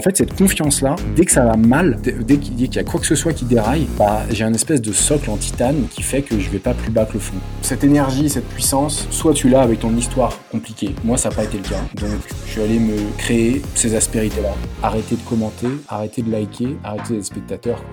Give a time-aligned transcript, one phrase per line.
[0.00, 3.06] en fait, cette confiance-là, dès que ça va mal, dès qu'il y a quoi que
[3.06, 6.40] ce soit qui déraille, bah, j'ai un espèce de socle en titane qui fait que
[6.40, 7.36] je vais pas plus bas que le fond.
[7.60, 10.94] Cette énergie, cette puissance, soit tu l'as avec ton histoire compliquée.
[11.04, 11.82] Moi, ça n'a pas été le cas.
[11.96, 14.54] Donc, je suis allé me créer ces aspérités-là.
[14.82, 17.84] Arrêter de commenter, arrêter de liker, arrêter d'être spectateur.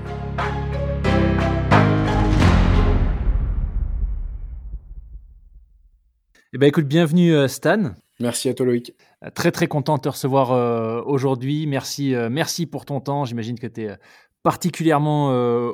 [6.53, 7.95] Eh ben, écoute, bienvenue euh, Stan.
[8.21, 8.94] Merci à toi Loïc.
[9.23, 11.67] Euh, très très content de te recevoir euh, aujourd'hui.
[11.67, 13.26] Merci, merci pour ton temps.
[13.26, 13.98] J'imagine que tu es
[14.43, 15.30] particulièrement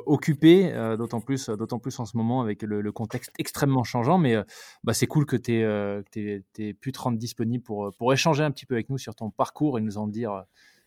[0.06, 1.48] occupé, d'autant plus,
[1.80, 4.18] plus en ce moment avec le, contexte extrêmement changeant.
[4.18, 4.34] Mais
[4.82, 8.66] bah, c'est cool que tu aies, pu te rendre disponible pour, pour échanger un petit
[8.66, 10.42] peu avec nous sur ton parcours et nous en dire,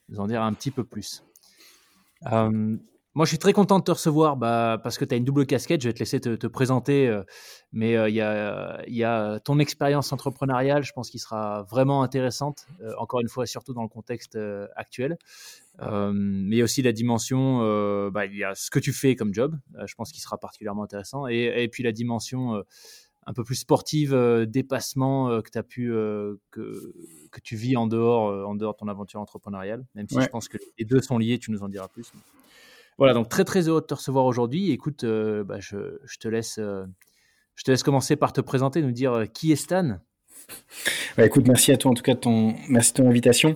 [0.09, 1.23] nous en dire un petit peu plus.
[3.17, 5.47] Moi, je suis très content de te recevoir bah, parce que tu as une double
[5.47, 5.81] casquette.
[5.81, 7.23] Je vais te laisser te, présenter, euh,
[7.71, 8.15] mais euh, il
[8.95, 13.47] y, a, ton expérience entrepreneuriale, je pense, qui sera vraiment intéressante, euh, encore une fois,
[13.47, 14.37] surtout dans le contexte
[14.75, 15.17] actuel.
[15.81, 17.57] mais aussi la dimension,
[18.11, 20.83] bah, il y a ce que tu fais comme job, je pense qu'il sera particulièrement
[20.83, 22.63] intéressant, et, puis la dimension
[23.25, 24.15] un peu plus sportive,
[24.47, 25.87] dépassement que tu as pu,
[26.51, 26.93] que,
[27.31, 30.47] que tu vis en dehors, en dehors de ton aventure entrepreneuriale, même si je pense
[30.47, 32.11] que les deux sont liés, tu nous en diras plus.
[32.97, 34.71] Voilà, donc très très heureux de te recevoir aujourd'hui.
[34.71, 35.77] Écoute, euh, bah, je,
[36.19, 36.83] te laisse, euh,
[37.55, 39.99] je te laisse commencer par te présenter, nous dire euh, qui est Stan.
[41.17, 43.55] Bah, écoute, merci à toi en tout cas de ton, merci de ton invitation.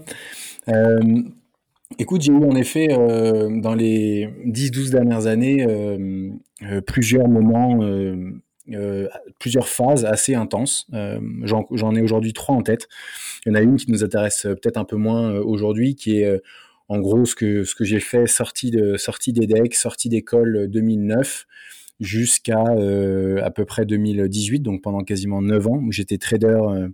[1.97, 5.65] écoute, j'ai eu en effet dans les 10-12 dernières années
[6.87, 7.79] plusieurs moments,
[9.39, 10.87] plusieurs phases assez intenses.
[11.43, 12.89] J'en ai aujourd'hui trois en tête.
[13.45, 16.41] Il y en a une qui nous intéresse peut-être un peu moins aujourd'hui, qui est
[16.91, 21.47] en gros, ce que, j'ai fait, sortie de sortie d'EDEC, sortie d'école 2009
[22.01, 26.89] jusqu'à euh, à peu près 2018, donc pendant quasiment 9 ans, où j'étais trader euh,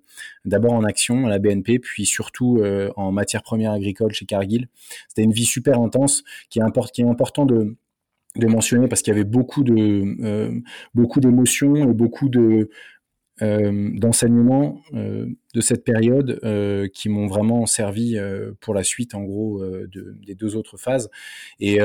[0.45, 4.67] d'abord en action à la BNP, puis surtout euh, en matière première agricole chez Cargill.
[5.07, 7.75] C'était une vie super intense qui est, important de,
[8.35, 12.69] mentionner parce qu'il y avait beaucoup d'émotions et beaucoup de
[13.41, 14.79] d'enseignements
[15.57, 19.87] de cette période euh, qui m'ont vraiment servi euh, pour la suite, en gros, euh,
[19.91, 21.09] de, des deux autres phases.
[21.59, 21.79] Et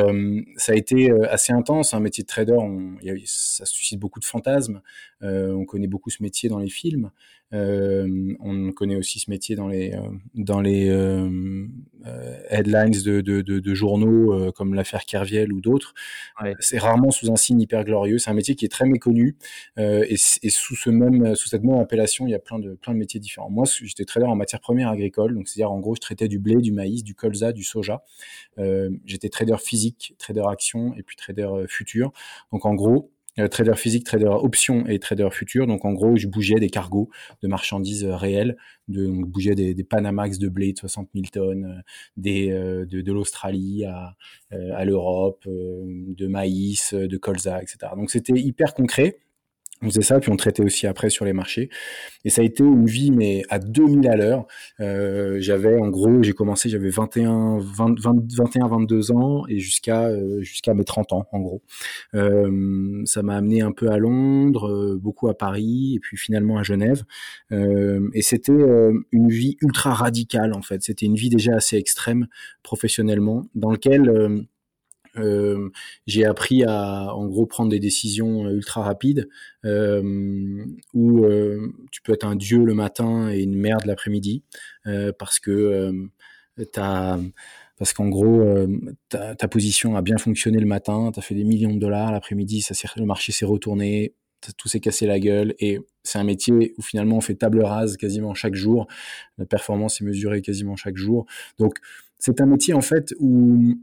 [0.57, 1.95] ça a été assez intense.
[1.95, 4.83] Un métier de trader, on, ça suscite beaucoup de fantasmes.
[5.23, 7.11] on connaît beaucoup ce métier dans les films.
[7.53, 9.95] on connaît aussi ce métier dans les,
[10.35, 10.87] dans les
[12.51, 15.95] headlines de, de, de, journaux comme l'affaire Kerviel ou d'autres.
[16.61, 18.19] C'est rarement sous un signe hyper glorieux.
[18.19, 19.37] C'est un métier qui est très méconnu.
[19.79, 22.93] Et, et, sous, ce même, sous cette même appellation, il y a plein de, plein
[22.93, 23.51] de métiers différents.
[23.51, 26.57] Moi, j'étais trader en matière première agricole, donc c'est-à-dire en gros, je traitais du blé,
[26.57, 28.03] du maïs, du colza, du soja.
[28.59, 32.13] Euh, j'étais trader physique, trader action et puis trader euh, futur.
[32.53, 35.67] Donc en gros, euh, trader physique, trader option et trader futur.
[35.67, 37.09] Donc en gros, je bougeais des cargos
[37.43, 38.57] de marchandises réelles,
[38.89, 41.83] donc, je bougeais des, Panamax de blé de 60 000 tonnes,
[42.17, 47.93] des, de, l'Australie à l'Europe, de maïs, de colza, etc.
[47.97, 49.19] Donc c'était hyper concret
[49.83, 51.69] on faisait ça, puis on traitait aussi après sur les marchés.
[52.25, 54.47] Et ça a été une vie, mais à 2000 à l'heure.
[54.81, 60.43] Euh, j'avais, en gros, j'ai commencé, j'avais 21, 20, 21, 22 ans et jusqu'à euh,
[60.75, 61.63] mes 30 ans, en gros.
[62.15, 66.63] Euh, ça m'a amené un peu à Londres, beaucoup à Paris, et puis finalement à
[66.63, 67.05] Genève.
[67.51, 68.53] Et c'était
[69.13, 70.83] une vie ultra radicale, en fait.
[70.83, 72.27] C'était une vie déjà assez extrême
[72.63, 74.47] professionnellement, dans lequel
[75.19, 75.71] euh,
[76.07, 79.29] j'ai appris à, en gros, prendre des décisions euh, ultra rapides,
[79.65, 80.65] euh,
[80.95, 81.27] où
[81.91, 84.43] tu peux être un dieu le matin et une merde l'après-midi,
[85.19, 85.93] parce que
[86.73, 87.19] t'as
[87.79, 88.45] parce qu'en gros,
[89.09, 92.65] ta, position a bien fonctionné le matin, tu as fait des millions de dollars, l'après-midi,
[92.97, 94.15] le marché s'est retourné,
[94.57, 97.97] tout s'est cassé la gueule, et c'est un métier où finalement on fait table rase
[97.97, 98.87] quasiment chaque jour,
[99.39, 101.27] la performance est mesurée quasiment chaque jour.
[101.59, 101.79] Donc
[102.23, 103.75] c'est un métier en fait où,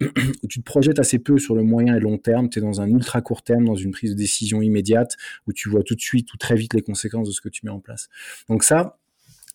[0.50, 2.90] tu te projettes assez peu sur le moyen et long terme, tu es dans un
[2.90, 6.34] ultra court terme, dans une prise de décision immédiate, où tu vois tout de suite
[6.34, 8.08] ou très vite les conséquences de ce que tu mets en place.
[8.48, 8.98] Donc ça,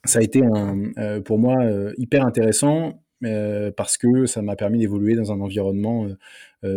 [0.05, 4.81] ça a été euh, pour moi euh, hyper intéressant euh, parce que ça m'a permis
[4.81, 6.07] d'évoluer dans un environnement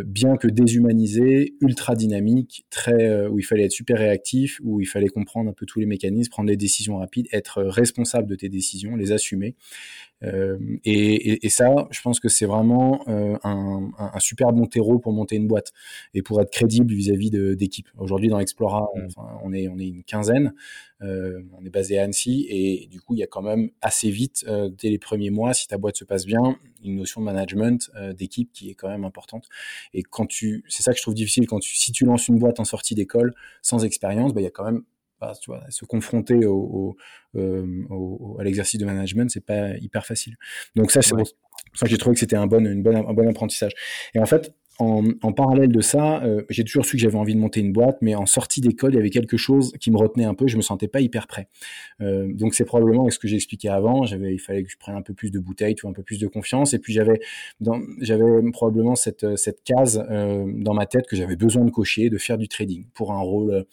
[0.06, 5.08] bien que déshumanisé, ultra dynamique, très où il fallait être super réactif, où il fallait
[5.08, 8.98] comprendre un peu tous les mécanismes, prendre des décisions rapides, être responsable de tes décisions,
[8.98, 9.56] les assumer.
[10.24, 14.98] Euh, et, et, ça, je pense que c'est vraiment euh, un, un, super bon terreau
[14.98, 15.72] pour monter une boîte
[16.14, 17.90] et pour être crédible vis-à-vis d'équipes.
[17.98, 19.06] Aujourd'hui, dans Explora, mm.
[19.06, 20.54] enfin, on, est, on est une quinzaine.
[21.04, 24.10] Euh, on est basé à Annecy et du coup, il y a quand même assez
[24.10, 24.46] vite,
[24.80, 28.52] dès les premiers mois, si ta boîte se passe bien, une notion de management d'équipe
[28.52, 29.48] qui est quand même importante.
[29.94, 32.40] Et quand tu, c'est ça que je trouve difficile quand tu, si tu lances une
[32.40, 34.84] boîte en sortie d'école sans expérience, bah, il y a quand même
[35.42, 36.98] tu vois, se confronter au, au,
[37.40, 40.36] euh, au à l'exercice de management, c'est pas hyper facile.
[40.76, 41.16] Donc ça, c'est
[41.74, 43.74] ça j'ai trouvé que c'était un bon, une bonne, un bon apprentissage.
[44.14, 47.40] Et en fait, en, parallèle de ça, euh, j'ai toujours su que j'avais envie de
[47.40, 50.26] monter une boîte, mais en sortie d'école, il y avait quelque chose qui me retenait
[50.26, 50.48] un peu.
[50.48, 51.48] Je me sentais pas hyper prêt.
[52.02, 54.06] Euh, donc c'est probablement ce que j'ai expliqué avant.
[54.06, 56.28] J'avais, il fallait que je prenne un peu plus de bouteilles, un peu plus de
[56.28, 56.76] confiance.
[56.76, 57.20] Et puis j'avais,
[58.02, 62.38] j'avais probablement cette cette case dans ma tête que j'avais besoin de cocher, de faire
[62.38, 63.66] du trading pour un rôle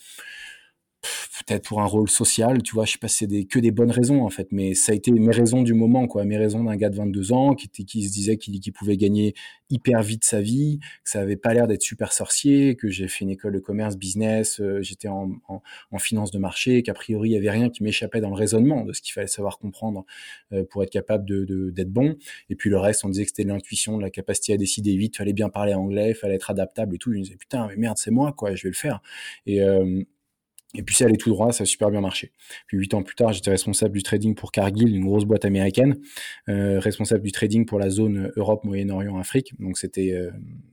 [1.46, 3.70] peut-être pour un rôle social, tu vois, je sais pas si c'est des, que des
[3.70, 6.64] bonnes raisons en fait, mais ça a été mes raisons du moment, quoi, mes raisons
[6.64, 9.34] d'un gars de 22 ans qui, qui se disait qu'il pouvait gagner
[9.70, 13.24] hyper vite sa vie, que ça avait pas l'air d'être super sorcier, que j'ai fait
[13.24, 17.32] une école de commerce, business, euh, j'étais en, en, finance de marché, qu'a priori il
[17.32, 20.04] y avait rien qui m'échappait dans le raisonnement de ce qu'il fallait savoir comprendre
[20.52, 22.16] euh, pour être capable de d'être bon,
[22.50, 25.32] et puis le reste on disait que c'était l'intuition, la capacité à décider vite, fallait
[25.32, 28.10] bien parler anglais, fallait être adaptable et tout, je me disais putain mais merde c'est
[28.10, 29.00] moi quoi, je vais le faire,
[29.46, 30.02] et euh,
[30.74, 32.32] et puis ça allait tout droit, ça a super bien marché.
[32.66, 35.98] Puis huit ans plus tard, j'étais responsable du trading pour Cargill, une grosse boîte américaine,
[36.48, 39.58] euh, responsable du trading pour la zone Europe, Moyen-Orient, Afrique.
[39.60, 40.30] Donc c'était, euh,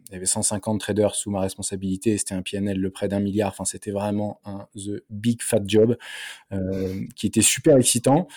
[0.10, 2.18] il y avait 150 traders sous ma responsabilité.
[2.18, 3.50] C'était un PNL de près d'un milliard.
[3.50, 5.98] Enfin, c'était vraiment un the big fat job
[6.52, 8.28] euh, qui était super excitant.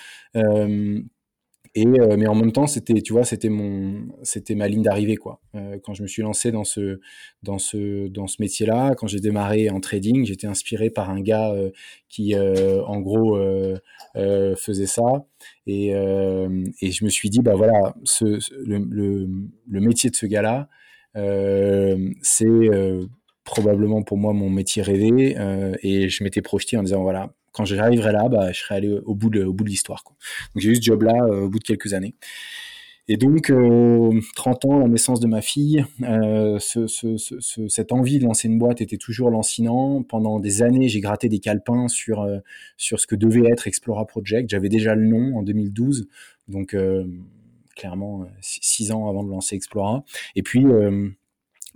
[1.77, 4.83] Euh, et euh, mais en même temps, c'était, tu vois, c'était mon, c'était ma ligne
[4.83, 5.41] d'arrivée quoi.
[5.55, 7.01] Euh, quand je me suis lancé dans ce,
[7.43, 11.53] dans ce, dans ce métier-là, quand j'ai démarré en trading, j'étais inspiré par un gars
[11.53, 11.71] euh,
[12.09, 13.37] qui, en gros,
[14.57, 15.27] faisait ça.
[15.67, 18.25] Et, et je me suis dit, bah voilà, ce,
[18.65, 19.29] le, le,
[19.69, 20.69] le métier de ce gars-là,
[22.23, 22.71] c'est
[23.45, 25.37] probablement pour moi mon métier rêvé.
[25.83, 29.15] et je m'étais projeté en disant voilà quand j'arriverai là, bah, je serai allé au
[29.15, 30.03] bout de, l'histoire.
[30.05, 32.15] Donc j'ai eu ce job-là euh, au bout de quelques années.
[33.07, 33.53] Et donc,
[34.35, 38.25] 30 euh, ans, la naissance de ma fille, euh, ce, ce, ce, cette envie de
[38.25, 40.03] lancer une boîte était toujours lancinant.
[40.03, 42.39] Pendant des années, j'ai gratté des calepins sur, euh,
[42.79, 44.49] sur ce que devait être Explora Project.
[44.49, 46.09] J'avais déjà le nom en 2012,
[46.49, 46.75] donc
[47.77, 50.05] clairement six ans avant de lancer Explora.
[50.35, 50.65] Et puis,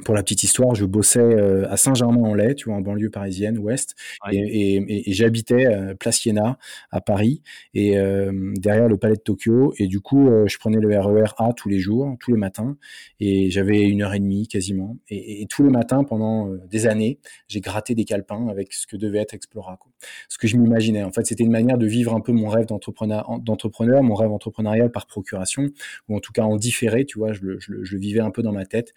[0.05, 3.97] pour la petite histoire, je bossais euh, à Saint-Germain-en-Laye, tu vois, en banlieue parisienne, ouest,
[4.31, 6.59] et, et, et, j'habitais euh, Place Iéna
[6.91, 7.43] à Paris,
[7.75, 11.25] et euh, derrière le Palais de Tokyo, et du coup, je prenais le RER e
[11.39, 12.77] A tous les jours, tous les matins,
[13.19, 17.19] et j'avais une heure et demie quasiment, et, tous les matins pendant des années,
[17.49, 19.91] j'ai gratté des calepins avec ce que devait être Explora, quoi.
[20.29, 21.03] ce que je m'imaginais.
[21.03, 24.93] En fait, c'était une manière de vivre un peu mon rêve d'entrepreneur, mon rêve entrepreneurial
[24.93, 25.67] par procuration,
[26.09, 28.31] ou en tout cas en différé, tu vois, je le, je je le vivais un
[28.31, 28.93] peu dans ma tête.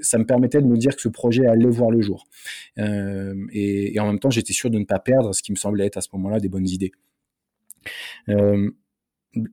[0.00, 2.24] ça me permettait de me dire que ce projet allait voir le jour.
[2.78, 5.84] Euh, et, en même temps, j'étais sûr de ne pas perdre ce qui me semblait
[5.84, 6.92] être à ce moment-là des bonnes idées.
[8.30, 8.70] Euh,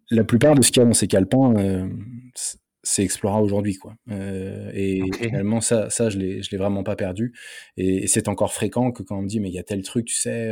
[0.09, 1.85] la plupart de ce qu'il y a dans ces calepins, euh,
[2.81, 3.95] c'est Explora aujourd'hui, quoi.
[4.09, 7.33] et finalement, ça, ça, je l'ai, je l'ai vraiment pas perdu.
[7.75, 10.05] Et, c'est encore fréquent que quand on me dit, mais il y a tel truc,
[10.05, 10.49] tu sais,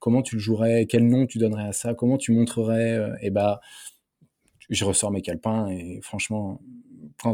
[0.00, 3.60] comment tu le jouerais, quel nom tu donnerais à ça, comment tu montrerais, et bah,
[4.70, 6.60] je ressors mes calepins et franchement,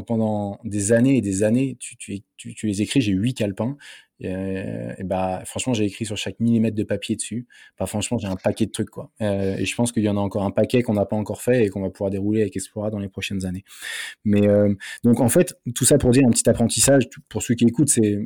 [0.06, 2.22] pendant des années et des années, tu,
[2.62, 3.76] les écris, j'ai huit calepins.
[4.20, 7.46] Et, et, bah, franchement, j'ai écrit sur chaque millimètre de papier dessus.
[7.78, 8.88] Bah, franchement, j'ai un paquet de trucs.
[9.20, 11.42] Euh, et je pense qu'il y en a encore un paquet qu'on n'a pas encore
[11.42, 13.64] fait et qu'on va pouvoir dérouler avec Explora dans les prochaines années.
[14.24, 17.64] Mais euh, donc, en fait, tout ça pour dire un petit apprentissage pour ceux qui
[17.64, 18.18] écoutent, c'est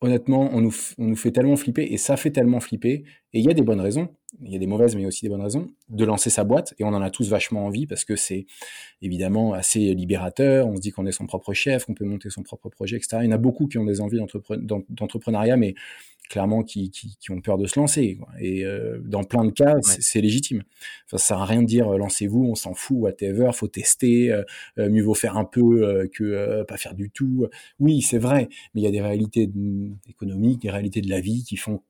[0.00, 3.04] honnêtement, on nous, on nous fait tellement flipper et ça fait tellement flipper.
[3.32, 4.08] Et il y a des bonnes raisons
[4.42, 6.74] il y a des mauvaises, mais aussi des bonnes raisons, de lancer sa boîte.
[6.78, 8.46] Et on en a tous vachement envie parce que c'est
[9.00, 10.66] évidemment assez libérateur.
[10.66, 13.18] On se dit qu'on est son propre chef, qu'on peut monter son propre projet, etc.
[13.22, 14.18] Il y en a beaucoup qui ont des envies
[14.88, 15.74] d'entrepreneuriat, mais
[16.28, 18.18] clairement qui, qui, qui, ont peur de se lancer.
[18.40, 20.62] Et euh, dans plein de cas, c'est légitime.
[21.06, 24.32] Enfin, ça sert à rien de dire euh, lancez-vous, on s'en fout, whatever, faut tester,
[24.32, 27.46] euh, mieux vaut faire un peu que pas faire du tout.
[27.78, 29.50] Oui, c'est vrai, mais il y a des réalités
[30.08, 31.82] économiques, des réalités de la vie qui font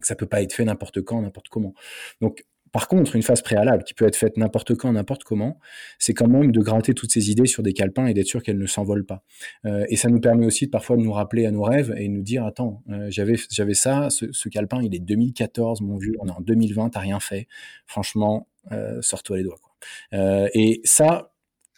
[0.00, 1.74] ça peut pas être fait n'importe quand, n'importe comment.
[2.20, 5.58] Donc, par contre, une phase préalable qui peut être faite n'importe quand, n'importe comment,
[5.98, 8.58] c'est quand même de gratter toutes ces idées sur des calepins et d'être sûr qu'elles
[8.58, 9.22] ne s'envolent pas.
[9.66, 12.22] Euh, et ça nous permet aussi parfois de nous rappeler à nos rêves et nous
[12.22, 16.28] dire attends, euh, j'avais j'avais ça, ce, ce, calepin, il est 2014, mon vieux, on
[16.28, 17.46] est en 2020, t'as rien fait.
[17.86, 19.58] Franchement, euh, sors-toi les doigts.
[19.60, 19.72] Quoi.
[20.14, 21.31] Euh, et ça,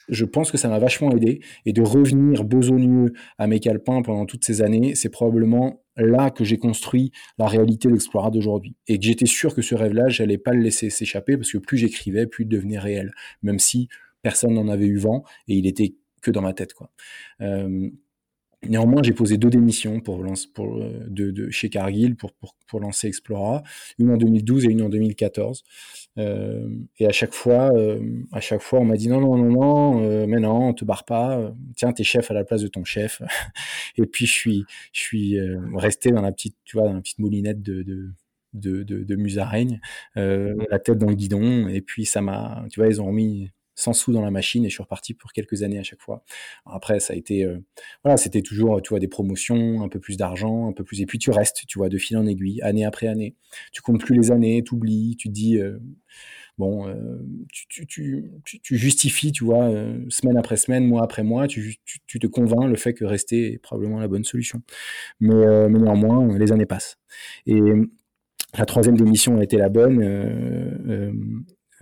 [0.09, 1.41] je pense que ça m'a vachement aidé.
[1.67, 6.45] Et de revenir besogneux à mes calepins pendant toutes ces années, c'est probablement là que
[6.45, 8.77] j'ai construit la réalité d'Explora d'aujourd'hui.
[8.89, 11.79] Et que j'étais sûr que ce rêve-là, j'allais pas le laisser s'échapper parce que plus
[11.79, 13.89] j'écrivais, plus il devenait réel, même si
[14.23, 16.91] personne n'en avait eu vent et il était que dans ma tête quoi.
[17.43, 17.91] Euh,
[18.69, 23.63] Néanmoins, j'ai posé deux démissions pour, euh, de, chez Cargill pour, pour, pour, lancer Explora,
[23.99, 25.65] une en 2012 et une en 2014.
[26.19, 26.69] Euh,
[26.99, 28.01] et à chaque fois, euh,
[28.33, 31.05] à chaque fois, on m'a dit non, non, non, non, mais non, on te barre
[31.05, 31.53] pas.
[31.77, 33.23] Tiens, t'es chef à la place de ton chef.
[33.97, 35.39] et puis je suis, je suis
[35.75, 39.81] resté dans la petite, tu vois, dans la petite moulinette de, de, de musaraigne,
[40.15, 43.93] la tête dans le guidon, et puis ça m'a, tu vois, ils ont remis 100
[43.93, 46.25] sous dans la machine et je suis reparti pour quelques années à chaque fois.
[46.67, 47.47] Après, ça a été,
[48.03, 51.07] voilà, c'était toujours, tu vois, des promotions, un peu plus d'argent, un peu plus, et
[51.07, 53.35] puis tu restes, tu vois, de fil en aiguille, année après année.
[53.73, 55.59] Tu comptes plus les années, tu oublies, tu dis,
[56.59, 56.95] bon, euh,
[57.69, 62.77] tu, justifies, tu vois, euh, semaine après semaine, mois après mois, tu, te convaincs le
[62.77, 64.63] fait que rester est probablement la bonne solution.
[65.21, 66.97] Mais, euh, mais néanmoins, les années passent.
[67.47, 67.61] Et
[68.57, 70.01] la troisième démission a été la bonne.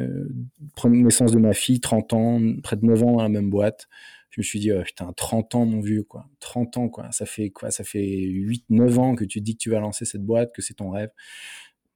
[0.03, 3.89] Euh, naissance de ma fille, 30 ans, près de 9 ans à la même boîte.
[4.31, 6.27] Je me suis dit, oh, putain, 30 ans, mon vieux, quoi.
[6.41, 7.11] 30 ans, quoi.
[7.13, 7.71] Ça fait quoi?
[7.71, 10.63] Ça fait 8, 9 ans que tu dis que tu vas lancer cette boîte, que
[10.63, 11.11] c'est ton rêve.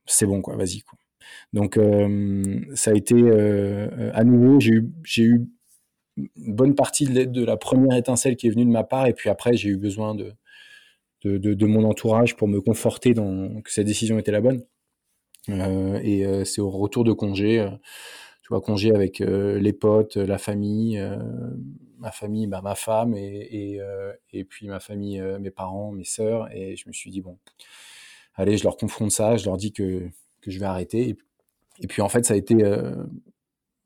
[0.06, 0.56] C'est bon, quoi.
[0.56, 0.98] Vas-y, quoi.
[1.52, 5.46] Donc euh, ça a été euh, à nouveau, j'ai eu, eu
[6.16, 9.12] une bonne partie de, de, la première étincelle qui est venue de ma part, et
[9.12, 10.32] puis après j'ai eu besoin de,
[11.24, 14.62] de, de, mon entourage pour me conforter dans que cette décision était la bonne.
[15.48, 17.66] Euh, et c'est au retour de congé,
[18.42, 21.00] tu vois, congé avec les potes, la famille,
[21.98, 23.80] ma famille, bah, ma femme, et, et,
[24.32, 27.38] et, puis ma famille, mes parents, mes sœurs, et je me suis dit, bon,
[28.34, 30.10] allez, je leur confronte ça, je leur dis que
[30.46, 31.16] que je vais arrêter.
[31.80, 33.04] Et, puis en fait, ça a été, euh,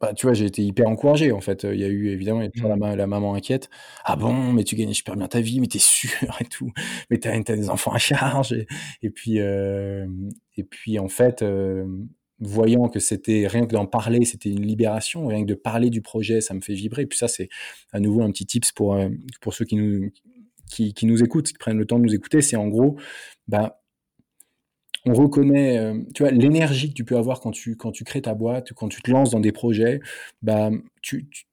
[0.01, 1.31] bah, tu vois, j'ai été hyper encouragé.
[1.33, 3.69] En fait, il y a eu évidemment il y a la, la, maman inquiète.
[4.05, 6.73] Ah bon, mais tu gagnes super bien ta vie, mais t'es sûr et tout.
[7.11, 8.55] Mais t'as as des enfants à charge.
[9.03, 10.07] Et, puis, euh,
[10.57, 11.43] et puis en fait.
[11.43, 11.87] Euh,
[12.43, 16.01] voyant que c'était rien que d'en parler, c'était une libération, rien que de parler du
[16.01, 17.03] projet, ça me fait vibrer.
[17.03, 17.51] Et puis ça, c'est
[17.93, 18.99] à nouveau un petit tips pour,
[19.43, 20.11] pour ceux qui nous,
[20.71, 22.41] qui, qui, nous écoutent, qui prennent le temps de nous écouter.
[22.41, 22.97] C'est en gros,
[23.47, 23.80] bah,
[25.07, 28.23] on reconnaît, euh, tu vois, l'énergie que tu peux avoir quand tu, quand tu crées
[28.23, 30.01] ta boîte, quand tu te lances dans des projets,
[30.43, 30.71] bah,
[31.03, 31.45] tu, tu,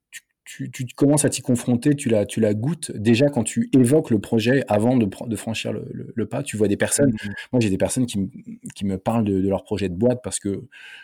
[0.47, 4.19] tu, commences à t'y confronter, tu la, tu la goûtes déjà quand tu évoques le
[4.19, 6.41] projet avant de, de franchir le, le, pas.
[6.41, 8.29] Tu vois des personnes, mmh moi j'ai des personnes qui,
[8.73, 10.49] qui me parlent de, de, leur projet de boîte parce que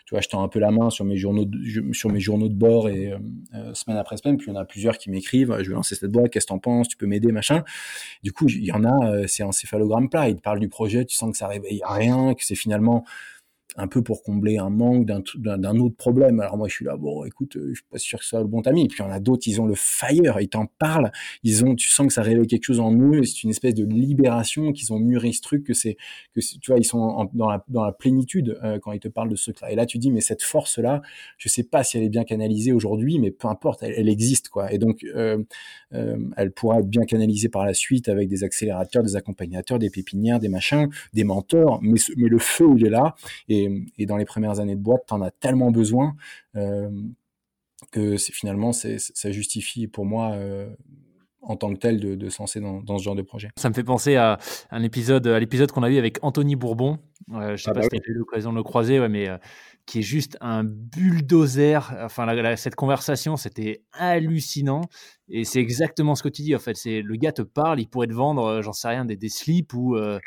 [0.06, 2.48] tu vois, je tends un peu la main sur mes journaux de, sur mes journaux
[2.48, 3.18] de bord et euh,
[3.54, 4.38] euh, semaine après semaine.
[4.38, 6.54] Puis il y en a plusieurs qui m'écrivent, je vais lancer cette boîte, qu'est-ce que
[6.54, 7.64] t'en penses, tu peux m'aider, machin.
[8.24, 10.30] Du coup, il y en a, euh, c'est un céphalogramme plat.
[10.30, 13.04] Ils te parlent du projet, tu sens que ça réveille rien, que c'est finalement
[13.76, 16.40] un peu pour combler un manque d'un autre problème.
[16.40, 18.42] Alors moi, je suis là, bon, écoute, euh, je suis pas sûr que ce soit
[18.42, 18.86] le bon ami.
[18.86, 21.12] Et puis il y en a d'autres, ils ont le fire, ils t'en parlent,
[21.44, 23.86] ils ont, tu sens que ça réveille quelque chose en eux, c'est une espèce de
[23.86, 25.98] libération, qu'ils ont mûri ce truc, que c'est,
[26.36, 29.30] que tu vois, ils sont dans, la, dans la plénitude euh, quand ils te parlent
[29.30, 29.72] de ce truc-là.
[29.72, 31.02] Et là, tu dis, mais cette force-là,
[31.38, 34.72] je sais pas si elle est bien canalisée aujourd'hui, mais peu importe, elle, existe, quoi.
[34.72, 35.44] Et donc, euh,
[35.92, 40.40] elle pourra être bien canalisée par la suite avec des accélérateurs, des accompagnateurs, des pépinières,
[40.40, 43.16] des machins, des mentors, mais, mais le feu, il est là.
[43.98, 46.16] Et, dans les premières années de boîte, tu en as tellement besoin
[46.56, 46.90] euh,
[47.92, 50.70] que finalement ça justifie pour moi euh,
[51.42, 53.50] en tant que tel de, se lancer dans, ce genre de projet.
[53.58, 54.38] Ça me fait penser à
[54.72, 57.00] un épisode, à l'épisode qu'on a eu avec Anthony Bourbon.
[57.32, 59.06] Euh, je ne sais ah pas bah si tu as eu l'occasion de le croiser,
[59.10, 59.30] mais
[59.86, 61.94] qui est juste un bulldozer.
[62.02, 64.82] Enfin, cette conversation, c'était hallucinant.
[65.28, 66.56] Et c'est exactement ce que tu dis.
[66.56, 69.18] En fait, c'est le gars te parle, il pourrait te vendre, j'en sais rien, des,
[69.18, 70.20] des slips ou euh,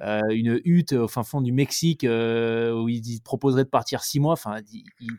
[0.00, 4.20] une hutte au fin fond du Mexique euh, où il, te proposerait de partir six
[4.20, 4.32] mois.
[4.32, 4.56] Enfin,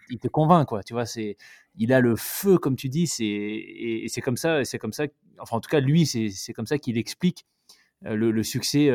[0.09, 0.83] il, te convainc, quoi.
[0.83, 1.37] Tu vois, c'est,
[1.75, 3.07] il a le feu, comme tu dis.
[3.07, 5.05] C'est et, c'est comme ça, c'est comme ça.
[5.39, 7.45] Enfin, en tout cas, lui, c'est comme ça qu'il explique
[8.05, 8.89] euh, le, succès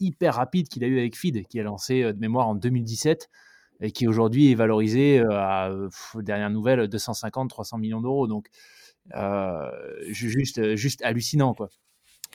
[0.00, 3.28] hyper rapide qu'il a eu avec Feed, qui a lancé de mémoire en 2017
[3.80, 5.70] et qui aujourd'hui est valorisé à
[6.16, 8.26] dernière nouvelle 250-300 millions d'euros.
[8.26, 8.48] Donc
[10.08, 11.68] juste juste hallucinant, quoi.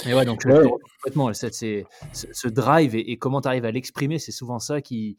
[0.05, 4.59] Et ouais, donc complètement, c'est, ce drive et, comment tu arrives à l'exprimer, c'est souvent
[4.59, 5.17] ça qui,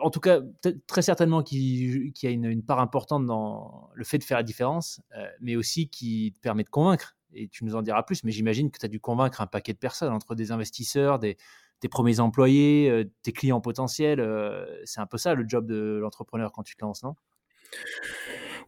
[0.00, 0.40] en tout cas,
[0.86, 5.00] très certainement qui, qui a une, part importante dans le fait de faire la différence,
[5.16, 7.16] euh, mais aussi qui te permet de convaincre.
[7.34, 9.74] Et tu nous en diras plus, mais j'imagine que tu as dû convaincre un paquet
[9.74, 11.36] de personnes, entre des investisseurs, des,
[11.80, 14.20] tes premiers employés, euh, tes clients potentiels.
[14.20, 17.14] Euh, c'est un peu ça le job de l'entrepreneur quand tu te lances, non?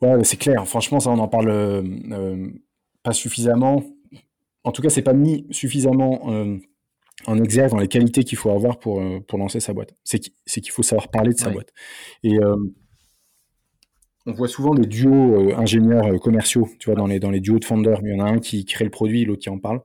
[0.03, 0.67] Ouais, c'est clair.
[0.69, 1.83] Franchement, ça, on en parle
[3.03, 3.83] pas suffisamment
[4.65, 6.57] en tout cas, c'est pas mis suffisamment euh,
[7.27, 9.95] en exergue dans les qualités qu'il faut avoir pour, euh, pour lancer sa boîte.
[10.05, 11.73] C'est qu'il faut savoir parler de sa boîte.
[12.23, 12.57] Et euh,
[14.27, 17.65] on voit souvent des duos ingénieurs commerciaux, tu vois, dans les, dans les duos de
[17.65, 18.01] founders.
[18.03, 19.81] Il y en a un qui crée le produit, l'autre qui en parle,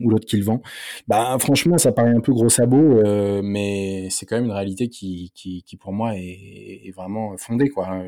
[0.00, 0.60] ou l'autre qui le vend.
[1.08, 3.02] Bah, franchement, ça paraît un peu gros sabot,
[3.42, 7.70] mais c'est quand même une réalité qui, qui, qui pour moi, est, est, vraiment fondée,
[7.70, 8.04] quoi.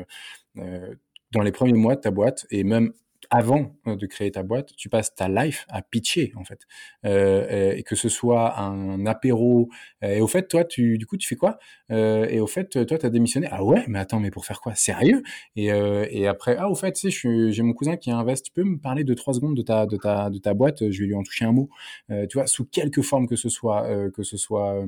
[0.55, 2.93] dans les premiers mois de ta boîte, et même
[3.29, 6.61] avant euh, de créer ta boîte, tu passes ta life à pitcher en fait,
[7.05, 9.69] euh, euh, et que ce soit un apéro.
[10.01, 11.59] et au fait, toi, tu du coup, tu fais quoi?
[11.89, 13.47] Et au fait, toi, tu as démissionné.
[13.51, 14.75] Ah ouais, mais attends, mais pour faire quoi?
[14.75, 15.23] Sérieux?
[15.55, 18.45] Et, et après, ah au fait, tu sais, j'ai mon cousin qui investe.
[18.45, 20.89] Tu peux me parler de trois secondes de ta de ta de ta boîte?
[20.89, 21.69] Je vais lui en toucher un mot.
[22.09, 24.85] tu vois, sous quelque forme que ce soit, que ce soit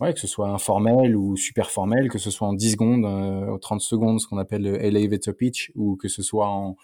[0.00, 3.56] ouais, que ce soit informel ou super formel, que ce soit en 10 secondes, euh,
[3.58, 6.76] 30 secondes, ce qu'on appelle le elevator pitch, ou que ce soit en,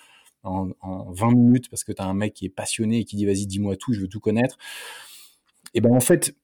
[0.43, 3.17] en, en 20 minutes parce que tu as un mec qui est passionné et qui
[3.17, 4.59] dit vas-y, dis-moi tout, je veux tout connaître.
[5.75, 6.35] Et ben en fait,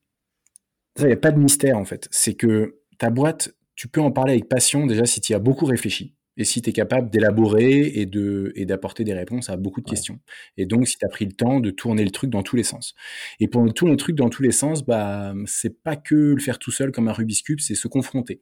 [0.98, 2.08] il n'y a pas de mystère en fait.
[2.10, 5.38] C'est que ta boîte, tu peux en parler avec passion déjà si tu y as
[5.38, 9.56] beaucoup réfléchi et si tu es capable d'élaborer et de et d'apporter des réponses à
[9.56, 10.20] beaucoup de questions.
[10.56, 12.62] Et donc si tu as pris le temps de tourner le truc dans tous les
[12.62, 12.94] sens.
[13.40, 16.58] Et pour tourner le truc dans tous les sens, bah c'est pas que le faire
[16.58, 18.40] tout seul comme un Rubik's cube, c'est se confronter.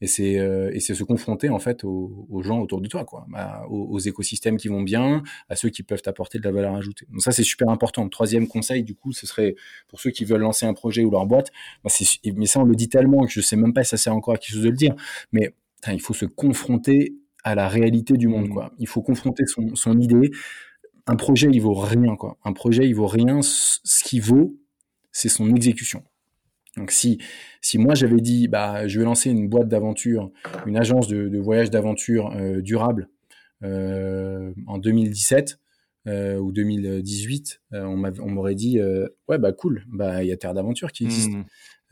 [0.00, 3.04] Et c'est euh, et c'est se confronter en fait aux, aux, gens autour de toi
[3.04, 6.50] quoi, bah, aux, aux, écosystèmes qui vont bien, à ceux qui peuvent t'apporter de la
[6.50, 7.06] valeur ajoutée.
[7.10, 8.08] Donc ça c'est super important.
[8.08, 9.54] troisième conseil du coup, ce serait
[9.88, 11.52] pour ceux qui veulent lancer un projet ou leur boîte,
[11.84, 11.90] bah,
[12.34, 14.34] mais ça on le dit tellement que je sais même pas si ça sert encore
[14.34, 14.96] à quelque chose de le dire,
[15.30, 15.54] mais
[15.92, 17.14] il faut se confronter
[17.46, 18.48] à la réalité du monde.
[18.48, 18.52] Mmh.
[18.52, 18.72] Quoi.
[18.78, 20.32] Il faut confronter son, son, idée.
[21.06, 22.16] Un projet, il vaut rien.
[22.16, 22.38] Quoi.
[22.44, 23.40] Un projet, il vaut rien.
[23.40, 24.58] Ce qui vaut,
[25.12, 26.02] c'est son exécution.
[26.76, 27.18] Donc si,
[27.62, 30.32] si moi j'avais dit, bah, je vais lancer une boîte d'aventure,
[30.66, 33.08] une agence de, de voyage d'aventure euh, durable
[33.62, 35.58] euh, en 2017
[36.08, 38.80] euh, ou 2018, euh, on m'aurait dit,
[39.28, 41.30] ouais, bah cool, bah il y a Terre d'aventure qui existe.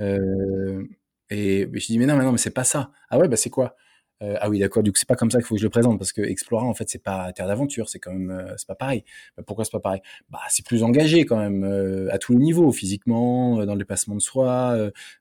[0.00, 0.84] Mmh.
[1.30, 2.90] et je dis, mais non, mais non, mais c'est pas ça.
[3.08, 3.76] Ah ouais, bah c'est quoi?
[4.24, 4.82] Euh, ah oui, d'accord.
[4.82, 6.64] Du coup, c'est pas comme ça qu'il faut que je le présente parce que Explora,
[6.64, 9.04] en fait, c'est pas terre d'aventure, c'est quand même, euh, c'est pas pareil.
[9.46, 10.00] Pourquoi c'est pas pareil?
[10.30, 14.14] Bah, c'est plus engagé quand même euh, à tous les niveaux, physiquement, dans le déplacement
[14.14, 14.76] de soi.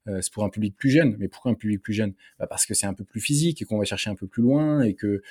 [0.05, 1.15] c'est pour un public plus jeune.
[1.19, 2.13] Mais pourquoi un public plus jeune?
[2.39, 4.43] Bah, Parce que c'est un peu plus physique et qu'on va chercher un peu plus
[4.43, 5.21] loin et que,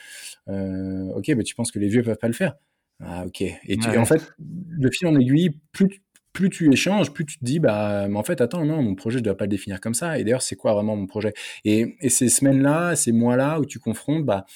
[0.48, 2.56] ok, bah, tu penses que les vieux peuvent pas le faire?
[3.00, 3.40] Ah, ok.
[3.40, 7.44] Et, et en fait, le fil en aiguille, plus plus tu échanges, plus tu te
[7.44, 9.94] dis, bah, mais en fait, attends, non, mon projet, je dois pas le définir comme
[9.94, 10.18] ça.
[10.18, 11.34] Et d'ailleurs, c'est quoi vraiment mon projet?
[11.64, 14.46] Et, ces semaines-là, ces mois-là où tu confrontes, bah,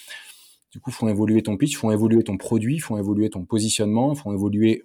[0.72, 4.32] du coup, font évoluer ton pitch, font évoluer ton produit, font évoluer ton positionnement, font
[4.32, 4.84] évoluer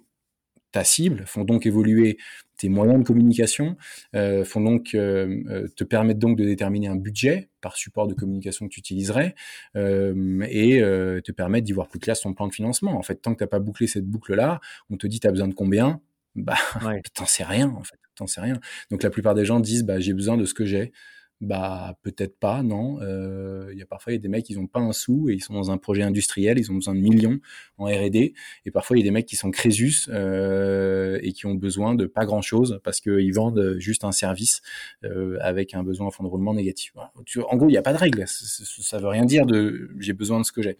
[0.70, 2.16] ta cible, font donc évoluer
[2.56, 3.76] tes moyens de communication,
[4.14, 8.14] euh, font donc euh, euh te permettre donc de déterminer un budget par support de
[8.14, 9.34] communication que tu utiliserais
[9.74, 10.80] et
[11.24, 12.96] te permettre d'y voir plus clair ton plan de financement.
[12.96, 15.30] En fait, tant que tu n'as pas bouclé cette boucle-là, on te dit tu as
[15.30, 16.00] besoin de combien,
[16.34, 17.02] bah ouais.
[17.14, 18.58] t'en sais rien en fait t'en sais rien.
[18.90, 20.92] Donc la plupart des gens disent bah j'ai besoin de ce que j'ai.
[21.40, 23.00] Bah peut-être pas non.
[23.00, 25.28] Euh, il y a parfois il y a des mecs ils ont pas un sou
[25.28, 27.40] et ils sont dans un projet industriel ils ont besoin de millions
[27.78, 28.32] en R&D
[28.64, 31.96] et parfois il y a des mecs qui sont Crésus euh, et qui ont besoin
[31.96, 34.62] de pas grand chose parce qu'ils vendent juste un service
[35.02, 37.12] euh, avec un besoin en fond de roulement négatif voilà.
[37.48, 40.12] en gros il n'y a pas de règle ça, ça veut rien dire de j'ai
[40.12, 40.76] besoin de ce que j'ai.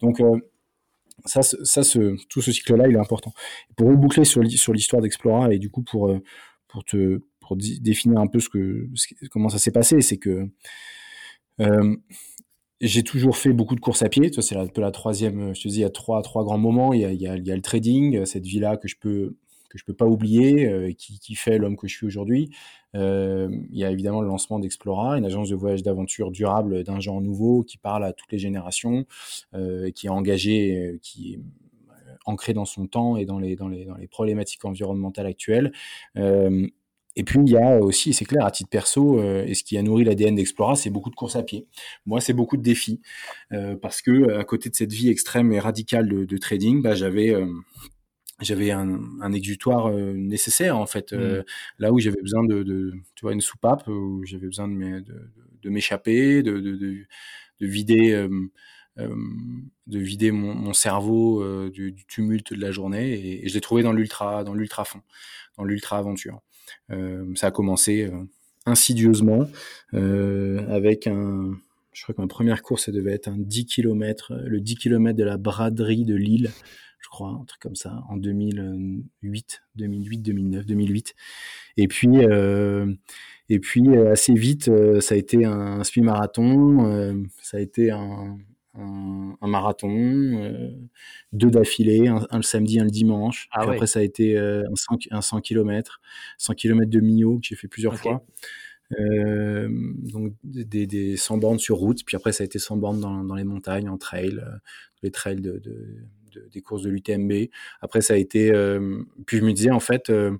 [0.00, 0.22] Donc
[1.24, 1.82] ça, ça
[2.28, 3.32] tout ce cycle-là, il est important.
[3.76, 6.20] Pour reboucler sur, l'histoire d'Explora et du coup pour, euh,
[6.86, 7.20] te
[7.80, 8.88] définir un peu ce que,
[9.30, 10.48] comment ça s'est passé, c'est que
[11.60, 11.96] euh,
[12.80, 14.30] j'ai toujours fait beaucoup de courses à pied.
[14.40, 16.92] C'est un peu la troisième, je te dis, il y a trois, grands moments.
[16.92, 19.36] Il y a, il y a le trading, cette vie-là que je peux
[19.68, 22.50] que je peux pas oublier, euh, qui, qui, fait l'homme que je suis aujourd'hui.
[22.94, 27.00] Euh, il y a évidemment le lancement d'Explora, une agence de voyage d'aventure durable d'un
[27.00, 29.04] genre nouveau qui parle à toutes les générations,
[29.54, 31.40] euh, qui est engagée, qui est
[32.24, 35.72] ancré dans son temps et dans les, dans les, dans les problématiques environnementales actuelles.
[37.16, 39.82] Et puis il y a aussi, c'est clair, à titre perso, et ce qui a
[39.82, 41.66] nourri l'ADN d'Explora, c'est beaucoup de courses à pied.
[42.06, 43.00] Moi, c'est beaucoup de défis,
[43.82, 47.34] parce que à côté de cette vie extrême et radicale de, de trading, bah, j'avais
[48.40, 51.44] j'avais un, un, exutoire euh, nécessaire en fait euh, mmh.
[51.80, 55.02] là où j'avais besoin de, de, tu vois une soupape où j'avais besoin de,
[55.64, 57.06] m'échapper de, de, de,
[57.60, 58.28] vider euh,
[58.98, 59.14] euh,
[59.86, 63.12] de vider mon, mon cerveau euh, du, du, tumulte de la journée.
[63.12, 65.02] Et, et je l'ai trouvé dans l'ultra dans l'ultra fond
[65.56, 66.40] dans l'ultra aventure.
[67.34, 68.10] Ça a commencé
[68.66, 69.48] insidieusement
[69.92, 71.52] avec un
[71.92, 75.16] je crois que ma première course ça devait être un 10 km le 10 km
[75.16, 76.52] de la braderie de Lille
[77.00, 81.14] je crois, un truc comme ça, en 2008, 2008, 2009, 2008.
[81.76, 82.92] Et puis, euh,
[83.48, 87.90] et puis euh, assez vite, euh, ça a été un semi-marathon, euh, ça a été
[87.90, 88.38] un,
[88.74, 90.52] un, un marathon,
[91.32, 93.48] deux d'affilée, un, un, le samedi, un le dimanche.
[93.52, 93.74] Ah ouais.
[93.74, 96.00] Après, ça a été un 100, un 100 km,
[96.38, 98.02] 100 km de Millau que j'ai fait plusieurs okay.
[98.02, 98.24] fois.
[98.98, 103.00] Euh, donc des, des 100 bornes sur route, puis après ça a été 100 bornes
[103.00, 104.56] dans, dans les montagnes, en trail, euh,
[105.02, 107.48] les trails de, de, de, des courses de l'UTMB.
[107.80, 108.52] Après, ça a été.
[108.52, 110.36] Euh, puis je me disais, en fait, euh,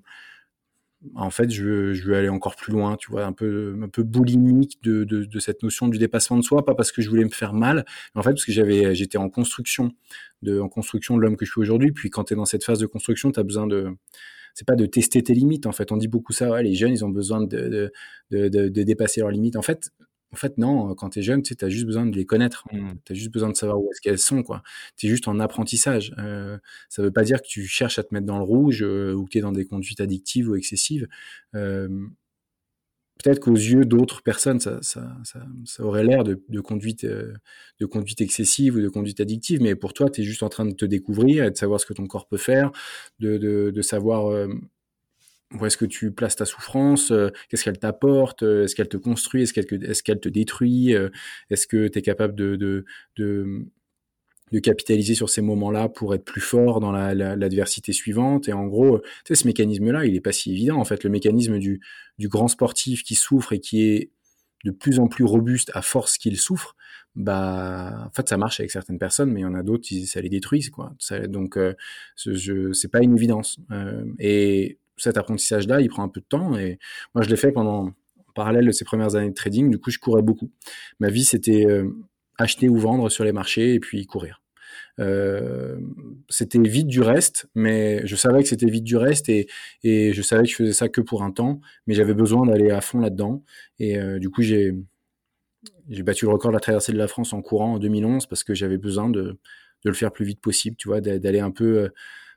[1.15, 4.83] en fait, je veux, aller encore plus loin, tu vois, un peu, un peu boulimique
[4.83, 7.53] de, de, cette notion du dépassement de soi, pas parce que je voulais me faire
[7.53, 9.93] mal, mais en fait, parce que j'avais, j'étais en construction,
[10.41, 11.91] de, en construction de l'homme que je suis aujourd'hui.
[11.93, 13.95] Puis quand tu es dans cette phase de construction, tu as besoin de
[14.55, 17.05] c'est pas de tester tes limites en fait on dit beaucoup ça les jeunes ils
[17.05, 17.91] ont besoin de,
[18.31, 19.91] de, de dépasser leurs limites en fait
[20.31, 22.65] en fait, non, quand tu es jeune, tu as juste besoin de les connaître.
[22.71, 22.91] Mmh.
[23.05, 24.43] Tu as juste besoin de savoir où est-ce qu'elles sont.
[24.43, 24.61] quoi.
[24.95, 26.13] Tu es juste en apprentissage.
[26.19, 26.57] Euh,
[26.89, 29.25] ça veut pas dire que tu cherches à te mettre dans le rouge euh, ou
[29.25, 31.07] que tu es dans des conduites addictives ou excessives.
[31.55, 32.07] Euh,
[33.23, 37.33] peut-être qu'aux yeux d'autres personnes, ça, ça, ça, ça aurait l'air de, de, conduite, euh,
[37.79, 40.65] de conduite excessive ou de conduite addictive, mais pour toi, tu es juste en train
[40.65, 42.71] de te découvrir et de savoir ce que ton corps peut faire,
[43.19, 44.47] de, de, de savoir euh,
[45.53, 49.43] où est-ce que tu places ta souffrance, euh, qu'est-ce qu'elle t'apporte, est-ce qu'elle te construit,
[49.43, 50.93] est-ce qu'elle te détruit,
[51.49, 52.85] est-ce que tu es capable de, de,
[53.17, 53.65] de
[54.51, 58.47] de capitaliser sur ces moments-là pour être plus fort dans l'adversité la, suivante?
[58.49, 60.77] Et en gros, tu sais, ce mécanisme-là, il est pas si évident.
[60.77, 61.81] En fait, le mécanisme du,
[62.17, 64.11] du grand sportif qui souffre et qui est
[64.65, 66.75] de plus en plus robuste à force qu'il souffre,
[67.15, 70.21] bah, en fait, ça marche avec certaines personnes, mais il y en a d'autres, ça
[70.21, 70.93] les détruit, quoi.
[71.27, 71.73] Donc, euh,
[72.15, 73.59] c'est pas une évidence.
[73.71, 76.57] Euh, et cet apprentissage-là, il prend un peu de temps.
[76.57, 76.79] Et
[77.15, 79.69] moi, je l'ai fait pendant, en parallèle de ces premières années de trading.
[79.69, 80.51] Du coup, je courais beaucoup.
[80.99, 81.89] Ma vie, c'était euh,
[82.37, 84.41] acheter ou vendre sur les marchés et puis courir.
[84.99, 85.77] Euh,
[86.29, 89.47] c'était vite du reste, mais je savais que c'était vite du reste et,
[89.83, 92.69] et, je savais que je faisais ça que pour un temps, mais j'avais besoin d'aller
[92.69, 93.43] à fond là-dedans.
[93.79, 94.75] Et euh, du coup, j'ai
[95.89, 98.43] j'ai battu le record de la traversée de la France en courant en 2011 parce
[98.43, 101.89] que j'avais besoin de, de, le faire plus vite possible, tu vois, d'aller un peu.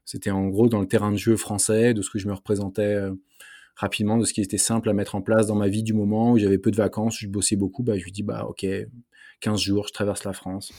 [0.03, 2.35] Euh, c'était en gros dans le terrain de jeu français, de ce que je me
[2.35, 2.99] représentais
[3.77, 6.33] rapidement, de ce qui était simple à mettre en place dans ma vie du moment
[6.33, 7.83] où j'avais peu de vacances, je bossais beaucoup.
[7.83, 8.67] Bah, je lui dis bah ok,
[9.41, 10.73] 15 jours, je traverse la France.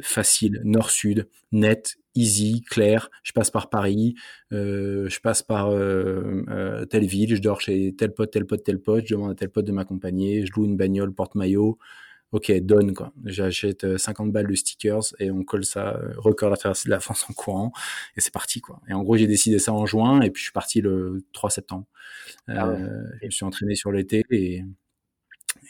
[0.00, 3.10] Facile, nord-sud, net, easy, clair.
[3.22, 4.14] Je passe par Paris,
[4.52, 8.64] euh, je passe par euh, euh, telle ville, je dors chez tel pote, tel pote,
[8.64, 11.78] tel pote, je demande à tel pote de m'accompagner, je loue une bagnole porte-maillot.
[12.34, 13.12] Ok, donne quoi.
[13.24, 17.24] J'achète 50 balles de stickers et on colle ça, record la traversée de la France
[17.30, 17.72] en courant
[18.16, 18.80] et c'est parti quoi.
[18.88, 21.50] Et en gros, j'ai décidé ça en juin et puis je suis parti le 3
[21.50, 21.86] septembre.
[22.48, 22.74] Ah
[23.20, 24.64] je me suis entraîné sur l'été et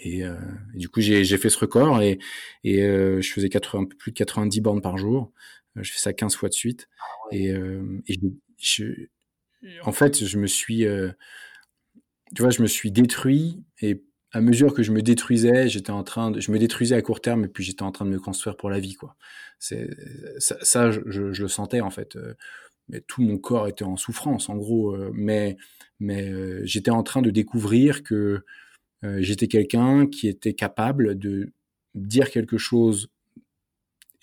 [0.07, 0.35] euh,
[0.74, 2.18] et, du coup, j'ai fait ce record et,
[2.62, 5.33] et euh, je faisais 80, un peu plus de 90 bornes par jour.
[5.77, 6.88] Euh, je fais ça 15 fois de suite.
[6.98, 7.55] Ah et,
[8.09, 8.18] et
[8.59, 8.85] je,
[9.83, 10.87] en fait, je me suis,
[12.35, 14.03] tu vois, je me suis détruit et
[14.35, 17.20] à mesure que je me détruisais, j'étais en train de, je me détruisais à court
[17.20, 19.16] terme et puis j'étais en train de me construire pour la vie, quoi.
[19.59, 19.88] C'est
[20.38, 22.18] ça, je, le sentais en fait.
[22.88, 24.94] Mais tout mon corps était en souffrance, en gros.
[25.12, 25.57] Mais
[26.01, 26.31] mais
[26.66, 28.44] j'étais en train de découvrir que
[29.05, 31.53] euh, j'étais quelqu'un qui était capable de
[31.94, 33.09] dire quelque chose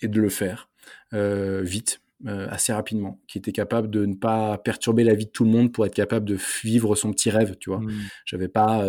[0.00, 0.68] et de le faire
[1.12, 5.30] euh, vite, euh, assez rapidement, qui était capable de ne pas perturber la vie de
[5.30, 7.80] tout le monde pour être capable de vivre son petit rêve, tu vois.
[7.80, 7.90] Mmh.
[8.24, 8.88] J'avais pas,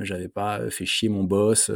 [0.00, 1.70] j'avais pas fait chier mon boss,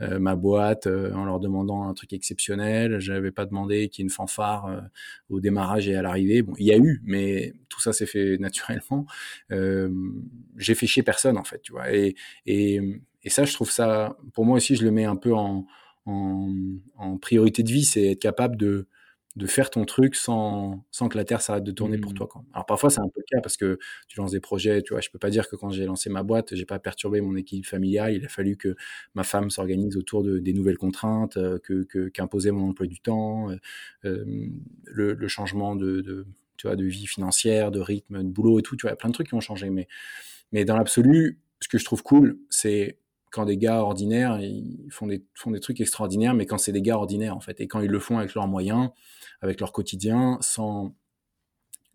[0.00, 3.00] ma boîte en leur demandant un truc exceptionnel.
[3.00, 4.82] J'avais pas demandé qu'il y ait une fanfare
[5.28, 6.42] au démarrage et à l'arrivée.
[6.42, 9.06] Bon, il y a eu, mais tout ça s'est fait naturellement.
[9.50, 11.92] J'ai fait chier personne en fait, tu vois.
[11.92, 12.14] Et,
[12.46, 12.80] et,
[13.24, 15.66] et ça, je trouve ça, pour moi aussi, je le mets un peu en,
[16.06, 16.52] en,
[16.96, 18.86] en priorité de vie, c'est être capable de,
[19.36, 22.14] de faire ton truc sans, sans que la Terre s'arrête de tourner pour mmh.
[22.14, 22.28] toi.
[22.28, 22.44] Quoi.
[22.52, 25.00] Alors parfois c'est un peu le cas parce que tu lances des projets, tu vois,
[25.00, 27.66] je peux pas dire que quand j'ai lancé ma boîte, j'ai pas perturbé mon équipe
[27.66, 28.76] familiale, il a fallu que
[29.14, 33.50] ma femme s'organise autour de, des nouvelles contraintes, euh, que qu'imposait mon emploi du temps,
[33.50, 33.56] euh,
[34.04, 34.24] euh,
[34.84, 38.62] le, le, changement de, de, tu vois, de vie financière, de rythme, de boulot et
[38.62, 39.70] tout, tu vois, il y a plein de trucs qui ont changé.
[39.70, 39.88] Mais,
[40.52, 42.98] mais dans l'absolu, ce que je trouve cool, c'est
[43.34, 46.82] quand des gars ordinaires, ils font des, font des trucs extraordinaires, mais quand c'est des
[46.82, 48.90] gars ordinaires, en fait, et quand ils le font avec leurs moyens,
[49.40, 50.94] avec leur quotidien, sans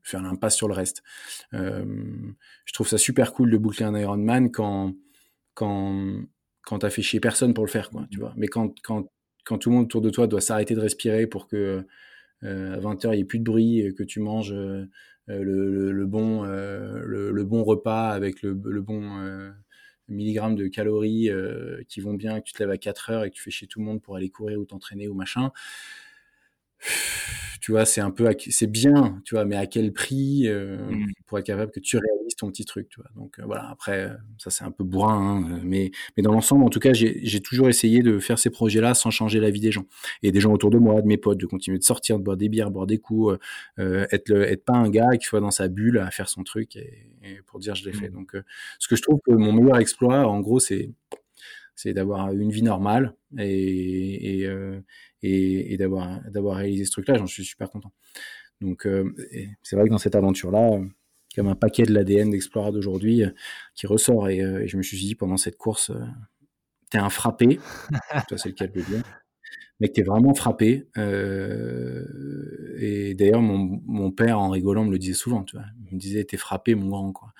[0.03, 1.01] faire l'impasse sur le reste.
[1.53, 1.85] Euh,
[2.65, 4.95] je trouve ça super cool de boucler un Ironman quand,
[5.53, 6.13] quand,
[6.63, 8.33] quand t'as fait chier personne pour le faire, quoi, tu vois.
[8.35, 9.09] Mais quand, quand,
[9.45, 11.87] quand tout le monde autour de toi doit s'arrêter de respirer pour que
[12.43, 14.89] euh, à 20h il n'y ait plus de bruit, et que tu manges euh,
[15.27, 19.53] le, le, bon, le, le, bon repas avec le bon
[20.09, 23.29] milligrammes de calories euh, qui vont bien, que tu te lèves à 4 heures et
[23.29, 25.51] que tu fais chez tout le monde pour aller courir ou t'entraîner ou machin.
[27.61, 31.07] Tu vois, c'est un peu, c'est bien, tu vois, mais à quel prix euh, mmh.
[31.27, 33.09] pour être capable que tu réalises ton petit truc, tu vois.
[33.15, 36.69] Donc euh, voilà, après, ça c'est un peu bourrin, hein, mais, mais dans l'ensemble, en
[36.69, 39.85] tout cas, j'ai toujours essayé de faire ces projets-là sans changer la vie des gens.
[40.23, 42.37] Et des gens autour de moi, de mes potes, de continuer de sortir, de boire
[42.37, 43.37] des bières, boire des coups,
[43.77, 46.77] être, le, être pas un gars qui soit dans sa bulle à faire son truc
[46.77, 48.09] et, pour dire je l'ai fait.
[48.09, 48.13] Mmh.
[48.13, 48.43] Donc, euh,
[48.79, 50.89] ce que je trouve que mon meilleur exploit, en gros, c'est
[51.75, 54.81] c'est d'avoir une vie normale et, et, euh,
[55.23, 57.15] et, d'avoir d'avoir réalisé ce truc-là.
[57.17, 57.91] J'en suis super content.
[58.61, 59.13] Donc, euh,
[59.63, 60.81] c'est vrai que dans cette aventure-là,
[61.35, 63.23] comme un paquet de l'ADN d'Explora d'aujourd'hui
[63.75, 64.29] qui ressort.
[64.29, 65.91] Et, je me suis dit, pendant cette course,
[66.89, 67.59] t'es un frappé.
[68.27, 69.03] Toi, c'est le cas de le dire
[69.79, 70.87] mec, t'es vraiment frappé.
[70.97, 72.05] Euh,
[72.79, 75.65] et d'ailleurs, mon, mon, père, en rigolant, me le disait souvent, tu vois.
[75.89, 77.33] Il me disait, t'es frappé, mon grand, quoi.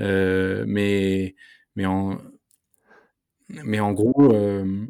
[0.00, 1.34] Euh, mais,
[1.74, 2.18] mais en,
[3.48, 4.86] mais en gros, euh,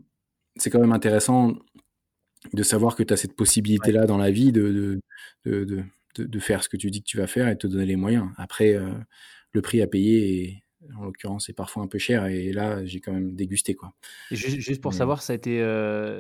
[0.56, 1.54] c'est quand même intéressant
[2.52, 5.00] de savoir que tu as cette possibilité-là dans la vie de
[5.44, 5.85] de, de,
[6.16, 7.96] de, de, faire ce que tu dis que tu vas faire et te donner les
[7.96, 8.28] moyens.
[8.37, 8.90] Après, euh,
[9.52, 10.62] le prix à payer
[10.96, 12.26] en l'occurrence, c'est parfois un peu cher.
[12.26, 13.74] Et là, j'ai quand même dégusté.
[13.74, 13.92] Quoi.
[14.30, 15.59] juste, pour savoir, ça a, été,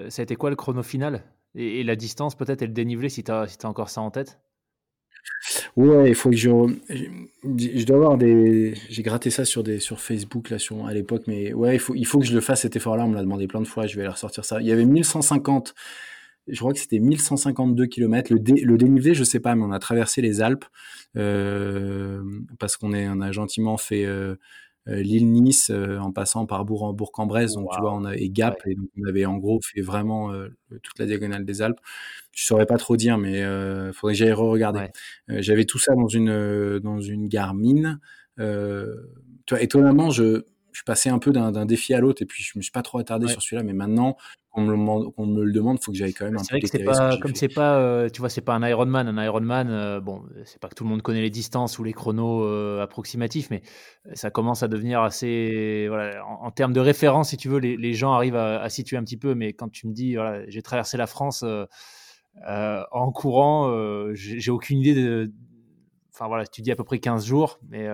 [0.08, 1.22] ça a été quoi le chrono final?
[1.56, 4.10] Et, la distance peut-être et le dénivelé si tu as, si as encore ça en
[4.10, 4.38] tête?
[5.74, 6.50] Ouais, il faut que je.
[7.44, 8.74] Je dois avoir des.
[8.88, 11.94] J'ai gratté ça sur, des, sur Facebook là, sur, à l'époque, mais ouais, il faut,
[11.94, 13.04] il faut que je le fasse cet effort-là.
[13.04, 14.60] On me l'a demandé plein de fois, je vais aller ressortir ça.
[14.60, 15.74] Il y avait 1150,
[16.48, 18.32] je crois que c'était 1152 km.
[18.32, 20.64] Le, le dénivelé, je sais pas, mais on a traversé les Alpes
[21.16, 22.22] euh,
[22.58, 24.04] parce qu'on on a gentiment fait.
[24.04, 24.36] Euh,
[24.88, 28.56] euh, l'île Nice en passant par Bourg Bourg-en-Bresse donc tu vois on a et Gap
[28.66, 30.32] et donc on avait en gros fait vraiment
[30.84, 31.80] toute la diagonale des Alpes
[32.30, 33.42] je saurais pas trop dire, mais
[33.92, 34.86] faudrait que j'aille re-regarder.
[35.26, 37.98] J'avais tout ça dans une dans une Garmin.
[38.38, 38.44] Tu
[39.50, 40.44] vois, étonnamment, je
[40.76, 42.82] je suis passé un peu d'un défi à l'autre et puis je me suis pas
[42.82, 43.62] trop attardé sur celui-là.
[43.62, 44.18] Mais maintenant,
[44.56, 46.66] qu'on me, me, le demande, il faut que j'aille quand même un peu.
[46.66, 49.06] C'est pas, comme c'est pas, euh, tu vois, c'est pas un Ironman.
[49.06, 51.92] Un Ironman, euh, bon, c'est pas que tout le monde connaît les distances ou les
[51.92, 53.62] chronos euh, approximatifs, mais
[54.14, 57.94] ça commence à devenir assez, voilà, en, termes de référence, si tu veux, les, les
[57.94, 59.34] gens arrivent à, à, situer un petit peu.
[59.34, 61.44] Mais quand tu me dis, voilà, j'ai traversé la France
[62.48, 65.32] euh, en courant, euh, j'ai aucune idée de.
[66.12, 67.86] Enfin voilà, tu dis à peu près 15 jours, mais.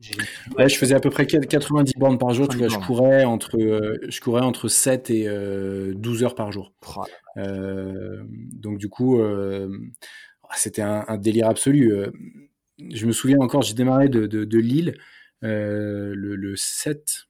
[0.00, 2.48] Euh, ouais, je faisais à peu près 90 bornes par jour.
[2.48, 3.58] Tu vois, je courais entre,
[4.08, 5.28] je courais entre 7 et
[5.94, 6.72] 12 heures par jour.
[7.36, 9.20] donc du coup,
[10.54, 11.92] c'était un, délire absolu.
[12.78, 14.94] je me souviens encore, j'ai démarré de, de, Lille
[15.42, 17.26] le, le, 7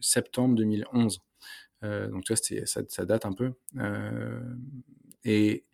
[0.00, 1.20] septembre 2011.
[1.82, 3.52] donc tu vois, ça, ça, date un peu.
[5.24, 5.64] Et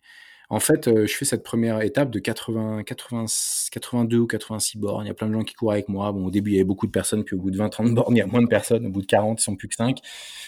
[0.51, 3.25] en fait, euh, je fais cette première étape de 80, 80,
[3.71, 5.05] 82 ou 86 bornes.
[5.05, 6.11] Il y a plein de gens qui courent avec moi.
[6.11, 7.93] Bon, au début, il y avait beaucoup de personnes, puis au bout de 20, 30
[7.93, 8.87] bornes, il y a moins de personnes.
[8.87, 9.99] Au bout de 40, ils sont plus que 5.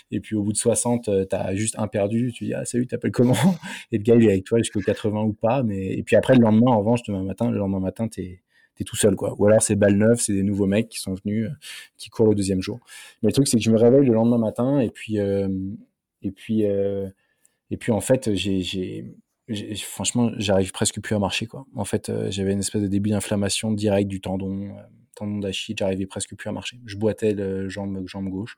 [0.10, 2.32] Et puis au bout de 60, tu as juste un perdu.
[2.34, 3.36] Tu dis, ah, salut, t'appelles comment?
[3.92, 5.62] Et le gars, il est avec toi jusqu'au 80 ou pas.
[5.62, 5.94] Mais...
[5.94, 8.42] Et puis après, le lendemain, en revanche, demain matin, le lendemain matin, t'es
[8.80, 9.36] es tout seul, quoi.
[9.38, 11.54] Ou alors c'est balle neuve, c'est des nouveaux mecs qui sont venus, euh,
[11.98, 12.80] qui courent le deuxième jour.
[13.22, 15.48] Mais le truc, c'est que je me réveille le lendemain matin et puis, euh,
[16.24, 19.06] et puis, et puis en fait, j'ai,
[19.84, 21.66] franchement, j'arrive presque plus à marcher quoi.
[21.76, 24.82] En fait, euh, j'avais une espèce de début d'inflammation directe du tendon, euh,
[25.16, 25.76] tendon d'Achille.
[25.78, 26.80] J'arrivais presque plus à marcher.
[26.86, 28.58] Je boitais le jambe, jambe gauche.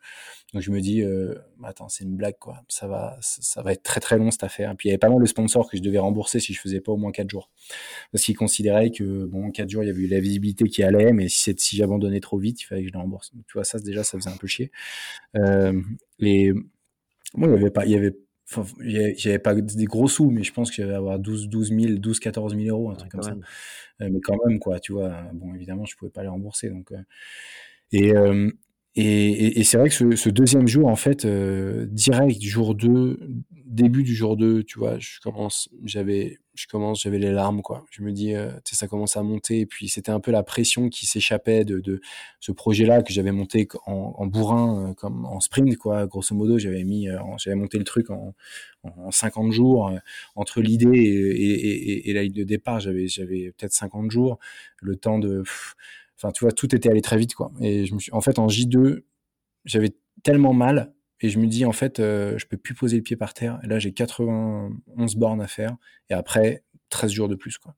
[0.54, 2.62] Donc je me dis, euh, attends, c'est une blague quoi.
[2.68, 4.72] Ça va, ça va être très très long cette affaire.
[4.72, 6.60] Et puis il y avait pas mal de sponsors que je devais rembourser si je
[6.60, 7.50] faisais pas au moins 4 jours,
[8.12, 11.14] parce qu'ils considéraient que bon, 4 jours, il y avait eu la visibilité qui allait,
[11.14, 13.32] mais si, si j'abandonnais trop vite, il fallait que je les rembourse.
[13.48, 14.72] tu vois, ça déjà, ça faisait un peu chier.
[15.36, 15.82] Euh,
[16.20, 16.54] et
[17.36, 18.16] moi, il y avait pas, il y avait
[18.52, 21.94] Enfin, j'avais pas des gros sous, mais je pense qu'il y avoir 12, 12 000,
[22.00, 23.36] 12, 14 000 euros, un truc comme ça.
[24.02, 25.24] Euh, mais quand même, quoi, tu vois.
[25.34, 26.92] Bon, évidemment, je pouvais pas les rembourser, donc.
[26.92, 26.98] Euh,
[27.92, 28.52] et, euh,
[28.96, 33.20] et, c'est vrai que ce, deuxième jour, en fait, euh, direct, jour 2,
[33.66, 37.86] début du jour 2, tu vois, je commence, j'avais, je commence, j'avais les larmes, quoi.
[37.90, 40.30] Je me dis, euh, tu sais, ça commence à monter, et puis c'était un peu
[40.30, 42.02] la pression qui s'échappait de,
[42.40, 46.06] ce projet-là que j'avais monté en, bourrin, euh, comme en sprint, quoi.
[46.06, 48.36] Grosso modo, j'avais mis, j'avais monté le truc en,
[48.84, 49.92] en 50 jours.
[50.36, 54.38] entre l'idée et, et, et, la ligne de départ, j'avais, j'avais peut-être 50 jours,
[54.82, 55.44] le temps de.
[56.18, 57.52] Enfin, tu vois, tout était allé très vite, quoi.
[57.62, 59.04] Et je me suis, en fait, en J2,
[59.66, 63.04] j'avais tellement mal et je me dis, en fait, euh, je peux plus poser le
[63.04, 63.60] pied par terre.
[63.64, 65.76] Et là, j'ai 91 bornes à faire.
[66.10, 67.76] Et après, 13 jours de plus, quoi.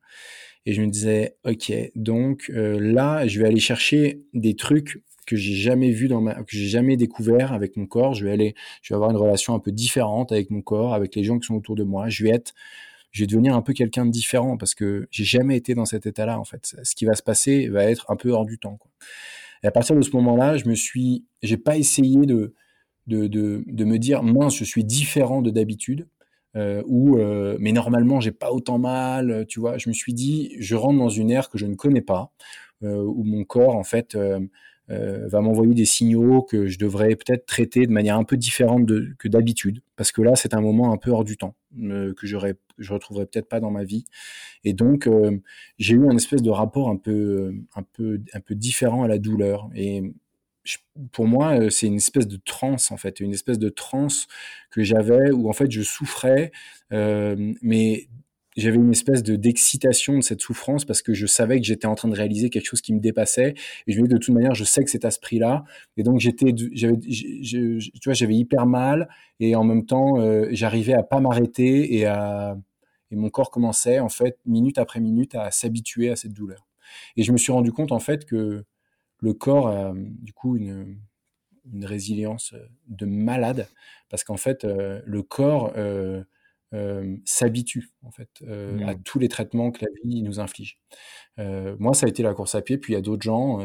[0.65, 5.35] Et je me disais, OK, donc euh, là, je vais aller chercher des trucs que
[5.35, 8.15] j'ai jamais vu dans ma, que j'ai jamais découvert avec mon corps.
[8.15, 11.15] Je vais aller, je vais avoir une relation un peu différente avec mon corps, avec
[11.15, 12.09] les gens qui sont autour de moi.
[12.09, 12.53] Je vais être
[13.15, 16.37] je devenir un peu quelqu'un de différent parce que j'ai jamais été dans cet état-là
[16.37, 16.75] en fait.
[16.83, 18.77] Ce qui va se passer va être un peu hors du temps.
[19.63, 22.53] Et à partir de ce moment-là, je me suis, j'ai pas essayé de,
[23.07, 26.07] de, de, de me dire mince, je suis différent de d'habitude.
[26.57, 29.77] Euh, ou euh, mais normalement j'ai pas autant mal, tu vois.
[29.77, 32.33] Je me suis dit, je rentre dans une ère que je ne connais pas,
[32.83, 34.17] euh, où mon corps en fait
[34.91, 38.87] euh, va m'envoyer des signaux que je devrais peut-être traiter de manière un peu différente
[39.17, 42.27] que d'habitude, parce que là c'est un moment un peu hors du temps euh, que
[42.27, 44.05] j'aurais, je retrouverai peut-être pas dans ma vie,
[44.63, 45.39] et donc euh,
[45.79, 49.17] j'ai eu un espèce de rapport un peu, un peu, un peu différent à la
[49.17, 50.03] douleur, et
[51.11, 54.27] pour moi, c'est une espèce de transe en fait, une espèce de transe
[54.71, 56.51] que j'avais où en fait je souffrais,
[56.91, 58.07] mais
[58.55, 61.95] j'avais une espèce de d'excitation de cette souffrance parce que je savais que j'étais en
[61.95, 63.53] train de réaliser quelque chose qui me dépassait.
[63.87, 65.65] Et je me dis de toute manière je sais que c'est à ce prix-là.
[65.97, 69.09] Et donc j'étais j'avais tu vois j'avais hyper mal.
[69.39, 72.05] Et en même temps euh, j'arrivais à pas m'arrêter et
[73.11, 76.67] mon corps commençait en fait minute après minute à s'habituer à cette douleur.
[77.17, 78.63] Et je me suis rendu compte en fait que
[79.19, 80.97] le corps a du coup une
[81.83, 82.53] résilience
[82.87, 83.67] de malade.
[84.09, 86.23] Parce qu'en fait euh, le corps euh,
[87.23, 89.03] s'habitue en fait à mmh.
[89.05, 90.77] tous les traitements que la vie nous inflige.
[91.37, 93.59] moi, ça a été la course à pied, puis il y a d'autres gens,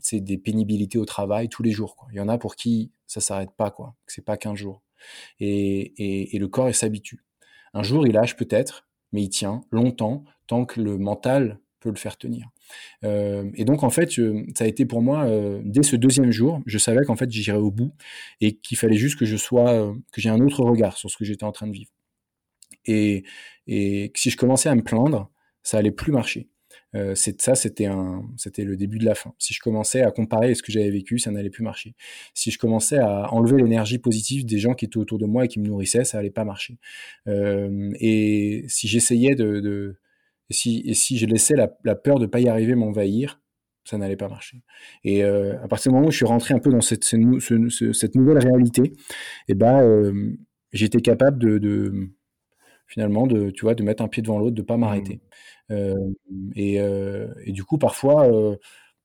[0.00, 1.96] c'est des pénibilités au travail tous les jours.
[1.96, 2.08] Quoi.
[2.12, 3.94] Il y en a pour qui ça s'arrête pas, quoi.
[4.06, 4.82] C'est pas qu'un jour.
[5.40, 7.24] Et, et, le corps, il s'habitue.
[7.74, 11.96] Un jour, il lâche peut-être, mais il tient longtemps, tant que le mental peut le
[11.96, 12.46] faire tenir.
[13.04, 14.12] Euh, et donc en fait,
[14.54, 17.56] ça a été pour moi euh, dès ce deuxième jour, je savais qu'en fait j'irais
[17.56, 17.92] au bout
[18.40, 21.16] et qu'il fallait juste que je sois, euh, que j'ai un autre regard sur ce
[21.16, 21.90] que j'étais en train de vivre.
[22.86, 23.24] Et,
[23.66, 25.30] si je commençais à me plaindre,
[25.62, 26.48] ça allait plus marcher.
[26.96, 29.32] Euh, ça, c'était le début de la fin.
[29.38, 31.94] Si je commençais à comparer ce que j'avais vécu, ça n'allait plus marcher.
[32.34, 35.48] Si je commençais à enlever l'énergie positive des gens qui étaient autour de moi et
[35.48, 36.78] qui me nourrissaient, ça allait pas marcher.
[37.28, 39.96] Euh, et si j'essayais de,
[40.50, 43.40] si, si je laissais la, peur de pas y arriver m'envahir,
[43.84, 44.62] ça n'allait pas marcher.
[45.04, 48.38] Et euh, à partir du moment où je suis rentré un peu dans cette, nouvelle
[48.38, 48.94] réalité, et
[49.48, 50.36] eh ben, euh,
[50.72, 52.10] j'étais capable de,
[52.90, 55.20] finalement de, tu vois, de mettre un pied devant l'autre, de pas m'arrêter.
[55.68, 55.74] Mmh.
[55.74, 55.94] Euh,
[56.56, 58.28] et, euh, et, du coup, parfois,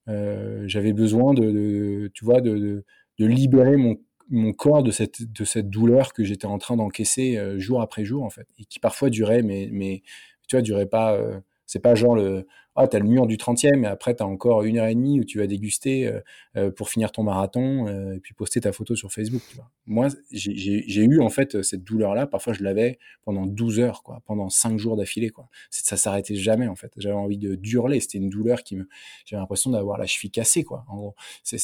[0.10, 2.84] euh, j'avais besoin de, de, tu vois, de,
[3.19, 3.98] de, libérer mon,
[4.30, 8.24] mon corps de cette, de cette douleur que j'étais en train d'encaisser jour après jour,
[8.24, 10.02] en fait, et qui parfois durait, mais, mais
[10.48, 11.19] tu vois, durait pas.
[11.67, 14.26] c'est pas genre le ah, tu as le mur du 30e, et après, tu as
[14.26, 16.20] encore une heure et demie où tu vas déguster euh,
[16.58, 19.42] euh, pour finir ton marathon, euh, et puis poster ta photo sur Facebook.
[19.86, 22.28] Moi, j'ai eu en fait cette douleur-là.
[22.28, 25.32] Parfois, je l'avais pendant 12 heures, quoi, pendant 5 jours d'affilée.
[25.70, 26.92] Ça s'arrêtait jamais, en fait.
[26.98, 28.00] J'avais envie de hurler.
[28.02, 28.90] C'était une douleur qui me.
[29.26, 30.64] J'avais l'impression d'avoir la cheville cassée.
[30.64, 30.84] Quoi.
[30.90, 31.58] En gros, ça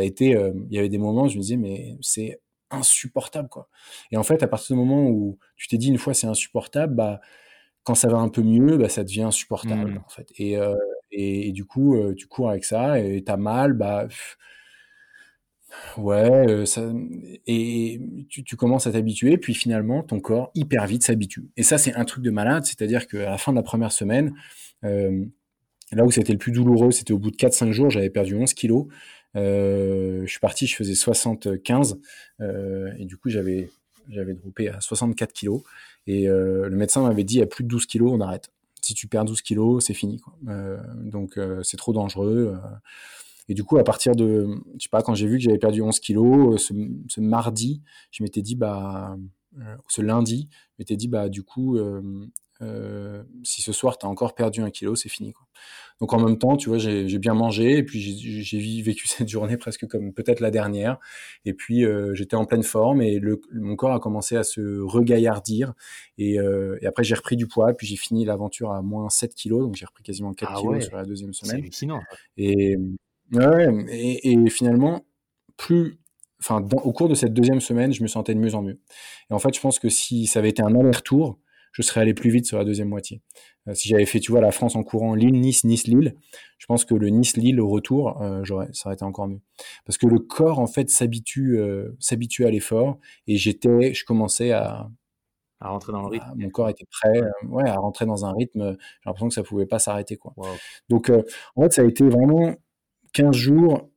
[0.00, 0.30] a été.
[0.70, 2.40] Il y avait des moments où je me disais, mais c'est
[2.72, 3.48] insupportable.
[3.48, 3.68] quoi.
[4.10, 6.94] Et en fait, à partir du moment où tu t'es dit une fois c'est insupportable,
[6.94, 7.20] bah
[7.84, 9.98] quand ça va un peu mieux, bah, ça devient insupportable, mmh.
[9.98, 10.28] en fait.
[10.36, 10.76] Et, euh,
[11.10, 14.06] et, et, du coup, euh, tu cours avec ça et t'as mal, bah.
[15.96, 16.92] ouais, euh, ça,
[17.46, 21.50] et tu, tu commences à t'habituer, puis finalement, ton corps, hyper vite, s'habitue.
[21.56, 24.34] Et ça, c'est un truc de malade, c'est-à-dire qu'à la fin de la première semaine,
[24.84, 25.24] euh,
[25.92, 28.54] là où c'était le plus douloureux, c'était au bout de 4-5 jours, j'avais perdu 11
[28.54, 28.86] kilos.
[29.34, 31.98] Euh, je suis parti, je faisais 75,
[32.98, 33.70] et du coup, j'avais
[34.08, 35.62] j'avais droppé à 64 kilos.
[36.06, 38.50] Et euh, le médecin m'avait dit, à plus de 12 kilos, on arrête.
[38.80, 40.20] Si tu perds 12 kilos, c'est fini.
[40.48, 42.56] Euh, donc euh, c'est trop dangereux.
[43.48, 45.82] Et du coup, à partir de, je sais pas, quand j'ai vu que j'avais perdu
[45.82, 49.16] 11 kilos, ce, mardi, je m'étais dit, bah,
[49.88, 51.78] ce lundi, je m'étais dit, bah, du coup,
[53.42, 55.32] si ce soir tu as encore perdu un kilo, c'est fini.
[55.32, 55.46] Quoi.
[56.02, 59.56] Donc en même temps, tu vois, j'ai bien mangé et puis j'ai vécu cette journée
[59.56, 60.98] presque comme peut-être la dernière.
[61.44, 64.80] Et puis euh, j'étais en pleine forme et le, mon corps a commencé à se
[64.80, 65.74] regaillardir.
[66.18, 69.32] Et, euh, et après j'ai repris du poids, puis j'ai fini l'aventure à moins 7
[69.34, 71.62] kilos, donc j'ai repris quasiment 4 ah kilos sur la deuxième semaine.
[72.36, 72.76] Et,
[73.32, 75.04] ouais, et, et finalement,
[75.56, 76.00] plus
[76.40, 78.80] enfin, au cours de cette deuxième semaine, je me sentais de mieux en mieux.
[79.30, 81.38] Et en fait, je pense que si ça avait été un aller-retour,
[81.72, 83.22] je serais allé plus vite sur la deuxième moitié.
[83.68, 86.14] Euh, si j'avais fait, tu vois, la France en courant Lille, Nice, Nice, Lille,
[86.58, 89.40] je pense que le Nice, Lille au retour, euh, j'aurais, ça aurait été encore mieux.
[89.86, 94.52] Parce que le corps, en fait, s'habitue, euh, s'habitue à l'effort et j'étais, je commençais
[94.52, 94.90] à,
[95.60, 96.32] à rentrer dans le rythme.
[96.36, 98.76] mon corps était prêt, ouais, à rentrer dans un rythme.
[98.78, 100.34] J'ai l'impression que ça pouvait pas s'arrêter, quoi.
[100.88, 101.10] Donc,
[101.54, 102.54] en fait, ça a été vraiment
[103.12, 103.88] 15 jours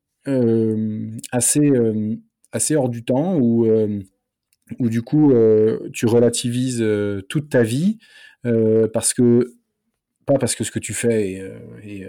[1.32, 1.72] assez,
[2.52, 3.66] assez hors du temps où
[4.80, 7.98] où du coup euh, tu relativises euh, toute ta vie
[8.46, 9.56] euh, parce que
[10.26, 11.34] pas parce que ce que tu fais
[11.84, 12.08] est,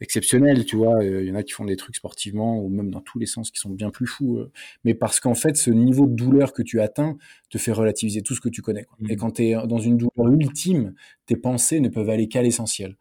[0.00, 3.00] exceptionnel, tu vois, il y en a qui font des trucs sportivement ou même dans
[3.00, 4.44] tous les sens qui sont bien plus fous,
[4.84, 7.16] mais parce qu'en fait ce niveau de douleur que tu atteins
[7.50, 8.84] te fait relativiser tout ce que tu connais.
[8.84, 8.96] Quoi.
[9.08, 9.18] Et mmh.
[9.18, 10.94] quand tu es dans une douleur ultime,
[11.26, 12.96] tes pensées ne peuvent aller qu'à l'essentiel.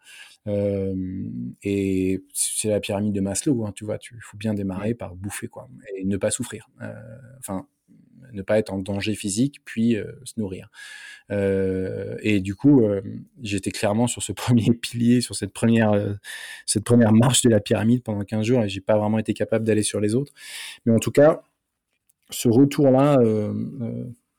[0.47, 0.95] Euh,
[1.61, 5.47] et c'est la pyramide de Maslow, hein, tu vois, il faut bien démarrer par bouffer
[5.47, 6.67] quoi, et ne pas souffrir.
[7.39, 7.67] Enfin,
[8.33, 10.69] ne pas être en danger physique, puis euh, se nourrir.
[11.31, 13.01] Euh, et du coup, euh,
[13.41, 15.91] j'étais clairement sur ce premier pilier, sur cette première,
[16.65, 19.65] cette première marche de la pyramide pendant 15 jours, et j'ai pas vraiment été capable
[19.65, 20.33] d'aller sur les autres.
[20.85, 21.41] Mais en tout cas,
[22.29, 23.17] ce retour-là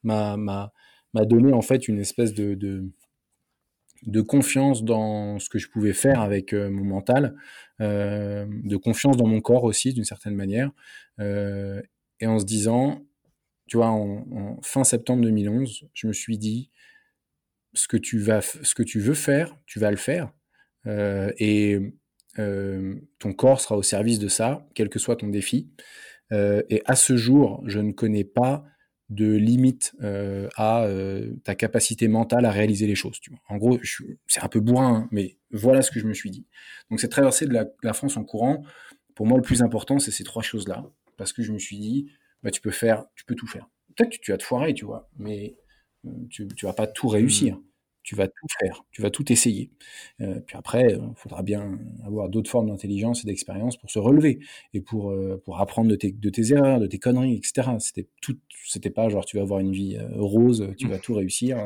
[0.02, 0.70] m'a
[1.14, 6.52] donné en fait une espèce de, de, confiance dans ce que je pouvais faire avec
[6.52, 7.34] mon mental,
[7.80, 10.70] de confiance dans mon corps aussi d'une certaine manière,
[11.18, 13.02] et en se disant
[13.68, 16.70] tu vois, en, fin septembre 2011, je me suis dit,
[17.74, 20.32] ce que tu, vas, ce que tu veux faire, tu vas le faire.
[20.86, 21.78] Euh, et
[22.38, 25.70] euh, ton corps sera au service de ça, quel que soit ton défi.
[26.32, 28.64] Euh, et à ce jour, je ne connais pas
[29.10, 29.94] de limite
[30.56, 30.86] à
[31.42, 33.20] ta capacité mentale à réaliser les choses.
[33.20, 33.38] Tu vois.
[33.48, 33.78] En gros,
[34.26, 36.46] c'est un peu bourrin, hein, mais voilà ce que je me suis dit.
[36.90, 38.62] Donc cette traversée de la, de la France en courant,
[39.14, 40.84] pour moi, le plus important, c'est ces trois choses-là.
[41.16, 42.10] Parce que je me suis dit,
[42.42, 43.68] bah, tu peux faire, tu peux tout faire.
[43.96, 45.56] Peut-être que tu vas te foirer, tu vois, mais
[46.30, 47.56] tu, tu vas pas tout réussir.
[47.56, 47.68] Mmh
[48.08, 49.70] tu vas tout faire, tu vas tout essayer.
[50.22, 54.38] Euh, puis après, il faudra bien avoir d'autres formes d'intelligence et d'expérience pour se relever
[54.72, 57.68] et pour, euh, pour apprendre de tes, de tes erreurs, de tes conneries, etc.
[57.80, 61.12] C'était tout, c'était pas genre tu vas avoir une vie euh, rose, tu vas tout
[61.12, 61.58] réussir.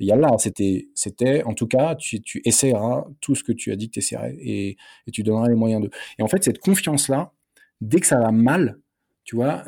[0.00, 3.52] Il y a là, c'était, c'était, en tout cas, tu, tu essaieras tout ce que
[3.52, 5.90] tu as dit que tu essaierais et, et tu donneras les moyens de.
[6.18, 7.32] Et en fait, cette confiance-là,
[7.82, 8.78] dès que ça va mal,
[9.26, 9.64] tu vois,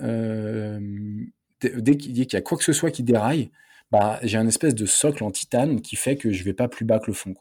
[1.61, 3.51] dès qu'il y a quoi que ce soit qui déraille,
[3.91, 6.85] bah, j'ai un espèce de socle en titane qui fait que je vais pas plus
[6.85, 7.35] bas que le fond.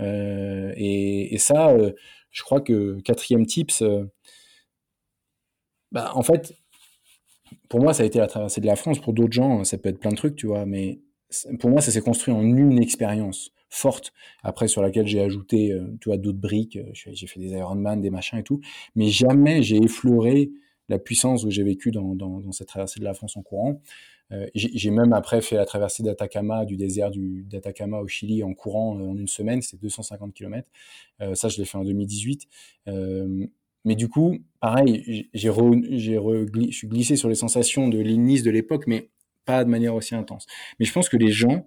[0.00, 1.92] Euh, et, ça, euh,
[2.30, 4.04] je crois que quatrième tips, euh,
[5.92, 6.54] bah, en fait,
[7.68, 9.00] pour moi, ça a été la traversée de la France.
[9.00, 10.66] Pour d'autres gens, ça peut être plein de trucs, tu vois.
[10.66, 11.00] Mais
[11.60, 15.76] pour moi, ça s'est construit en une expérience forte, après sur laquelle j'ai ajouté,
[16.06, 16.78] d'autres briques.
[16.92, 18.60] J'ai fait des Ironman, des machins et tout.
[18.94, 20.50] Mais jamais j'ai effleuré
[20.88, 23.80] la puissance où j'ai vécu dans, cette traversée de la France en courant.
[24.32, 28.98] Euh, j'ai même après fait la traversée d'Atacama, du désert d'Atacama au Chili en courant
[28.98, 30.66] euh, en une semaine, c'est 250 km.
[31.20, 32.48] Euh, ça, je l'ai fait en 2018.
[33.84, 39.10] mais du coup, pareil, je suis glissé sur les sensations de l'INIS de l'époque, mais
[39.44, 40.46] pas de manière aussi intense.
[40.78, 41.66] Mais je pense que les gens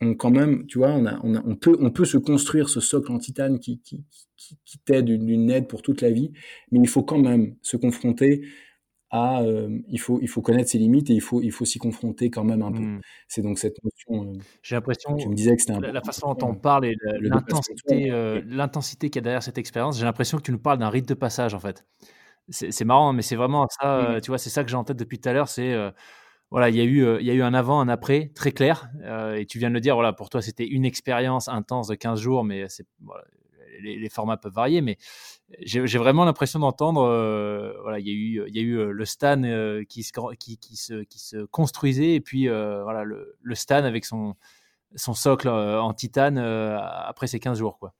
[0.00, 2.68] ont quand même, tu vois, on, a, on, a, on, peut, on peut se construire
[2.68, 4.04] ce socle en titane qui, qui,
[4.36, 6.32] qui, qui t'aide d'une aide pour toute la vie,
[6.70, 8.42] mais il faut quand même se confronter
[9.10, 11.78] à euh, il faut il faut connaître ses limites et il faut il faut s'y
[11.78, 12.82] confronter quand même un peu.
[12.82, 13.00] Mmh.
[13.26, 14.30] C'est donc cette notion.
[14.34, 15.16] Euh, J'ai l'impression.
[15.16, 19.08] Tu me disais que c'était la, la façon dont on parle et l'intensité euh, l'intensité
[19.08, 19.98] qu'il y a derrière cette expérience.
[19.98, 21.86] J'ai l'impression que tu nous parles d'un rite de passage en fait.
[22.50, 24.16] C'est marrant, mais c'est vraiment ça.
[24.16, 24.20] Mmh.
[24.22, 25.48] Tu vois, c'est ça que j'ai en tête depuis tout à l'heure.
[25.48, 25.74] C'est
[26.50, 28.90] voilà, il y a eu il y a eu un avant, un après très clair.
[29.36, 29.94] et tu viens de le dire.
[29.94, 32.66] Voilà, pour toi, c'était une expérience intense de 15 jours, mais
[33.80, 34.98] les, formats peuvent varier, mais
[35.60, 39.04] j'ai vraiment l'impression d'entendre, euh, voilà, il y a eu, y a eu euh, le
[39.04, 44.34] Stan euh, qui, se, construisait, et puis voilà, le, le Stan avec son,
[44.94, 47.94] son socle en titane après ces 15 jours, quoi.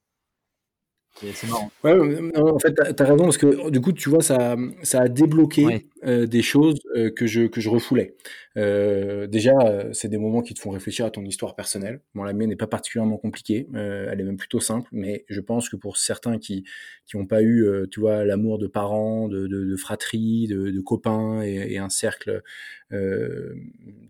[1.20, 1.70] C'est marrant.
[1.82, 1.92] Ouais,
[2.36, 5.88] en fait, tu as, raison, parce que du coup, tu vois, ça, ça a débloqué
[6.04, 8.14] euh, des choses euh, que, je, que je refoulais.
[8.56, 9.54] Euh, déjà,
[9.92, 12.00] c'est des moments qui te font réfléchir à ton histoire personnelle.
[12.14, 15.68] Bon, la mienne n'est pas particulièrement compliquée, elle est même plutôt simple, mais je pense
[15.68, 16.64] que pour certains qui
[17.06, 20.80] qui n'ont pas eu, tu vois, l'amour de parents, de, de, de fratrie, de, de
[20.80, 22.42] copains et, et, un cercle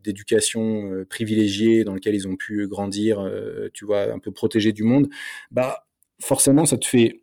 [0.02, 3.30] d'éducation privilégié dans lequel ils ont pu grandir,
[3.72, 5.08] tu vois, un peu protégé du monde,
[5.50, 5.87] bah
[6.22, 7.22] forcément, ça te fait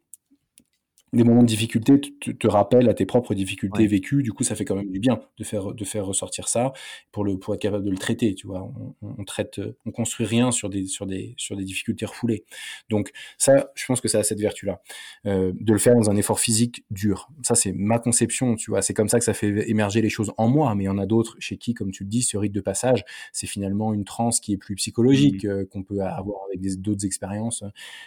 [1.15, 4.23] des moments de difficulté te, te, rappellent à tes propres difficultés vécues.
[4.23, 6.73] Du coup, ça fait quand même du bien de faire, de faire ressortir ça
[7.11, 8.35] pour, le, pour être capable de le traiter.
[8.35, 12.05] Tu vois, on, on traite, on construit rien sur des, sur des, sur des difficultés
[12.05, 12.45] refoulées.
[12.89, 14.81] Donc, ça, je pense que ça a cette vertu-là.
[15.25, 17.29] Euh, de le faire dans un effort physique dur.
[17.43, 18.55] Ça, c'est ma conception.
[18.55, 20.75] Tu vois, c'est comme ça que ça fait émerger les choses en moi.
[20.75, 22.61] Mais il y en a d'autres chez qui, comme tu le dis, ce rite de
[22.61, 23.03] passage,
[23.33, 27.63] c'est finalement une transe qui est plus psychologique, euh, qu'on peut avoir avec d'autres expériences.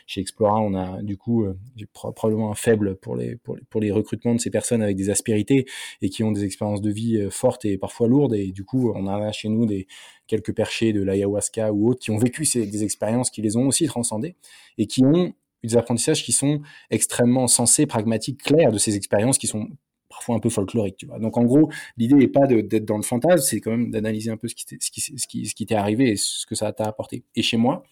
[0.07, 1.57] Chez Explora, on a, du coup, euh,
[1.93, 5.67] probablement un faible pour les, pour, les recrutements de ces personnes avec des aspérités
[6.03, 8.35] et qui ont des expériences de vie euh, fortes et parfois lourdes.
[8.35, 9.87] Et du coup, on a chez nous des
[10.27, 13.67] quelques perchés de l'ayahuasca ou autres qui ont vécu ces, des expériences qui les ont
[13.67, 14.37] aussi transcendées
[14.77, 15.33] et qui ont
[15.65, 19.69] des apprentissages qui sont extrêmement sensés, pragmatiques, clairs de ces expériences qui sont
[20.09, 21.19] parfois un peu folkloriques, tu vois.
[21.19, 24.37] Donc en gros, l'idée n'est pas d'être dans le fantasme, c'est quand même d'analyser un
[24.37, 25.01] peu ce qui t'est ce qui,
[25.47, 27.25] ce qui, arrivé et ce que ça t'a apporté.
[27.35, 27.83] Et chez moi,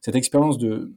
[0.00, 0.92] cette expérience de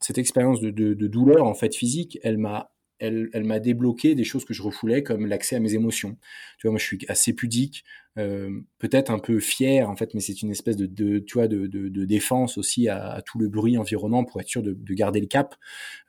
[0.00, 4.44] cette expérience de, douleur en fait physique, elle m'a elle, elle m'a débloqué des choses
[4.44, 6.16] que je refoulais, comme l'accès à mes émotions.
[6.58, 7.84] Tu vois, moi, je suis assez pudique,
[8.18, 11.48] euh, peut-être un peu fier, en fait, mais c'est une espèce de, de tu vois,
[11.48, 15.20] de, de, de défense aussi à, tout le bruit environnant pour être sûr de, garder
[15.20, 15.54] le cap.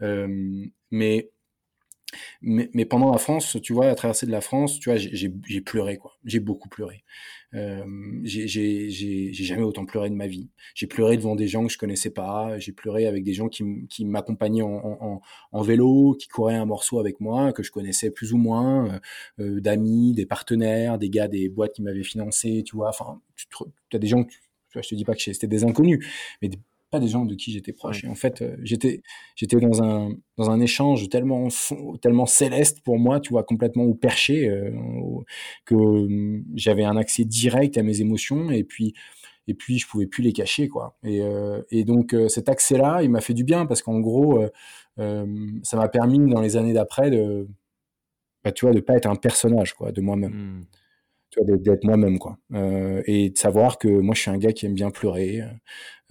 [0.02, 1.32] Euh, mais
[2.42, 5.62] mais, mais, pendant la France, tu vois, la traversée de la France, tu vois, j'ai
[5.62, 6.18] pleuré, quoi.
[6.26, 7.04] J'ai beaucoup pleuré.
[7.56, 7.84] Euh,
[8.24, 10.50] j'ai jamais autant pleuré de ma vie.
[10.76, 12.58] J'ai pleuré devant des gens que je connaissais pas.
[12.60, 17.20] J'ai pleuré avec des gens qui, m'accompagnaient en, en, vélo, qui couraient un morceau avec
[17.20, 19.00] moi, que je connaissais plus ou moins,
[19.40, 22.90] euh, euh d'amis, des partenaires, des gars des boîtes qui m'avaient financé, tu vois.
[22.90, 23.48] Enfin, tu,
[23.94, 24.40] as des gens, tu
[24.74, 26.06] vois, je te dis pas que c'était des inconnus,
[26.42, 26.50] mais
[26.90, 28.04] pas des gens de qui j'étais proche.
[28.04, 29.02] Et en fait, euh, j'étais
[29.36, 31.48] j'étais dans un dans un échange tellement
[32.02, 34.72] tellement céleste pour moi, tu vois, complètement ou perché euh,
[35.66, 38.94] que hum, j'avais un accès direct à mes émotions et puis
[39.48, 40.98] et puis je pouvais plus les cacher quoi.
[41.04, 44.44] Et, euh, et donc cet accès-là, il m'a fait du bien parce qu'en gros,
[44.98, 47.48] ça m'a permis dans les années d'après de
[48.44, 50.34] bah, tu vois de pas être un personnage quoi de moi-même.
[50.34, 50.66] Mmh
[51.30, 52.38] tu vois, d'être moi-même, quoi.
[52.54, 55.42] Euh, et de savoir que moi, je suis un gars qui aime bien pleurer,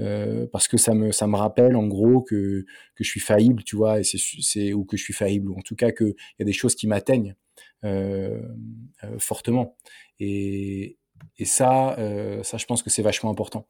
[0.01, 2.65] euh, parce que ça me, ça me rappelle, en gros, que,
[2.95, 5.63] que je suis faillible, tu vois, et c'est, ou que je suis faillible, ou en
[5.63, 7.35] tout cas qu'il y a des choses qui m'atteignent
[7.85, 8.41] euh,
[9.05, 9.77] euh, fortement.
[10.21, 10.99] Et,
[11.39, 13.67] et ça, euh, ça, je pense que c'est vachement important.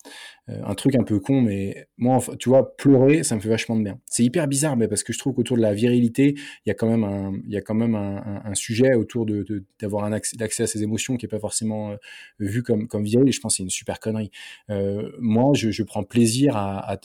[0.49, 3.77] Euh, un truc un peu con, mais moi, tu vois, pleurer, ça me fait vachement
[3.77, 4.01] de bien.
[4.07, 6.35] C'est hyper bizarre, mais parce que je trouve qu'autour de la virilité,
[6.65, 9.65] il y a quand même un, il y a quand même un, sujet autour de
[9.79, 11.97] d'avoir un accès, à ses émotions qui est pas forcément euh,
[12.41, 13.29] vu comme comme viril.
[13.29, 14.31] Et je pense que c'est une super connerie.
[14.69, 16.99] Moi, je, prends plaisir à,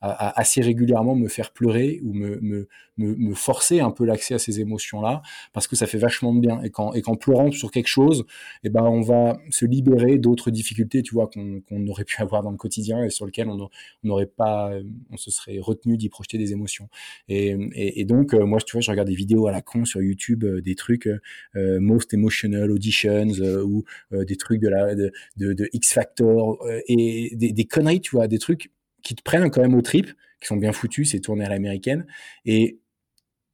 [0.00, 2.68] assez régulièrement me faire pleurer ou me, me,
[3.00, 5.22] me, forcer un peu l'accès à ces émotions-là,
[5.52, 6.62] parce que ça fait vachement de bien.
[6.62, 8.24] Et quand et qu'en pleurant sur quelque chose,
[8.64, 12.50] eh ben on va se libérer d'autres difficultés, tu vois, qu'on aurait pu avoir dans
[12.50, 13.68] le quotidien et sur lesquelles on
[14.02, 14.72] n'aurait pas,
[15.10, 16.88] on se serait retenu d'y projeter des émotions.
[17.28, 20.44] Et, donc, euh, moi, tu vois, je regarde des vidéos à la con sur YouTube,
[20.44, 23.28] euh, des trucs euh, most emotional auditions
[23.64, 28.28] ou des trucs de la de, de, X Factor et des, des, conneries, tu vois,
[28.28, 28.70] des trucs
[29.02, 30.06] qui te prennent quand même au trip,
[30.40, 32.06] qui sont bien foutus, c'est tourné à l'américaine.
[32.44, 32.80] Et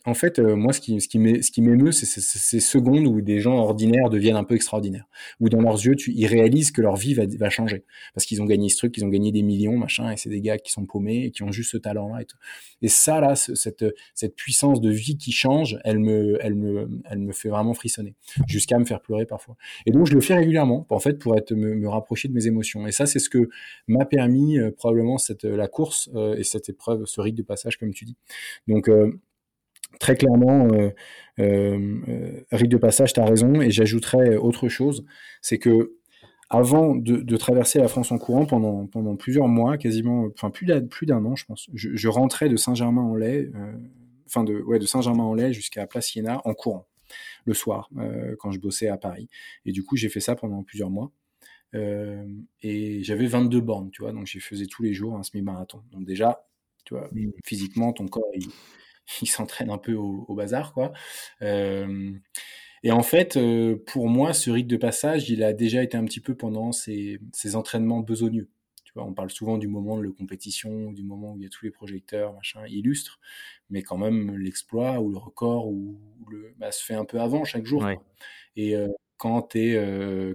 [0.06, 4.36] en fait, euh, moi, ce qui, m'émeut, c'est ces secondes où des gens ordinaires deviennent
[4.36, 5.08] un peu extraordinaires.
[5.40, 7.84] Où dans leurs yeux, tu, ils réalisent que leur vie va, changer.
[8.14, 10.40] Parce qu'ils ont gagné ce truc, ils ont gagné des millions, machin, et c'est des
[10.40, 12.22] gars qui sont paumés et qui ont juste ce talent-là
[12.82, 13.84] et ça, là, cette,
[14.14, 16.38] cette puissance de vie qui change, elle me,
[17.32, 18.14] fait vraiment frissonner.
[18.46, 19.56] Jusqu'à me faire pleurer parfois.
[19.86, 22.86] Et donc, je le fais régulièrement, en fait, pour être, me, rapprocher de mes émotions.
[22.86, 23.48] Et ça, c'est ce que
[23.88, 27.92] m'a permis, euh, probablement, la course euh, et cette épreuve, ce rite de passage, comme
[27.92, 28.16] tu dis.
[28.68, 28.88] Donc,
[29.98, 30.90] très clairement, euh,
[31.38, 35.04] euh, euh, rite de passage, tu as raison, et j'ajouterais autre chose,
[35.42, 35.94] c'est que
[36.48, 40.86] avant de, traverser la France en courant pendant, pendant plusieurs mois, quasiment, enfin plus d'un
[40.86, 43.50] plus d'un an, je pense, je, rentrais de Saint-Germain-en-Laye,
[44.26, 46.86] enfin de, ouais, de Saint-Germain-en-Laye jusqu'à Place Iéna en courant
[47.46, 47.90] le soir
[48.38, 49.28] quand je bossais à Paris.
[49.64, 51.10] Et du coup, j'ai fait ça pendant plusieurs mois.
[51.74, 55.82] et j'avais 22 bornes, tu vois, donc j'ai faisais tous les jours un semi-marathon.
[55.90, 56.46] Donc déjà,
[56.84, 57.32] tu vois, mmh.
[57.44, 58.46] physiquement, ton corps, il,
[59.22, 60.92] il s'entraîne un peu au, bazar, quoi.
[62.86, 66.04] Et en fait, euh, pour moi, ce rite de passage, il a déjà été un
[66.04, 67.18] petit peu pendant ces,
[67.54, 68.48] entraînements besogneux.
[68.84, 71.46] Tu vois, on parle souvent du moment de la compétition, du moment où il y
[71.46, 73.18] a tous les projecteurs, machin, illustres,
[73.70, 75.98] mais quand même l'exploit ou le record ou
[76.30, 77.84] le, bah, se fait un peu avant chaque jour.
[78.54, 78.86] Et euh,
[79.16, 80.34] quand tu es, euh,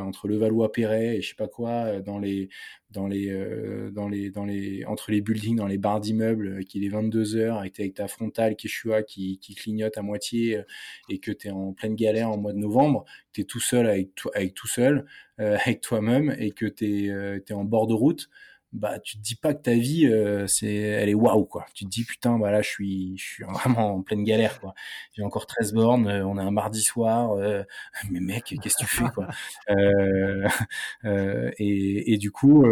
[0.00, 2.48] entre le Valois-Perret et je sais pas quoi, euh, dans les,
[2.90, 6.84] dans les, euh, dans les, dans les, entre les buildings, dans les barres d'immeubles, qu'il
[6.84, 10.62] est 22 heures et que avec ta frontale Quechua qui, qui clignote à moitié
[11.08, 13.86] et que tu es en pleine galère en mois de novembre, tu es tout seul
[13.86, 15.06] avec, avec tout seul,
[15.38, 18.28] avec toi-même et que tu es, es en bord de route,
[18.72, 21.66] bah tu te dis pas que ta vie euh, c'est elle est waouh quoi.
[21.74, 24.74] Tu te dis putain bah là je suis je suis vraiment en pleine galère quoi.
[25.14, 27.62] J'ai encore 13 bornes, euh, on est un mardi soir euh,
[28.10, 29.28] mais mec qu'est-ce que tu fais quoi?
[31.58, 32.64] Et, et, du coup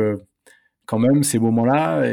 [0.86, 2.12] quand même ces moments-là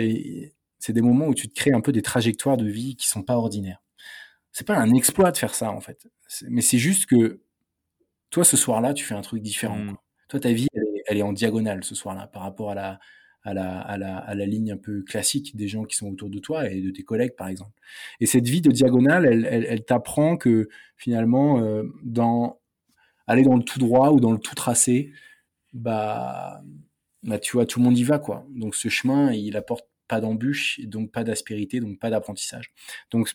[0.79, 3.23] c'est des moments où tu te crées un peu des trajectoires de vie qui sont
[3.23, 3.82] pas ordinaires.
[4.51, 6.07] C'est pas un exploit de faire ça en fait,
[6.49, 7.41] mais c'est juste que
[8.29, 9.77] toi ce soir-là tu fais un truc différent.
[9.77, 9.97] Mmh.
[10.29, 12.99] Toi ta vie elle est, elle est en diagonale ce soir-là par rapport à la
[13.43, 16.29] à la, à, la, à la ligne un peu classique des gens qui sont autour
[16.29, 17.71] de toi et de tes collègues, par exemple.
[18.19, 22.59] Et cette vie de diagonale, elle, elle, t'apprend que finalement, euh, dans
[23.27, 25.11] aller dans le tout droit ou dans le tout tracé,
[25.73, 26.61] bah,
[27.23, 28.45] bah, tu vois, tout le monde y va, quoi.
[28.49, 32.71] Donc ce chemin, il apporte pas d'embûches, donc pas d'aspérité, donc pas d'apprentissage.
[33.11, 33.33] Donc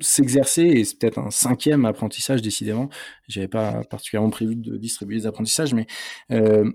[0.00, 2.90] s'exercer, et c'est peut-être un cinquième apprentissage, décidément,
[3.28, 5.86] j'avais pas particulièrement prévu de distribuer les apprentissages, mais
[6.30, 6.70] euh,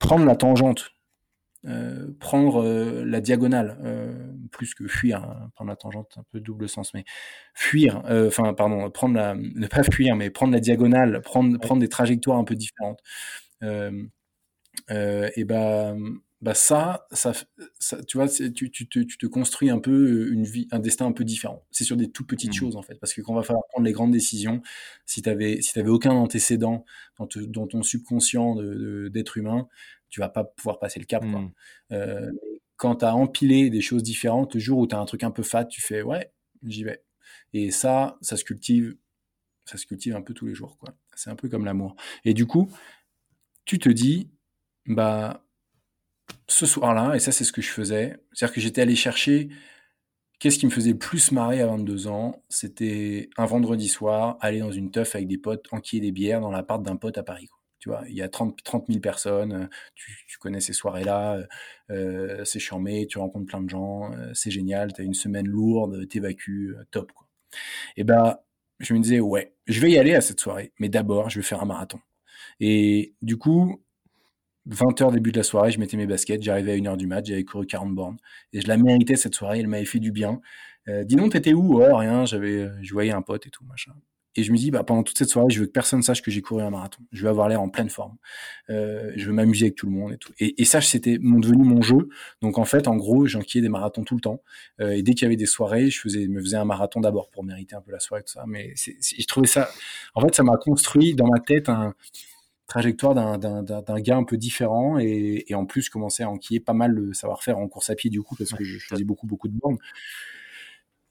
[0.00, 0.90] prendre la tangente,
[1.66, 6.40] euh, prendre euh, la diagonale, euh, plus que fuir, hein, prendre la tangente, un peu
[6.40, 7.04] double sens, mais
[7.54, 11.88] fuir, enfin pardon, prendre la, ne pas fuir, mais prendre la diagonale, prendre, prendre des
[11.88, 13.00] trajectoires un peu différentes.
[13.62, 15.96] et ben
[16.42, 17.32] bah ça, ça,
[17.78, 21.06] ça, tu vois, tu, tu, te, tu te construis un peu une vie, un destin
[21.06, 21.66] un peu différent.
[21.70, 22.54] C'est sur des toutes petites mmh.
[22.54, 24.62] choses en fait, parce que quand on va falloir prendre les grandes décisions,
[25.04, 26.86] si tu avais, si avais aucun antécédent
[27.18, 28.56] dans, dans ton subconscient
[29.10, 29.68] d'être humain,
[30.08, 31.22] tu vas pas pouvoir passer le cap.
[31.22, 31.40] Quoi.
[31.40, 31.52] Mmh.
[31.92, 32.30] Euh,
[32.76, 35.30] quand tu as empilé des choses différentes, le jour où tu as un truc un
[35.30, 36.32] peu fat, tu fais ouais,
[36.66, 37.02] j'y vais.
[37.52, 38.96] Et ça, ça se cultive,
[39.66, 40.78] ça se cultive un peu tous les jours.
[40.78, 40.94] quoi.
[41.14, 41.96] C'est un peu comme l'amour.
[42.24, 42.70] Et du coup,
[43.66, 44.30] tu te dis,
[44.86, 45.44] bah
[46.48, 49.48] ce soir-là, et ça c'est ce que je faisais, c'est-à-dire que j'étais allé chercher
[50.40, 54.60] qu'est-ce qui me faisait le plus marrer à 22 ans, c'était un vendredi soir, aller
[54.60, 57.48] dans une teuf avec des potes, enquiller des bières dans l'appart d'un pote à Paris.
[57.78, 61.46] Tu vois, il y a 30, 30 000 personnes, tu, connais ces soirées-là,
[61.90, 65.46] euh, c'est charmé, tu rencontres plein de gens, euh, c'est génial, tu as une semaine
[65.46, 67.12] lourde, t'évacues, euh, top.
[67.12, 67.26] Quoi.
[67.96, 68.38] Et ben,
[68.80, 71.42] je me disais, ouais, je vais y aller à cette soirée, mais d'abord, je vais
[71.42, 72.00] faire un marathon.
[72.60, 73.82] Et du coup,
[74.70, 77.44] 20h début de la soirée, je mettais mes baskets, j'arrivais à 1h du match, j'avais
[77.44, 78.16] couru 40 bornes.
[78.52, 80.40] Et je la méritais cette soirée, elle m'avait fait du bien.
[80.88, 81.82] Euh, dis donc, t'étais où?
[81.82, 83.92] Oh, rien, j'avais, je voyais un pote et tout, machin.
[84.36, 86.30] et je me dis, bah, pendant toute cette soirée, je veux que personne sache que
[86.30, 87.02] j'ai couru un marathon.
[87.12, 88.16] Je veux avoir l'air en pleine forme.
[88.70, 90.32] Euh, je veux m'amuser avec tout le monde et tout.
[90.38, 92.08] Et, et ça, c'était devenu mon jeu.
[92.40, 94.40] Donc en fait, en gros, j'enquillais des marathons tout le temps.
[94.80, 97.28] Euh, et dès qu'il y avait des soirées, je faisais, me faisais un marathon d'abord
[97.30, 98.44] pour mériter un peu la soirée, tout ça.
[98.46, 99.68] Mais je trouvais ça,
[100.14, 101.94] en fait, ça m'a construit dans ma tête un
[102.70, 106.92] trajectoire d'un gars un peu différent et, et en plus commencer à enquiller pas mal
[106.92, 109.58] le savoir-faire en course à pied du coup parce que je faisais beaucoup beaucoup de
[109.58, 109.78] bornes.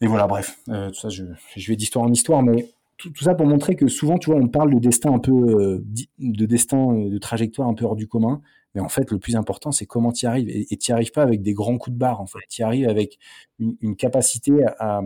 [0.02, 1.26] Et voilà, bref, euh, tout ça, je,
[1.58, 4.48] je vais d'histoire en histoire, mais tout, ça pour montrer que souvent, tu vois, on
[4.48, 5.86] parle de destin un peu, euh,
[6.20, 8.42] de destin, euh, de trajectoire un peu hors du commun,
[8.74, 10.50] mais en fait, le plus important, c'est comment tu y arrives.
[10.50, 12.40] Et tu n'y arrives pas avec des grands coups de barre, en fait.
[12.50, 13.20] Tu y arrives avec
[13.60, 15.02] une, capacité à,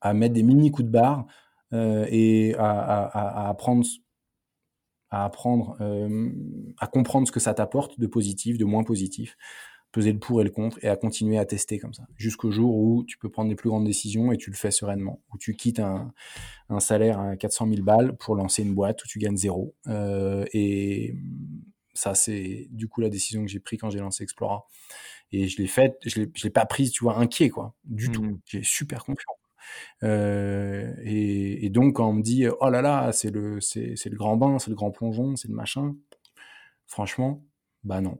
[0.00, 1.26] à, mettre des mini coups de barre
[1.72, 3.84] euh, et à, à, apprendre
[5.14, 6.30] à apprendre euh,
[6.78, 9.36] à comprendre ce que ça t'apporte de positif, de moins positif,
[9.92, 12.04] peser le pour et le contre et à continuer à tester comme ça.
[12.16, 15.20] Jusqu'au jour où tu peux prendre des plus grandes décisions et tu le fais sereinement.
[15.32, 16.12] Où tu quittes un,
[16.68, 19.74] un salaire à 400 000 balles pour lancer une boîte où tu gagnes zéro.
[19.86, 21.14] Euh, et
[21.94, 24.66] ça c'est du coup la décision que j'ai prise quand j'ai lancé Explora
[25.30, 28.24] et je l'ai faite je l'ai, l'ai pas prise tu vois inquiet quoi du tout.
[28.24, 28.40] Mmh.
[28.46, 29.36] j'ai super confiant
[30.02, 34.10] euh, et, et, donc quand on me dit oh là là c'est le c'est, c'est
[34.10, 35.94] le grand bain c'est le grand plongeon c'est le machin
[36.86, 37.44] franchement
[37.84, 38.18] bah non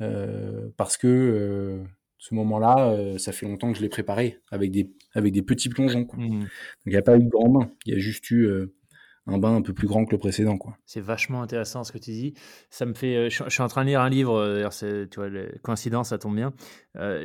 [0.00, 1.84] euh, parce que euh,
[2.18, 6.04] ce moment-là, ça fait longtemps que je l'ai préparé avec des, avec des petits plongeons.
[6.04, 6.18] Quoi.
[6.18, 6.40] Mmh.
[6.40, 6.48] Donc
[6.86, 8.48] il n'y a pas eu de grand bain, il y a juste eu
[9.26, 10.58] un bain un peu plus grand que le précédent.
[10.58, 10.76] Quoi.
[10.84, 12.34] C'est vachement intéressant ce que tu dis.
[12.68, 15.48] Ça me fait, je, suis en train de lire un livre, d'ailleurs, tu vois, les
[15.62, 16.52] coïncidences, ça tombe bien,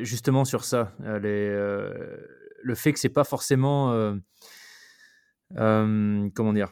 [0.02, 1.54] justement sur ça, les,
[2.66, 4.16] le fait que c'est pas forcément,
[5.56, 6.72] comment dire,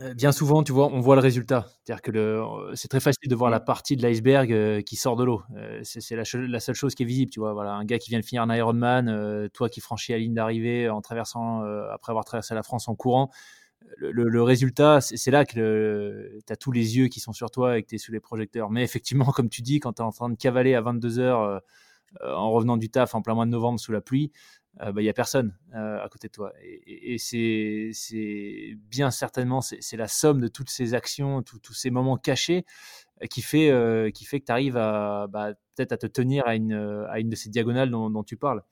[0.00, 1.66] euh, bien souvent, tu vois, on voit le résultat.
[1.84, 5.16] C'est-à-dire que euh, c'est très facile de voir la partie de l'iceberg euh, qui sort
[5.16, 5.42] de l'eau.
[5.82, 7.52] c'est la, seule chose qui est visible, tu vois.
[7.52, 10.88] Voilà, un gars qui vient de finir un Ironman, toi qui franchis la ligne d'arrivée
[10.88, 13.30] en traversant, après avoir traversé la France en courant.
[13.98, 17.82] Le, résultat, c'est là que tu as tous les yeux qui sont sur toi et
[17.82, 18.70] que tu es sous les projecteurs.
[18.70, 21.62] Mais effectivement, comme tu dis, quand tu es en train de cavaler à 22 heures
[22.24, 24.32] en revenant du taf en plein mois de novembre sous la pluie,
[24.86, 26.52] il bah, n'y a personne euh, à côté de toi.
[26.62, 32.64] Et, c'est bien certainement, c'est la somme de toutes ces actions, tous ces moments cachés
[33.22, 36.54] euh, qui fait, euh, qui fait que tu arrives bah, peut-être à te tenir à
[36.54, 38.62] une, de ces diagonales dont, tu parles.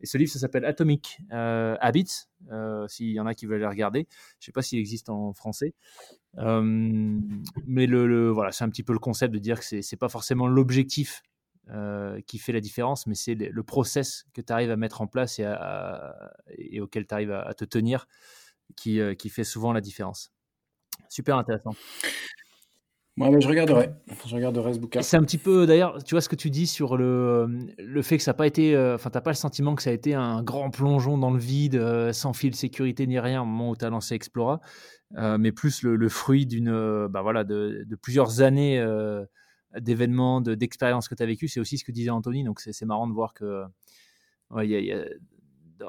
[0.00, 2.28] Et ce livre, ça s'appelle Atomic Habits,
[2.88, 4.06] s'il y en a qui veulent le regarder.
[4.38, 5.74] Je ne sais pas s'il existe en français.
[6.36, 10.46] mais voilà, c'est un petit peu le concept de dire que ce n'est pas forcément
[10.46, 11.22] l'objectif
[11.72, 15.08] euh, qui fait la différence, mais c'est le process que tu arrives à mettre en
[15.08, 15.54] place et,
[16.58, 18.06] et auquel tu arrives à, te tenir
[18.76, 20.30] qui, euh, qui, fait souvent la différence.
[21.08, 21.72] Super intéressant.
[23.16, 23.90] Moi, je regarderai.
[24.28, 25.02] Je regarderai ce bouquin.
[25.02, 27.48] C'est un petit peu, d'ailleurs, tu vois ce que tu dis sur le,
[27.78, 28.76] le fait que ça n'a pas été.
[28.76, 31.32] Euh, enfin, tu n'as pas le sentiment que ça a été un grand plongeon dans
[31.32, 34.60] le vide, sans fil de sécurité ni rien au moment où tu as lancé Explora,
[35.16, 37.08] mais plus le, fruit d'une.
[37.08, 38.80] bah voilà, de, de, plusieurs années
[39.80, 41.48] d'événements, d'expériences que tu as vécues.
[41.48, 42.44] C'est aussi ce que disait Anthony.
[42.44, 43.64] Donc, c'est marrant de voir que
[44.50, 45.04] ouais, y a,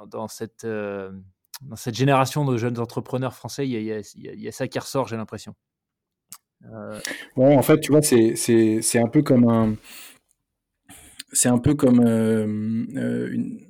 [0.07, 1.11] dans, cette, euh,
[1.61, 5.07] dans cette génération de jeunes entrepreneurs français, il y a, y a, ça qui ressort,
[5.07, 5.55] j'ai l'impression.
[6.65, 6.99] Euh...
[7.35, 9.75] Ouais, en fait, tu vois, c'est un peu comme un.
[11.33, 12.47] C'est un peu comme euh,
[12.95, 13.69] euh, une,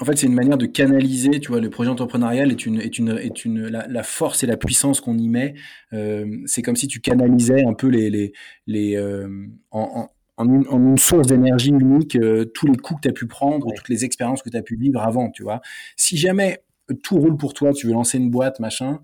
[0.00, 2.98] en fait, c'est une manière de canaliser, tu vois, le projet entrepreneurial est une, est
[2.98, 5.54] une, est une, la, force et la puissance qu'on y met.
[5.92, 8.32] Euh, c'est comme si tu canalisais un peu les, les,
[8.66, 9.28] les euh,
[9.70, 13.12] en, en, une, en, une, source d'énergie unique euh, tous les coups que tu as
[13.12, 15.60] pu prendre, toutes les expériences que tu as pu vivre avant, tu vois.
[15.96, 16.62] Si jamais
[17.02, 19.00] tout roule pour toi, tu veux lancer une boîte, machin,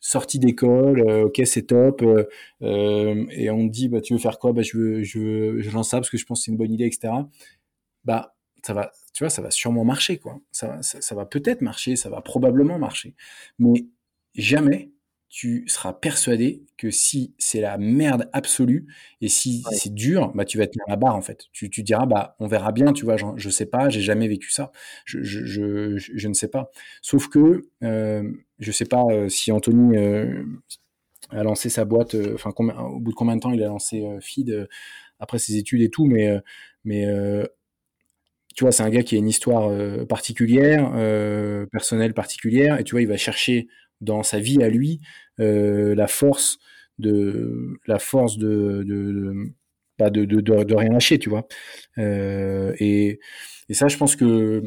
[0.00, 2.02] sortie d'école, ok c'est top,
[2.60, 5.70] et on te dit bah tu veux faire quoi, bah je veux, je veux, je
[5.70, 7.14] lance ça parce que je pense que c'est une bonne idée, etc.
[8.04, 10.40] Bah ça va, tu vois, ça va sûrement marcher, quoi.
[10.50, 13.14] Ça, ça, va peut-être marcher, ça va probablement marcher.
[13.58, 13.86] Mais
[14.34, 14.90] jamais
[15.28, 18.86] tu seras persuadé que si c'est la merde absolue
[19.20, 21.46] et si c'est dur, bah tu vas tenir la barre en fait.
[21.52, 24.28] Tu, tu diras bah on verra bien, tu vois, je, je sais pas, j'ai jamais
[24.28, 24.70] vécu ça,
[25.04, 26.70] je, je, je, je, ne sais pas.
[27.02, 30.44] Sauf que euh, je sais pas euh, si Anthony euh,
[31.30, 34.04] a lancé sa boîte, euh, enfin au bout de combien de temps il a lancé
[34.20, 34.68] Feed
[35.18, 36.40] après ses études et tout, mais
[36.84, 37.06] mais
[38.54, 42.84] tu vois, c'est un gars qui a une histoire euh, particulière, euh, personnelle particulière, et
[42.84, 43.68] tu vois, il va chercher
[44.00, 45.00] dans sa vie à lui
[45.40, 46.58] euh, la force
[46.98, 49.34] de la force de de,
[49.98, 51.46] bah, de, de, de, rien lâcher, tu vois.
[51.96, 53.18] et,
[53.68, 54.62] et ça, je pense que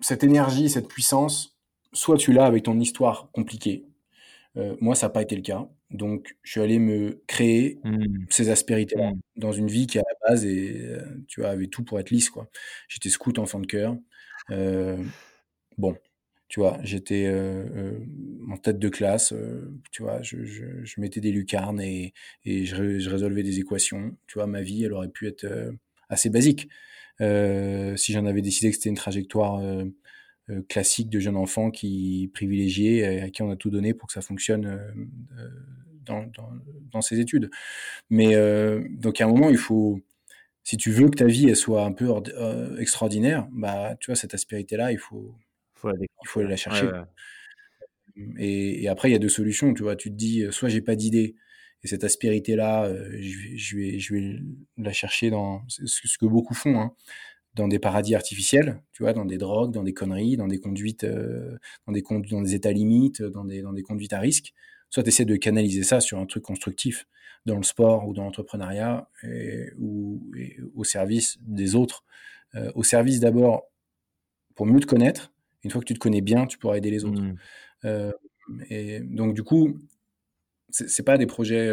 [0.00, 1.58] cette énergie, cette puissance,
[1.92, 3.87] soit tu l'as avec ton histoire compliquée.
[4.80, 5.68] Moi, ça n'a pas été le cas.
[5.90, 8.26] Donc, je suis allé me créer mmh.
[8.30, 9.20] ces aspérités-là mmh.
[9.36, 12.10] dans une vie qui, à la base, et, euh, tu vois, avait tout pour être
[12.10, 12.48] lisse, quoi.
[12.88, 13.96] J'étais scout enfant de cœur.
[14.50, 15.02] Euh,
[15.78, 15.96] bon,
[16.48, 17.28] Tu vois, j'étais
[18.50, 19.34] en tête de classe,
[19.92, 24.16] tu vois, je, je, mettais des lucarnes et, et je, je, résolvais des équations.
[24.26, 25.46] Tu vois, ma vie, elle aurait pu être
[26.08, 26.68] assez basique.
[27.20, 29.60] si j'en avais décidé que c'était une trajectoire
[30.68, 34.22] classique de jeune enfant qui privilégié, à qui on a tout donné pour que ça
[34.22, 34.80] fonctionne
[36.06, 36.50] dans, dans,
[36.90, 37.50] dans, ses études.
[38.10, 38.34] Mais
[38.90, 40.00] donc à un moment, il faut
[40.64, 42.08] si tu veux que ta vie elle soit un peu
[42.78, 45.34] extraordinaire, bah tu vois cette aspérité là, il faut
[45.84, 46.90] il faut aller la chercher.
[48.38, 49.74] Et, après, il y a deux solutions.
[49.74, 51.36] Tu vois, tu te dis, euh, soit j'ai pas d'idée,
[51.84, 54.38] et cette aspérité-là, euh, je, vais, je, vais,
[54.76, 56.94] la chercher dans ce que beaucoup font, hein,
[57.54, 61.04] dans des paradis artificiels, tu vois, dans des drogues, dans des conneries, dans des conduites,
[61.04, 64.54] euh, dans, des dans des états limites, dans des, dans des conduites à risque.
[64.90, 67.06] Soit tu essaies de canaliser ça sur un truc constructif,
[67.46, 69.08] dans le sport ou dans l'entrepreneuriat,
[69.78, 70.22] ou
[70.74, 72.04] au service des autres.
[72.74, 73.64] au service d'abord
[74.54, 75.32] pour mieux te connaître,
[75.62, 77.20] une fois que tu te connais bien, tu pourras aider les autres.
[77.20, 77.36] Mmh.
[77.84, 78.12] Euh,
[78.70, 79.78] et donc, du coup,
[80.70, 81.68] c'est pas des projets.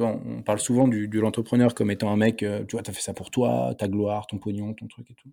[0.00, 2.90] Euh, on, parle souvent du, de l'entrepreneur comme étant un mec, euh, tu vois, tu
[2.90, 5.30] as fait ça pour toi, ta gloire, ton pognon, ton truc et tout.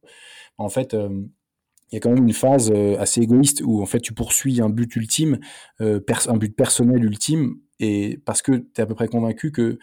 [0.57, 4.13] En fait, il y a quand même une phase assez égoïste où en fait tu
[4.13, 5.39] poursuis un but ultime,
[5.79, 9.77] un but personnel ultime, et parce que tu es à peu près convaincu que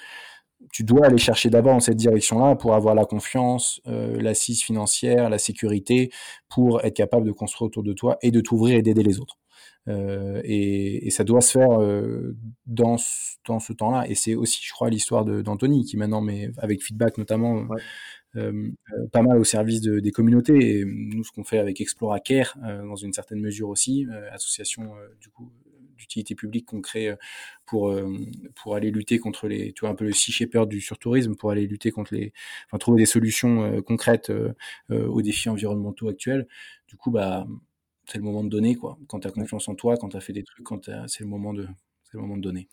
[0.73, 5.31] tu dois aller chercher d'abord dans cette direction-là pour avoir la confiance, euh, l'assise financière,
[5.31, 6.11] la sécurité,
[6.49, 9.40] pour être capable de construire autour de toi et de t'ouvrir et d'aider les autres.
[9.89, 12.97] Euh, et, et, ça doit se faire euh, dans,
[13.47, 14.09] dans ce temps-là.
[14.09, 17.67] Et c'est aussi, je crois, l'histoire d'Anthony qui maintenant, mais avec feedback notamment,
[18.37, 18.53] euh,
[18.93, 20.81] euh, pas mal au service de, des communautés.
[20.81, 25.29] Et nous, ce qu'on fait avec Explora Care, dans une certaine mesure aussi, association du
[25.31, 25.51] coup
[25.97, 27.15] d'utilité publique qu'on crée
[27.67, 27.95] pour
[28.55, 31.51] pour aller lutter contre les tu vois un peu le sea shepherd du surtourisme pour
[31.51, 32.33] aller lutter contre les
[32.67, 34.33] enfin trouver des solutions concrètes
[34.89, 36.49] aux défis environnementaux actuels
[36.89, 37.47] du coup bah
[38.11, 38.99] c'est le moment de donner quoi.
[39.09, 41.27] Quand tu as confiance en toi quand tu as fait des trucs quand c'est le
[41.27, 41.67] moment de
[42.05, 42.69] c'est le moment de donner.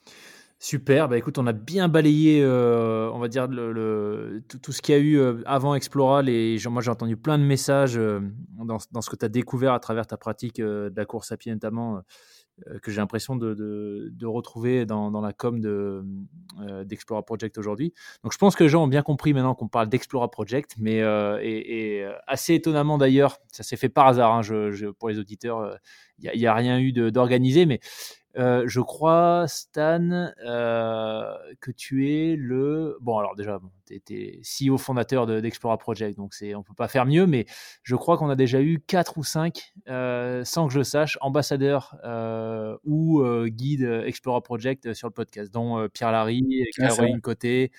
[0.60, 4.98] Super, bah écoute, on a bien balayé, on va dire, le, tout, ce qu'il y
[4.98, 6.30] a eu avant Exploral.
[6.30, 9.80] Et moi, j'ai entendu plein de messages dans, dans, ce que tu as découvert à
[9.80, 12.00] travers ta pratique de la course à pied, notamment euh,
[12.82, 16.04] que j'ai l'impression de, retrouver dans, la com de,
[16.62, 17.94] euh, d'Explora Project aujourd'hui.
[18.24, 21.02] Donc je pense que les gens ont bien compris maintenant qu'on parle d'Explora Project, mais
[21.02, 24.42] euh, et, assez étonnamment d'ailleurs, ça s'est fait par hasard hein,
[25.00, 25.78] pour les auditeurs,
[26.20, 27.80] il n'y a, a, rien eu d'organisé, mais
[28.38, 32.98] euh, je crois, Stan, euh, que tu es le.
[33.02, 37.06] Bon, alors déjà, tu étais CEO fondateur d'Explora Project, donc on ne peut pas faire
[37.06, 37.48] mieux, mais
[37.82, 41.96] je crois qu'on a déjà eu 4 ou 5, euh, sans que je sache, ambassadeurs
[42.84, 46.44] ou guides Explora Project sur le podcast, dont Pierre Larry,
[46.76, 47.72] Caroline Côté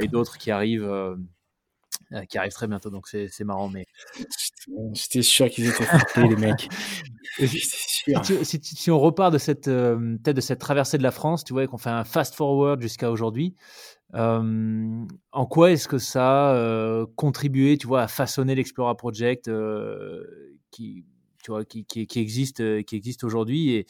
[0.00, 1.16] et d'autres qui arrivent.
[2.28, 3.68] Qui arrivent très bientôt, donc c'est marrant.
[3.68, 3.86] Mais
[4.92, 6.68] j'étais sûr qu'ils étaient frappés, les mecs.
[8.62, 11.78] Si, on repart de cette, euh, de cette traversée de la France, tu vois, qu'on
[11.78, 13.54] fait un fast forward jusqu'à aujourd'hui,
[14.14, 19.50] euh, en quoi est-ce que ça a euh, contribué, tu vois, à façonner l'Explora Project
[20.70, 21.04] qui,
[21.42, 23.86] tu vois, qui, qui, existe, qui existe aujourd'hui et,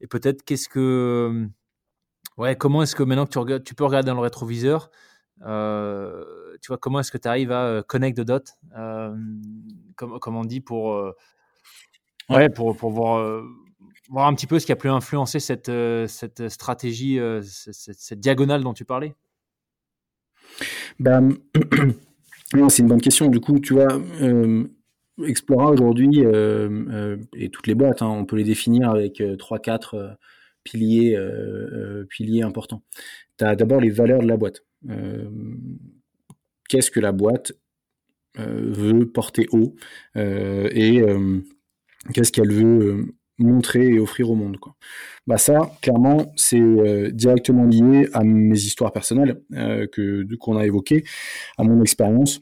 [0.00, 1.48] et peut-être qu'est-ce que,
[2.36, 4.90] ouais, comment est-ce que maintenant que tu, regardes, tu peux regarder dans le rétroviseur,
[5.40, 8.54] tu vois, comment est-ce que tu arrives à connect the dot,
[9.96, 11.14] comme, comme on dit, pour
[12.30, 13.42] Ouais, pour, pour voir, euh,
[14.08, 18.20] voir un petit peu ce qui a pu influencer cette, euh, cette stratégie, euh, cette,
[18.20, 19.14] diagonale dont tu parlais?
[20.98, 21.30] Ben,
[22.68, 23.28] c'est une bonne question.
[23.28, 24.00] Du coup, tu vois,
[25.24, 30.16] Explora aujourd'hui, et toutes les boîtes, hein, on peut les définir avec 3-4
[30.64, 31.18] piliers,
[32.08, 32.82] piliers importants.
[33.38, 34.62] Tu as d'abord les valeurs de la boîte.
[36.68, 37.52] Qu'est-ce que la boîte
[38.36, 39.74] veut porter haut
[40.16, 41.02] et
[42.12, 44.58] qu'est-ce qu'elle veut euh, montrer et offrir au monde.
[44.58, 44.76] Quoi.
[45.26, 49.86] Bah ça, clairement, c'est euh, directement lié à mes histoires personnelles euh,
[50.38, 51.04] qu'on a évoquées,
[51.56, 52.40] à mon expérience.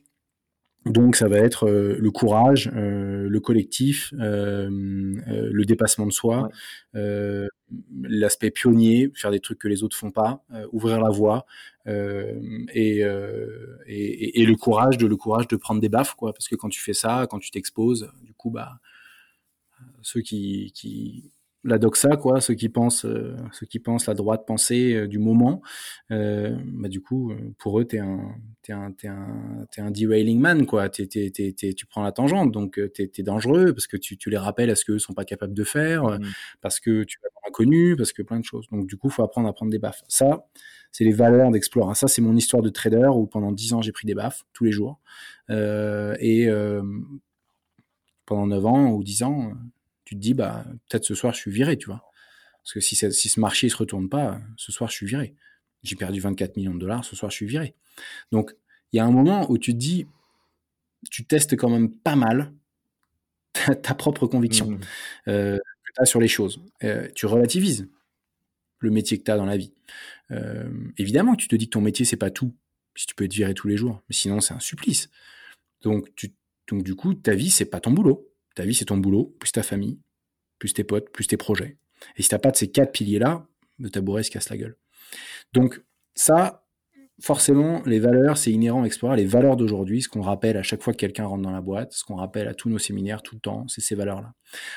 [0.84, 6.48] Donc ça va être le courage, le collectif, le dépassement de soi,
[8.02, 11.46] l'aspect pionnier, faire des trucs que les autres font pas, ouvrir la voie
[11.86, 13.04] et,
[13.86, 16.68] et, et, le courage de le courage de prendre des baffes quoi, parce que quand
[16.68, 18.80] tu fais ça, quand tu t'exposes, du coup bah
[20.02, 21.30] ceux qui, qui
[21.64, 25.18] la doxa, quoi, ceux qui pensent, euh, ceux qui pensent la droite pensée euh, du
[25.18, 25.62] moment,
[26.10, 30.40] euh, bah, du coup, pour eux, t'es un, t'es un, t'es un, t'es un derailing
[30.40, 30.88] man, quoi.
[30.88, 34.30] T'es, t'es, t'es, tu prends la tangente, donc t'es, es dangereux parce que tu, tu
[34.30, 36.20] les rappelles à ce qu'eux sont pas capables de faire, mmh.
[36.60, 38.66] parce que tu as inconnu, parce que plein de choses.
[38.72, 40.02] Donc, du coup, faut apprendre à prendre des baffes.
[40.08, 40.46] Ça,
[40.90, 41.96] c'est les valeurs d'Explore.
[41.96, 44.64] Ça, c'est mon histoire de trader où pendant dix ans, j'ai pris des baffes tous
[44.64, 45.00] les jours.
[45.48, 46.48] et
[48.24, 49.52] pendant 9 ans ou 10 ans,
[50.12, 52.04] tu te dis, bah, peut-être ce soir, je suis viré, tu vois.
[52.62, 55.34] Parce que si, si ce marché ne se retourne pas, ce soir, je suis viré.
[55.82, 57.74] J'ai perdu 24 millions de dollars, ce soir, je suis viré.
[58.30, 58.54] Donc,
[58.92, 60.06] il y a un moment où tu te dis,
[61.10, 62.52] tu testes quand même pas mal
[63.82, 64.80] ta, propre conviction mmh.
[65.28, 66.60] euh, que tu as sur les choses.
[66.84, 67.88] Euh, tu relativises
[68.80, 69.72] le métier que tu as dans la vie.
[70.30, 72.54] Euh, évidemment que tu te dis que ton métier, c'est pas tout,
[72.96, 75.08] si tu peux être viré tous les jours, mais sinon, c'est un supplice.
[75.80, 76.34] Donc, tu,
[76.68, 78.28] donc, du coup, ta vie, c'est pas ton boulot.
[78.54, 79.98] Ta vie, c'est ton boulot, plus ta famille,
[80.58, 81.78] plus tes potes, plus tes projets.
[82.16, 83.46] Et si t'as pas de ces quatre piliers-là,
[83.78, 84.76] le tabouret se casse la gueule.
[85.52, 85.82] Donc,
[86.14, 86.66] ça,
[87.20, 89.16] forcément, les valeurs, c'est inhérent à Explorer.
[89.16, 91.92] Les valeurs d'aujourd'hui, ce qu'on rappelle à chaque fois que quelqu'un rentre dans la boîte,
[91.92, 94.34] ce qu'on rappelle à tous nos séminaires tout le temps, c'est ces valeurs-là.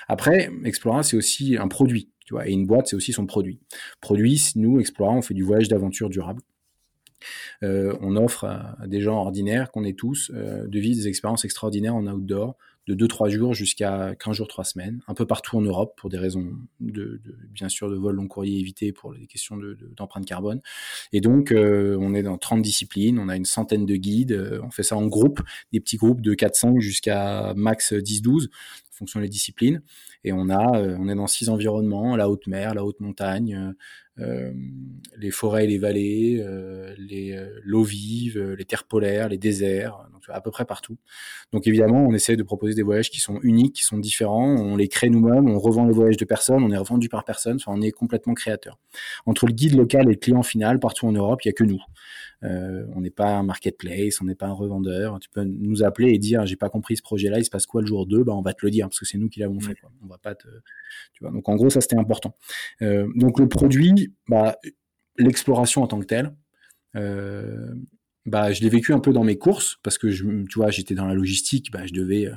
[0.07, 3.59] Après, Explora, c'est aussi un produit, tu vois, et une boîte, c'est aussi son produit.
[4.01, 6.41] Produit, nous, Explora, on fait du voyage d'aventure durable.
[7.63, 11.45] Euh, on offre à, des gens ordinaires, qu'on est tous, euh, de vivre des expériences
[11.45, 12.57] extraordinaires en outdoor,
[12.88, 16.17] de 2-3 jours jusqu'à 15 jours, 3 semaines, un peu partout en Europe pour des
[16.17, 17.19] raisons de,
[17.51, 19.57] bien sûr de vol long courrier évité pour les questions
[19.97, 20.61] d'empreinte de, carbone.
[21.11, 24.59] Et donc euh, on est dans 30 disciplines, on a une centaine de guides, euh,
[24.63, 29.19] on fait ça en groupe, des petits groupes de 4-5 jusqu'à max 10-12 en fonction
[29.19, 29.81] des disciplines.
[30.26, 33.76] Et on a, euh, on est dans six environnements la haute mer, la haute montagne,
[34.19, 34.51] euh,
[35.17, 40.07] les forêts et les vallées, euh, les euh, l'eau vive, les terres polaires, les déserts,
[40.13, 40.97] donc à peu près partout.
[41.53, 44.55] Donc évidemment, on essaie de proposer des voyages qui sont uniques, qui sont différents.
[44.55, 47.57] On les crée nous-mêmes, on revend les voyages de personnes, on est revendu par personne.
[47.57, 48.80] Enfin, on est complètement créateur.
[49.28, 51.63] Entre le guide local et le client final, partout en Europe, il y a que
[51.63, 51.82] nous.
[52.43, 55.19] Euh, on n'est pas un marketplace, on n'est pas un revendeur.
[55.19, 57.82] Tu peux nous appeler et dire j'ai pas compris ce projet-là, il se passe quoi
[57.82, 59.59] le jour 2 bah, on va te le dire parce que c'est nous qui l'avons
[59.59, 59.76] fait.
[59.76, 59.91] Quoi.
[60.03, 60.47] On va pas tu
[61.22, 61.32] vois.
[61.32, 62.36] Donc en gros ça c'était important.
[62.82, 64.57] Euh, donc le produit, bah,
[65.18, 66.36] l'exploration en tant que telle.
[66.95, 67.74] Euh,
[68.26, 70.95] bah, je l'ai vécu un peu dans mes courses parce que je, tu vois, j'étais
[70.95, 72.34] dans la logistique, bah, je devais euh,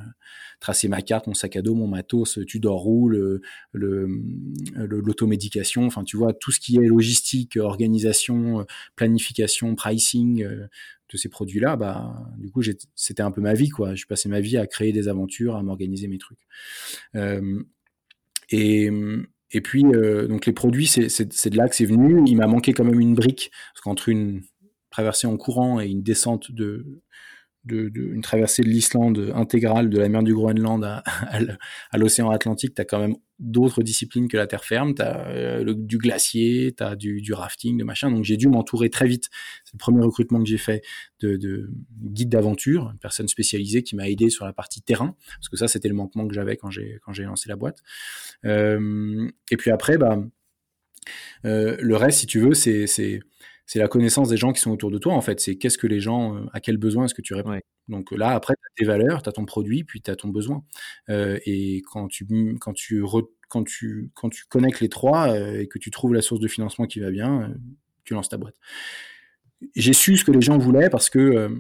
[0.61, 3.41] tracer ma carte, mon sac à dos, mon matos, tu dors où, le,
[3.73, 8.67] l'automédication, enfin, tu vois, tout ce qui est logistique, organisation,
[8.97, 10.67] planification, pricing euh,
[11.11, 12.61] de ces produits-là, bah, du coup,
[12.95, 13.95] c'était un peu ma vie, quoi.
[13.95, 16.47] Je passais ma vie à créer des aventures, à m'organiser mes trucs.
[17.15, 17.63] Euh,
[18.51, 18.91] et,
[19.53, 22.23] et puis, donc les produits, c'est de là que c'est venu.
[22.27, 24.43] Il m'a manqué quand même une brique parce qu'entre une
[24.99, 26.85] traversée en courant et une descente de,
[27.71, 31.05] une traversée de l'Islande intégrale de la mer du Groenland à,
[31.97, 35.73] l'océan Atlantique, tu as quand même d'autres disciplines que la terre ferme, tu as euh,
[35.73, 39.29] du glacier, tu as du, rafting, de machin, donc j'ai dû m'entourer très vite.
[39.65, 40.83] C'est le premier recrutement que j'ai fait
[41.21, 41.71] de, de
[42.03, 45.69] guide d'aventure, une personne spécialisée qui m'a aidé sur la partie terrain, parce que ça
[45.69, 47.79] c'était le manquement que j'avais quand j'ai quand j'ai lancé la boîte.
[48.45, 50.19] Euh, et puis après, bah,
[51.45, 53.21] euh, le reste, si tu veux, c'est
[53.69, 55.41] c'est la connaissance des gens qui sont autour de toi, en fait.
[55.41, 57.61] C'est qu'est-ce que les gens, euh, à quel besoin est-ce que tu réponds.
[57.89, 60.29] Donc là, après, tu as tes valeurs, tu as ton produit, puis tu as ton
[60.29, 60.65] besoin.
[61.11, 62.27] Euh, et quand tu,
[62.61, 63.05] quand, tu
[63.49, 66.49] quand, tu, quand tu connectes les trois euh, et que tu trouves la source de
[66.49, 67.55] financement qui va bien,
[68.05, 68.57] tu lances ta boîte.
[69.77, 71.51] J'ai su ce que les gens voulaient parce que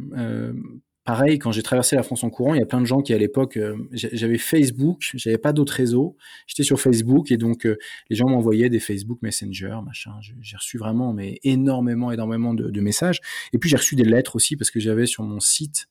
[1.09, 3.15] pareil, quand j'ai traversé la France en courant, il y a plein de gens qui
[3.15, 7.79] à l'époque, euh, j'avais Facebook, j'avais pas d'autres réseaux, j'étais sur Facebook et donc euh,
[8.11, 10.13] les gens m'envoyaient des Facebook Messenger, machin.
[10.21, 13.21] J'ai reçu vraiment mais énormément, énormément de, messages.
[13.55, 15.87] Et puis j'ai reçu des lettres aussi parce que j'avais sur mon site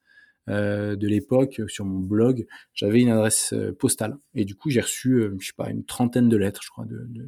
[0.49, 2.45] euh, de l'époque, sur mon blog,
[2.75, 6.37] j'avais une adresse postale et du coup j'ai reçu, je sais pas, une trentaine de
[6.37, 7.27] lettres, je crois, de, de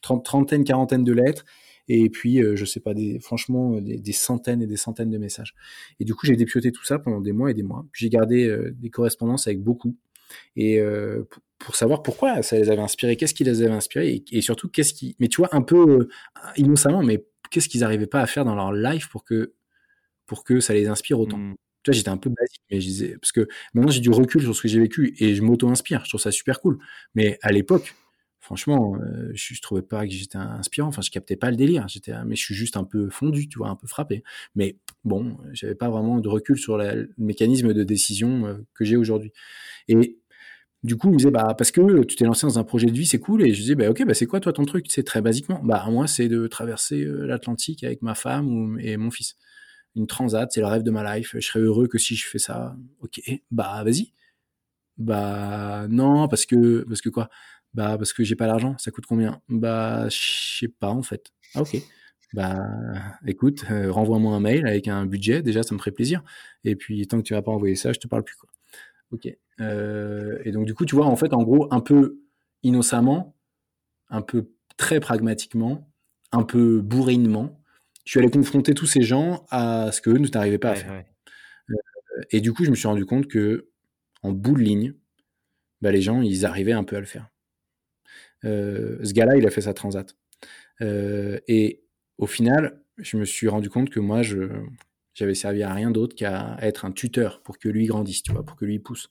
[0.00, 1.44] trentaine, quarantaine de lettres
[1.88, 5.54] et puis euh, je sais pas des franchement des, centaines et des centaines de messages.
[6.00, 7.86] Et du coup j'ai dépioté tout ça pendant des mois et des mois.
[7.92, 9.96] J'ai gardé euh, des correspondances avec beaucoup
[10.56, 11.24] et euh,
[11.58, 14.92] pour, savoir pourquoi ça les avait inspirés, qu'est-ce qui les avait inspirés et, surtout qu'est-ce
[14.92, 16.08] qui, mais tu vois un peu
[16.56, 19.52] innocemment, mais qu'est-ce qu'ils n'arrivaient pas à faire dans leur life pour que
[20.26, 21.38] pour que ça les inspire autant?
[21.38, 21.54] Mmh.
[21.84, 24.42] Tu vois, j'étais un peu basique, mais je disais, parce que maintenant j'ai du recul
[24.42, 26.02] sur ce que j'ai vécu et je m'auto-inspire.
[26.04, 26.78] Je trouve ça super cool.
[27.14, 27.94] Mais à l'époque,
[28.46, 30.88] franchement, euh, je, je, trouvais pas que j'étais inspirant.
[30.88, 31.86] Enfin, je captais pas le délire.
[32.24, 34.22] Mais je suis juste un peu fondu, tu vois, un peu frappé.
[34.54, 38.96] Mais bon, j'avais pas vraiment de recul sur le mécanisme de décision euh, que j'ai
[38.96, 39.32] aujourd'hui.
[39.88, 40.18] Et
[40.84, 42.96] du coup, il me disait, bah, parce que tu t'es lancé dans un projet de
[42.96, 43.42] vie, c'est cool.
[43.42, 44.86] Et je disais, bah, ok, bah, c'est quoi, toi, ton truc?
[44.88, 45.60] C'est très basiquement.
[45.64, 49.36] Bah, moi, c'est de traverser euh, l'Atlantique avec ma femme ou, et mon fils.
[49.96, 51.32] Une transat, c'est le rêve de ma life.
[51.34, 52.76] Je serais heureux que si je fais ça.
[53.00, 53.20] Ok,
[53.50, 54.12] bah, vas-y.
[54.98, 57.28] Bah, non, parce que, parce que quoi?
[57.76, 58.74] Bah, parce que j'ai pas l'argent.
[58.78, 59.42] Ça coûte combien?
[59.50, 60.16] Bah, je
[60.60, 61.30] sais pas, en fait.
[61.54, 61.76] Ah, ok.
[62.32, 62.66] Bah,
[63.26, 65.42] écoute, euh, renvoie-moi un mail avec un budget.
[65.42, 66.24] Déjà, ça me ferait plaisir.
[66.64, 68.48] Et puis, tant que tu vas pas envoyer ça, je te parle plus, quoi.
[69.10, 69.28] Ok.
[69.60, 72.18] Euh, et donc, du coup, tu vois, en fait, en gros, un peu
[72.62, 73.36] innocemment,
[74.08, 74.48] un peu
[74.78, 75.92] très pragmatiquement,
[76.32, 77.60] un peu bourrinement,
[78.04, 81.04] tu allais confronter tous ces gens à ce que eux ne t'arrivaient pas à faire.
[81.70, 83.68] Euh, et du coup, je me suis rendu compte que,
[84.22, 84.94] en bout de ligne,
[85.82, 87.28] bah, les gens, ils arrivaient un peu à le faire.
[88.42, 90.16] Ce gars-là, il a fait sa transat.
[90.80, 91.82] et
[92.18, 94.48] au final, je me suis rendu compte que moi, je
[95.16, 98.44] j'avais servi à rien d'autre qu'à être un tuteur pour que lui grandisse, tu vois,
[98.44, 99.08] pour que lui pousse.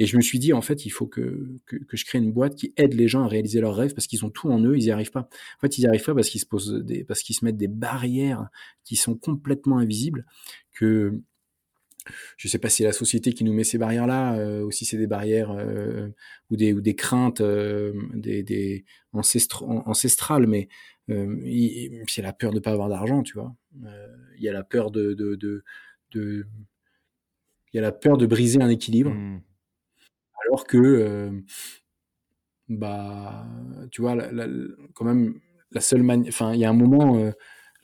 [0.00, 2.56] Et je me suis dit, en fait, il faut que, que, je crée une boîte
[2.56, 4.86] qui aide les gens à réaliser leurs rêves parce qu'ils ont tout en eux, ils
[4.86, 5.28] n'y arrivent pas.
[5.58, 7.56] En fait, ils n'y arrivent pas parce qu'ils se posent des, parce qu'ils se mettent
[7.56, 8.48] des barrières
[8.82, 10.26] qui sont complètement invisibles,
[10.72, 11.22] que
[12.36, 14.70] je ne sais pas si c'est la société qui nous met ces barrières-là, euh, ou
[14.70, 16.08] si c'est des barrières euh,
[16.50, 20.68] ou, des, ou des craintes euh, des, des ancestrales, mais
[21.08, 23.54] c'est la peur de ne pas avoir d'argent, tu vois.
[24.38, 25.64] Il y a la peur de, de, de,
[26.12, 26.46] de
[27.72, 29.42] il y a la peur de briser un équilibre, mmh.
[30.44, 31.30] alors que
[32.68, 33.46] bah
[33.92, 34.16] tu vois
[34.94, 35.40] quand même
[35.70, 37.32] la seule manière enfin il y a un moment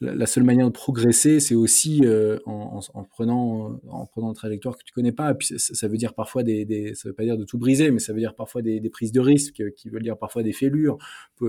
[0.02, 4.82] la, seule manière de progresser, c'est aussi euh, en, prenant en prenant une trajectoire que
[4.84, 5.34] tu connais pas.
[5.34, 8.12] Puis ça, veut dire parfois des, ça veut pas dire de tout briser, mais ça
[8.12, 10.98] veut dire parfois des, prises de risques, qui veulent dire parfois des fêlures.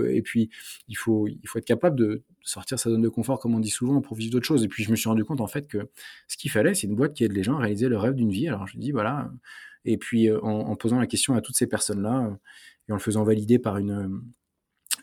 [0.06, 0.50] Et puis
[0.88, 3.70] il faut il faut être capable de sortir sa zone de confort, comme on dit
[3.70, 4.64] souvent, pour vivre d'autres choses.
[4.64, 5.88] Et puis je me suis rendu compte en fait que
[6.28, 8.30] ce qu'il fallait, c'est une boîte qui aide les gens à réaliser le rêve d'une
[8.30, 8.48] vie.
[8.48, 9.30] Alors je dis voilà.
[9.84, 12.34] Et puis euh, en, posant la question à toutes ces personnes-là euh,
[12.88, 14.22] et en le faisant valider par une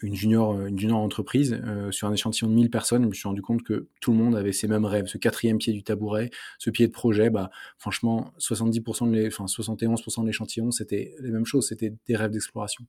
[0.01, 3.13] une junior, euh, une junior entreprise, euh, sur un échantillon de 1000 personnes, je me
[3.13, 5.07] suis rendu compte que tout le monde avait ces mêmes rêves.
[5.07, 6.29] Ce quatrième pied du tabouret,
[6.59, 11.31] ce pied de projet, bah, franchement, 70% de les, enfin, 71% de l'échantillon, c'était les
[11.31, 11.67] mêmes choses.
[11.67, 12.85] C'était des rêves d'exploration.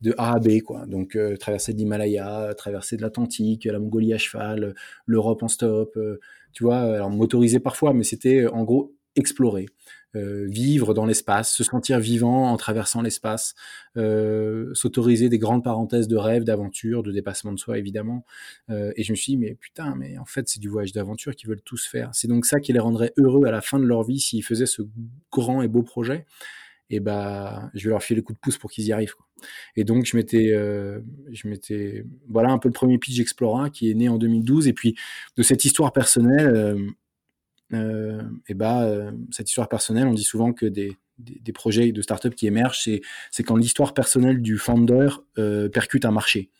[0.00, 0.86] De A à B, quoi.
[0.86, 4.74] Donc, euh, traverser de l'Himalaya, traverser de l'Atlantique, la Mongolie à cheval,
[5.06, 5.98] l'Europe en stop,
[6.52, 9.66] tu vois, alors motorisé parfois, mais c'était en gros explorer.
[10.16, 13.54] Euh, vivre dans l'espace, se sentir vivant en traversant l'espace,
[13.96, 18.24] euh, s'autoriser des grandes parenthèses de rêve, d'aventure, de dépassement de soi évidemment.
[18.70, 21.34] Euh, et je me suis dit mais putain, mais en fait c'est du voyage d'aventure
[21.34, 22.10] qu'ils veulent tous faire.
[22.14, 24.66] C'est donc ça qui les rendrait heureux à la fin de leur vie s'ils faisaient
[24.66, 24.82] ce
[25.30, 26.24] grand et beau projet.
[26.88, 29.14] Et bah, je vais leur filer les coups de pouce pour qu'ils y arrivent.
[29.74, 33.94] Et donc je m'étais, je m'étais, voilà un peu le premier pitch Explora qui est
[33.94, 34.68] né en 2012.
[34.68, 34.96] Et puis
[35.36, 36.94] de cette histoire personnelle
[37.72, 42.34] et bah, euh, cette histoire personnelle, on dit souvent que des, des, projets de start-up
[42.34, 42.80] qui émergent,
[43.30, 45.08] c'est, quand l'histoire personnelle du founder
[45.38, 46.50] euh, percute un marché.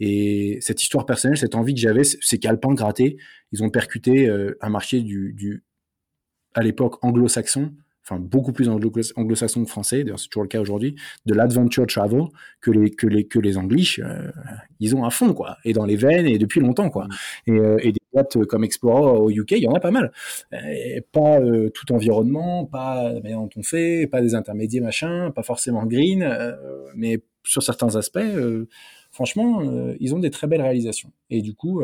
[0.00, 3.18] Et cette histoire personnelle, cette envie que j'avais, c'est qu'Alpin gratté,
[3.52, 4.28] ils ont percuté
[4.60, 5.64] un marché du, du
[6.54, 7.72] à l'époque anglo-saxon
[8.10, 10.96] enfin beaucoup plus anglo-saxon que français, d'ailleurs c'est toujours le cas aujourd'hui,
[11.26, 12.24] de l'adventure travel
[12.60, 14.30] que les que les que les English, euh,
[14.80, 17.06] ils ont un fond quoi, et dans les veines et depuis longtemps quoi.
[17.06, 17.54] Mm.
[17.54, 20.12] Et, euh, et, des boîtes comme Explorer au UK, il y en a pas mal.
[20.52, 25.30] Et pas euh, tout environnement, pas la manière dont on fait, pas des intermédiaires machin,
[25.30, 26.28] pas forcément green,
[26.94, 28.18] mais sur certains aspects,
[29.10, 29.62] franchement,
[29.98, 31.12] ils ont des très belles réalisations.
[31.30, 31.82] Et du coup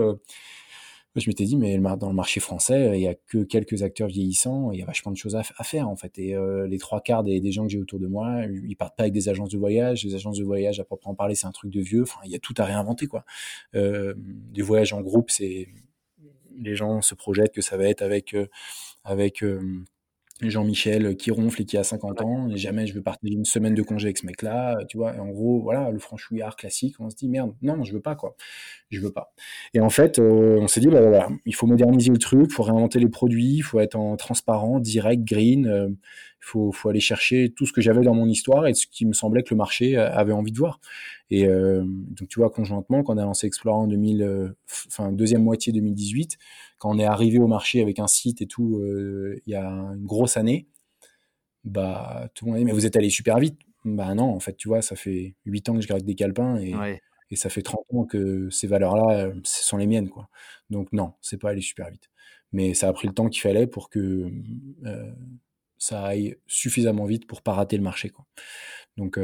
[1.20, 4.70] je m'étais dit, mais dans le marché français, il y a que quelques acteurs vieillissants,
[4.72, 6.18] il y a vachement de choses à, faire en fait.
[6.18, 9.04] Et euh, les trois quarts des, gens que j'ai autour de moi, ils partent pas
[9.04, 10.04] avec des agences de voyage.
[10.04, 12.04] Les agences de voyage, à proprement parler, c'est un truc de vieux.
[12.24, 13.24] Il y a tout à réinventer quoi.
[13.74, 15.68] Euh, du voyage en groupe, c'est
[16.58, 18.48] les gens se projettent que ça va être avec euh,
[19.04, 19.44] avec
[20.42, 23.74] Jean-Michel qui ronfle et qui a 50 ans, et jamais je veux partager une semaine
[23.74, 25.14] de congé avec ce mec-là, tu vois.
[25.14, 28.14] Et en gros, voilà, le franchouillard classique, on se dit merde, non, je veux pas
[28.14, 28.36] quoi,
[28.90, 29.32] je veux pas.
[29.72, 32.52] Et en fait, euh, on s'est dit bah voilà, il faut moderniser le truc, il
[32.52, 36.90] faut réinventer les produits, il faut être en transparent, direct, green, euh, il faut, faut
[36.90, 39.52] aller chercher tout ce que j'avais dans mon histoire et ce qui me semblait que
[39.54, 40.80] le marché avait envie de voir.
[41.30, 45.42] Et euh, donc tu vois, conjointement, quand on a lancé Explore en 2000, enfin deuxième
[45.42, 46.38] moitié 2018
[46.78, 49.66] quand on est arrivé au marché avec un site et tout, euh, il y a
[49.66, 50.68] une grosse année,
[51.64, 53.58] bah, tout le monde dit, mais vous êtes allé super vite.
[53.84, 56.58] Bah non, en fait, tu vois, ça fait 8 ans que je garde des calepins
[56.58, 56.74] et,
[57.30, 60.28] et ça fait 30 ans que ces valeurs-là, euh, ce sont les miennes, quoi.
[60.70, 62.10] Donc non, c'est pas allé super vite.
[62.52, 64.30] Mais ça a pris le temps qu'il fallait pour que
[64.84, 65.12] euh,
[65.78, 68.26] ça aille suffisamment vite pour pas rater le marché, quoi.
[68.96, 69.18] Donc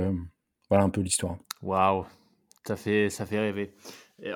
[0.69, 1.39] voilà un peu l'histoire.
[1.63, 2.07] Waouh,
[2.67, 3.75] ça fait, ça fait rêver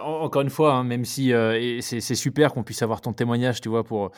[0.01, 3.69] encore une fois, hein, même si euh, c'est super qu'on puisse avoir ton témoignage, tu
[3.69, 4.11] vois, pour,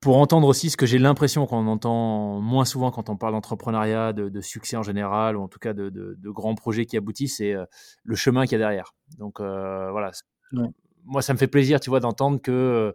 [0.00, 4.12] pour entendre aussi ce que j'ai l'impression qu'on entend moins souvent quand on parle d'entrepreneuriat,
[4.12, 7.54] de, succès en général, ou en tout cas de, de, grands projets qui aboutissent, c'est
[7.54, 7.64] euh,
[8.04, 8.94] le chemin qu'il y a derrière.
[9.18, 10.10] Donc euh, voilà,
[11.04, 12.92] moi ça me fait plaisir, tu vois, d'entendre que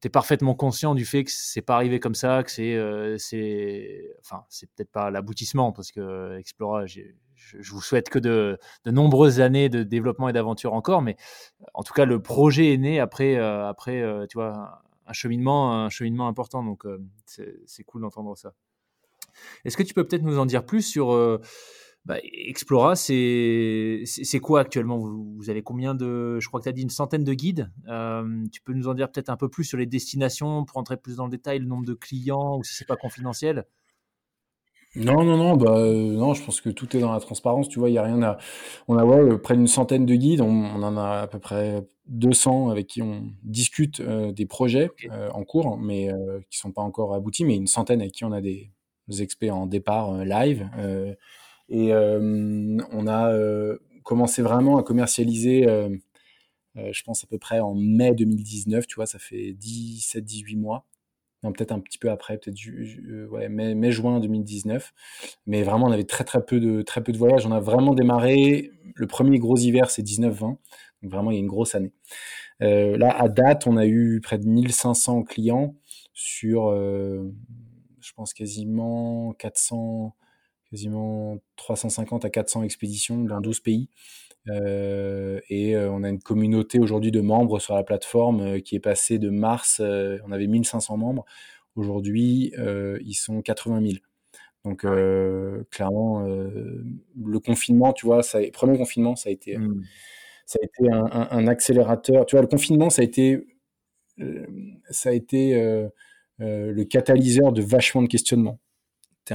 [0.00, 2.78] tu es parfaitement conscient du fait que c'est pas arrivé comme ça, que c'est,
[3.18, 8.58] c'est, enfin, c'est peut-être pas l'aboutissement parce que Explora, j'ai je, vous souhaite que de,
[8.86, 11.16] nombreuses années de développement et d'aventure encore, mais
[11.74, 15.84] en tout cas, le projet est né après, euh, après euh, tu vois, un cheminement,
[15.84, 16.62] un cheminement important.
[16.62, 18.54] Donc, euh, c'est cool d'entendre ça.
[19.64, 21.08] Est-ce que tu peux peut-être nous en dire plus sur
[22.04, 24.04] bah, Explora C'est
[24.42, 24.98] quoi actuellement?
[24.98, 26.38] Vous, avez combien de.
[26.40, 27.70] Je crois que tu as dit une centaine de guides.
[28.52, 31.16] tu peux nous en dire peut-être un peu plus sur les destinations pour entrer plus
[31.16, 33.64] dans le détail, le nombre de clients ou si c'est pas confidentiel?
[34.96, 37.68] Non, non, non, bah, non, je pense que tout est dans la transparence.
[37.68, 38.38] Tu vois, il y a rien à.
[38.88, 40.40] On a ouais, près d'une centaine de guides.
[40.40, 44.90] On, en a à peu près 200 avec qui on discute des projets
[45.32, 46.10] en cours, mais
[46.50, 47.44] qui sont pas encore aboutis.
[47.44, 48.72] Mais une centaine avec qui on a des,
[49.06, 50.68] des experts en départ live.
[51.68, 53.32] et on a
[54.02, 55.68] commencé vraiment à commercialiser
[56.76, 60.86] euh, je pense à peu près en mai 2019, tu vois, ça fait 17-18 mois.
[61.42, 64.92] Peut-être un petit peu après, peut-être euh, ouais, mai, mai, juin 2019.
[65.46, 67.46] Mais vraiment, on avait très très peu de très peu de voyages.
[67.46, 68.72] On a vraiment démarré.
[68.94, 70.40] Le premier gros hiver, c'est 19-20.
[70.40, 70.58] Donc
[71.10, 71.92] vraiment, il y a une grosse année.
[72.62, 75.74] Euh, là, à date, on a eu près de 1500 clients
[76.12, 80.14] sur, je pense quasiment 400,
[80.70, 83.88] quasiment 350 à 400 expéditions dans 12 pays.
[84.50, 88.76] Euh, et euh, on a une communauté aujourd'hui de membres sur la plateforme euh, qui
[88.76, 91.24] est passée de mars, on avait 1500 membres,
[91.76, 92.52] aujourd'hui
[93.04, 93.92] ils sont 80 000.
[94.64, 94.84] Donc
[95.70, 99.84] clairement, le confinement, tu vois, ça, le premier confinement, ça a été, mmh.
[100.44, 102.26] ça a été un, accélérateur.
[102.26, 103.46] Tu vois, le confinement, ça a été,
[104.90, 105.54] ça a été
[106.38, 108.58] le catalyseur de vachement de questionnements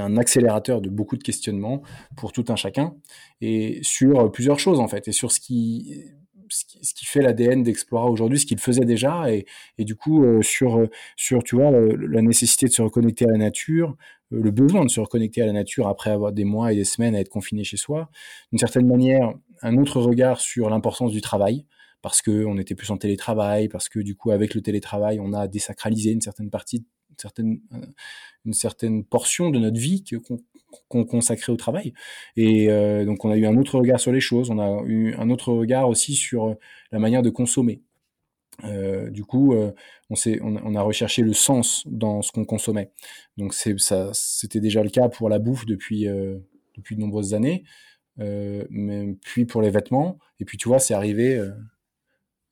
[0.00, 1.82] un accélérateur de beaucoup de questionnements
[2.16, 2.94] pour tout un chacun
[3.40, 6.04] et sur plusieurs choses en fait et sur ce qui
[6.48, 9.46] ce qui, fait l'ADN d'Explora aujourd'hui, ce qu'il faisait déjà, et,
[9.78, 10.86] et du coup euh, sur
[11.16, 13.96] sur tu vois la, nécessité de se reconnecter à la nature,
[14.32, 16.84] euh, le besoin de se reconnecter à la nature après avoir des mois et des
[16.84, 18.10] semaines à être confiné chez soi,
[18.52, 21.64] d'une certaine manière un autre regard sur l'importance du travail,
[22.02, 25.32] parce que on était plus en télétravail, parce que du coup avec le télétravail on
[25.32, 26.84] a désacralisé une certaine partie
[27.20, 27.86] certaine, euh,
[28.44, 30.04] une certaine portion de notre vie
[30.88, 31.92] qu'on consacrait au travail.
[32.36, 35.14] Et euh, donc on a eu un autre regard sur les choses, on a eu
[35.14, 36.54] un autre regard aussi sur euh,
[36.92, 37.82] la manière de consommer.
[39.10, 39.74] du coup, on,
[40.10, 42.90] on, on, a recherché le sens dans ce qu'on consommait.
[43.36, 46.06] Donc c'était déjà le cas pour la bouffe depuis,
[46.74, 47.64] depuis de nombreuses années,
[48.16, 50.18] mais puis pour les vêtements.
[50.40, 51.38] Et puis tu vois, c'est arrivé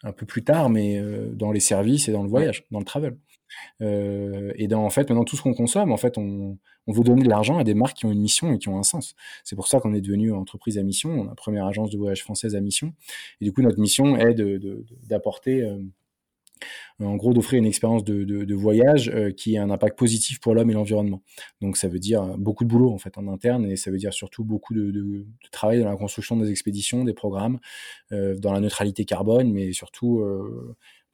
[0.03, 1.01] un peu plus tard, mais
[1.33, 3.17] dans les services et dans le voyage, dans le travel.
[3.80, 7.05] Euh, et dans, en fait, maintenant, tout ce qu'on consomme, en fait, on, on veut
[7.05, 9.14] donner de l'argent à des marques qui ont une mission et qui ont un sens.
[9.42, 12.55] C'est pour ça qu'on est devenu entreprise à mission, la première agence de voyage française
[12.57, 12.92] à mission.
[13.40, 14.34] Et du coup, notre mission est
[15.09, 15.90] d'apporter de, de,
[17.00, 20.40] euh, en gros d'offrir une expérience de, de, voyage euh, qui a un impact positif
[20.40, 21.22] pour l'homme et l'environnement.
[21.61, 24.12] Donc ça veut dire beaucoup de boulot en fait en interne et ça veut dire
[24.12, 27.59] surtout beaucoup de, travail dans la construction des expéditions, des programmes,
[28.11, 30.24] dans la neutralité carbone, mais surtout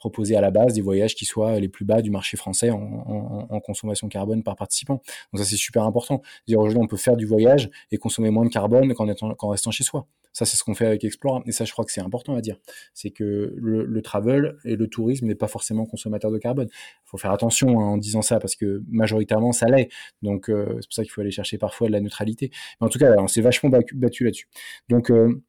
[0.01, 3.61] proposer à la base des voyages qui soient les plus bas du marché français en,
[3.61, 4.95] consommation carbone par participant.
[5.33, 6.23] Donc ça c'est super important.
[6.49, 10.07] Aujourd'hui on peut faire du voyage et consommer moins de carbone qu'en restant chez soi.
[10.33, 11.43] Ça c'est ce qu'on fait avec Explora.
[11.47, 12.57] Et ça je crois que c'est important à dire.
[12.95, 16.69] C'est que le, travel et le tourisme n'est pas forcément consommateur de carbone.
[16.73, 19.91] Il faut faire attention hein, en disant ça parce que majoritairement ça l'est.
[20.23, 22.51] Donc euh, c'est pour ça qu'il faut aller chercher parfois de la neutralité.
[22.81, 24.49] Mais en tout cas on s'est vachement battu, là-dessus.
[24.89, 25.43] Donc euh,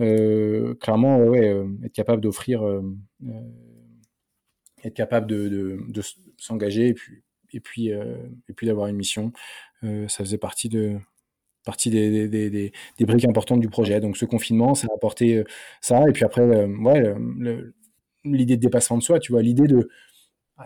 [0.00, 2.62] euh, clairement ouais, être capable d'offrir
[4.88, 5.78] être capable de,
[6.36, 7.22] s'engager et puis
[7.52, 8.16] et puis euh,
[8.48, 9.32] et puis d'avoir une mission.
[9.84, 10.98] Euh, ça faisait partie de
[11.64, 14.00] partie des, des, des, des, briques importantes du projet.
[14.00, 15.44] Donc ce confinement ça a apporté euh,
[15.80, 16.02] ça.
[16.08, 17.14] Et puis après ouais
[18.24, 19.88] l'idée de dépassement de soi tu vois l'idée de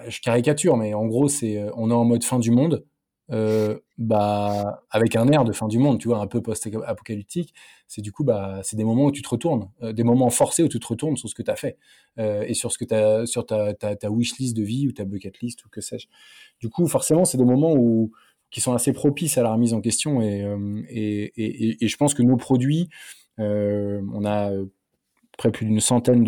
[0.08, 2.84] je caricature mais en gros c'est on est en mode fin du monde
[3.32, 7.54] euh, bah, avec un air de fin du monde, tu vois, un peu post-apocalyptique,
[7.88, 10.62] c'est du coup, bah, c'est des moments où tu te retournes, euh, des moments forcés
[10.62, 11.78] où tu te retournes sur ce que tu as fait
[12.18, 15.40] euh, et sur ce que as, sur ta wish list de vie ou ta bucket
[15.40, 16.08] list ou que sais-je.
[16.60, 18.12] Du coup, forcément, c'est des moments où
[18.50, 20.44] qui sont assez propices à la remise en question et,
[20.90, 22.90] et, et, et je pense que nos produits,
[23.38, 24.52] on a
[25.38, 26.24] près plus d'une centaine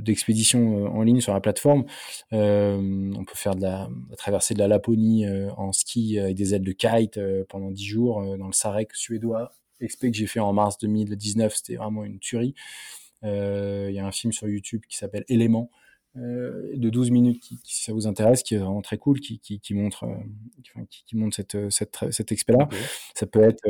[0.00, 1.84] d'expéditions de, en ligne sur la plateforme.
[2.32, 3.88] Euh, on peut faire de la,
[4.18, 7.84] traversée de la Laponie euh, en ski avec des ailes de kite euh, pendant 10
[7.84, 9.52] jours dans le Sarek suédois.
[9.80, 12.54] Expé que j'ai fait en mars 2019, c'était vraiment une tuerie.
[13.22, 15.70] Il y a un film sur YouTube qui s'appelle Éléments.
[16.14, 19.74] de 12 minutes qui, si ça vous intéresse qui est vraiment très cool qui, qui,
[19.74, 20.06] montre
[20.90, 22.78] qui, montre cette cette, cette expérience là
[23.14, 23.66] ça peut être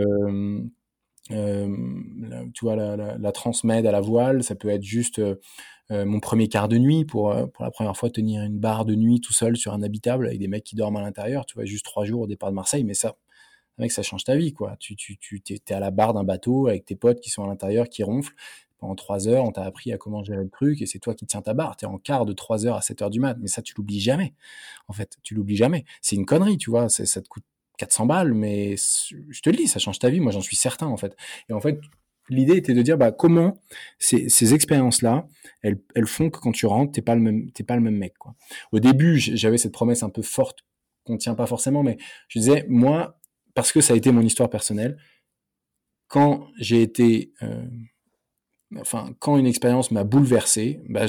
[1.30, 1.68] euh,
[2.54, 5.36] tu vois, la, la, transmed à la voile, ça peut être juste euh,
[5.90, 8.94] euh, mon premier quart de nuit pour, pour la première fois tenir une barre de
[8.94, 11.64] nuit tout seul sur un habitable avec des mecs qui dorment à l'intérieur, tu vois,
[11.64, 13.16] juste trois jours au départ de Marseille, mais ça,
[13.78, 14.76] mec, ça change ta vie, quoi.
[14.78, 17.46] Tu, tu, tu es, à la barre d'un bateau avec tes potes qui sont à
[17.46, 18.34] l'intérieur, qui ronflent.
[18.78, 21.26] Pendant trois heures, on t'a appris à comment gérer le truc et c'est toi qui
[21.26, 21.76] tiens ta barre.
[21.76, 24.00] T'es en quart de trois heures à 7 heures du mat, mais ça, tu l'oublies
[24.00, 24.34] jamais.
[24.88, 25.84] En fait, tu l'oublies jamais.
[26.02, 26.88] C'est une connerie, tu vois.
[26.88, 27.44] Ça te coûte
[27.78, 30.20] 400 balles, mais je te le dis, ça change ta vie.
[30.20, 31.16] Moi, j'en suis certain, en fait.
[31.48, 31.80] Et en fait,
[32.28, 33.60] l'idée était de dire, bah, comment
[33.98, 35.26] ces, ces expériences-là,
[35.62, 38.34] elles, font que quand tu rentres, t'es pas le même, pas le même mec, quoi.
[38.72, 40.64] Au début, j'avais cette promesse un peu forte
[41.04, 41.98] qu'on tient pas forcément, mais
[42.28, 43.18] je disais, moi,
[43.54, 44.98] parce que ça a été mon histoire personnelle.
[46.08, 47.32] Quand j'ai été,
[48.78, 51.06] enfin, quand une expérience m'a bouleversé, bah,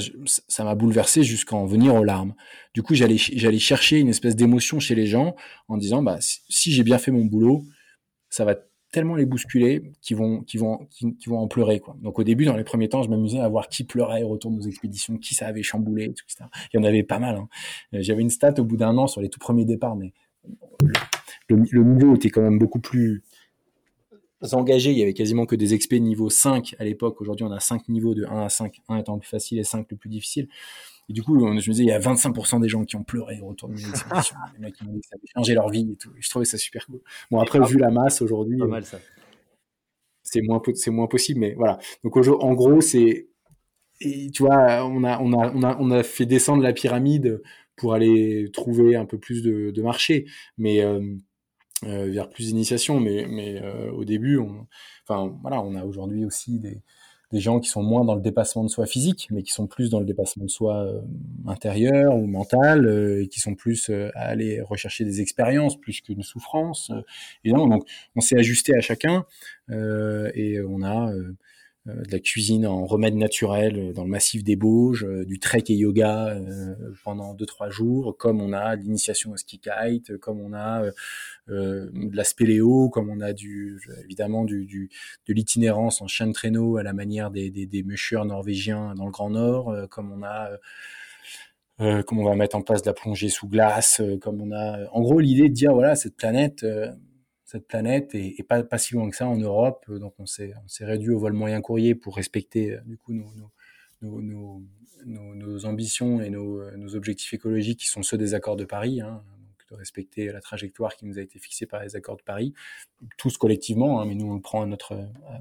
[0.48, 2.34] ça m'a bouleversé jusqu'à en venir aux larmes.
[2.74, 5.34] Du coup, j'allais, j'allais chercher une espèce d'émotion chez les gens
[5.68, 7.64] en disant, bah, si j'ai bien fait mon boulot,
[8.28, 8.56] ça va
[8.92, 11.96] tellement les bousculer qu'ils vont, qu'ils vont, qu'ils, vont en pleurer, quoi.
[12.00, 14.50] Donc, au début, dans les premiers temps, je m'amusais à voir qui pleurait au retour
[14.50, 16.44] de nos expéditions, qui ça avait chamboulé, etc.
[16.72, 17.48] Il y en avait pas mal, hein.
[17.94, 20.12] Euh, j'avais une stat au bout d'un an sur les tout premiers départs, mais
[21.48, 23.22] le, niveau était quand même beaucoup plus,
[24.52, 27.20] engagés, il y avait quasiment que des expés niveau 5 à l'époque.
[27.20, 29.64] Aujourd'hui, on a 5 niveaux de 1 à 5, 1 étant le plus facile et
[29.64, 30.48] 5 le plus difficile.
[31.08, 33.40] Et du coup, je me disais, il y a 25% des gens qui ont pleuré
[33.40, 33.80] au retour de mes
[34.54, 36.10] les mecs qui m'ont dit que ça avait changé leur vie et tout.
[36.18, 37.00] je trouvais ça super cool.
[37.30, 38.58] Bon, après, vu la masse aujourd'hui,
[40.22, 41.78] c'est moins, c'est moins possible, mais voilà.
[42.02, 43.28] Donc, en gros, c'est,
[44.00, 47.40] tu vois, on a, on a, on a, on a fait descendre la pyramide
[47.76, 50.26] pour aller trouver un peu plus de, de marché.
[50.58, 51.16] Mais, euh,
[51.84, 53.00] euh, vers plus d'initiation.
[53.00, 54.66] Mais, mais euh, au début, on,
[55.06, 56.82] enfin, voilà, on a aujourd'hui aussi des,
[57.32, 59.90] des gens qui sont moins dans le dépassement de soi physique, mais qui sont plus
[59.90, 61.00] dans le dépassement de soi euh,
[61.46, 66.92] intérieur ou mental, et qui sont plus à aller rechercher des expériences plus qu'une souffrance.
[67.44, 69.24] et donc, on s'est ajusté à chacun
[69.70, 71.36] et on a euh,
[71.86, 75.64] de la cuisine en remède naturel euh, dans le massif des Bauges, euh, du trek
[75.68, 76.36] et yoga
[77.04, 80.82] pendant 2-3 jours, comme on a l'initiation au ski kite, comme on a
[81.48, 84.90] de la spéléo, comme on a du évidemment du, du
[85.28, 89.12] de l'itinérance en chien de traîneau à la manière des, des, des norvégiens dans le
[89.12, 90.50] Grand Nord, comme on a
[91.80, 94.88] euh, comme on va mettre en place de la plongée sous glace, comme on a
[94.92, 96.64] en gros l'idée de dire voilà cette planète
[97.46, 99.84] cette planète et, pas, pas si loin que ça en Europe.
[99.88, 103.14] Donc on s'est on s'est réduit au vol moyen courrier pour respecter euh, du coup
[103.14, 103.30] nos,
[104.02, 108.64] nos, nos, nos, ambitions et nos, nos, objectifs écologiques qui sont ceux des accords de
[108.64, 109.00] Paris.
[109.00, 112.22] Hein, donc de respecter la trajectoire qui nous a été fixée par les accords de
[112.22, 112.52] Paris,
[113.18, 114.68] tous collectivement, hein, mais nous on le prend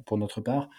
[0.06, 0.70] pour notre part.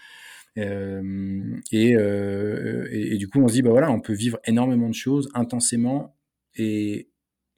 [0.57, 4.39] Euh, et, euh, et, et, du coup, on se dit, bah voilà, on peut vivre
[4.45, 6.15] énormément de choses intensément,
[6.55, 7.09] et,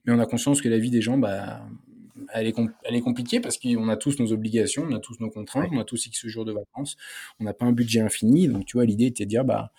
[0.04, 1.66] mais on a conscience que la vie des gens, bah,
[2.32, 2.54] elle est,
[2.84, 5.78] elle est compliquée parce qu'on a tous nos obligations, on a tous nos contraintes, on
[5.78, 6.96] a tous X jours de vacances,
[7.38, 8.48] on n'a pas un budget infini.
[8.48, 9.72] Donc, tu vois, l'idée était de dire, bah,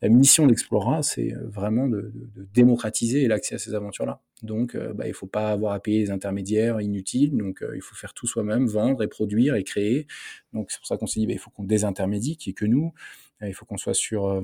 [0.00, 2.12] la mission d'Explora, c'est euh, vraiment de,
[2.54, 4.20] démocratiser l'accès à ces aventures-là.
[4.42, 7.36] Donc, euh, bah, il faut pas avoir à payer les intermédiaires inutiles.
[7.36, 10.06] Donc, euh, il faut faire tout soi-même, vendre et produire et créer.
[10.52, 12.66] Donc, c'est pour ça qu'on s'est dit, bah, il faut qu'on désintermédie, qui est que
[12.66, 12.92] nous.
[13.40, 14.42] Il faut qu'on soit sur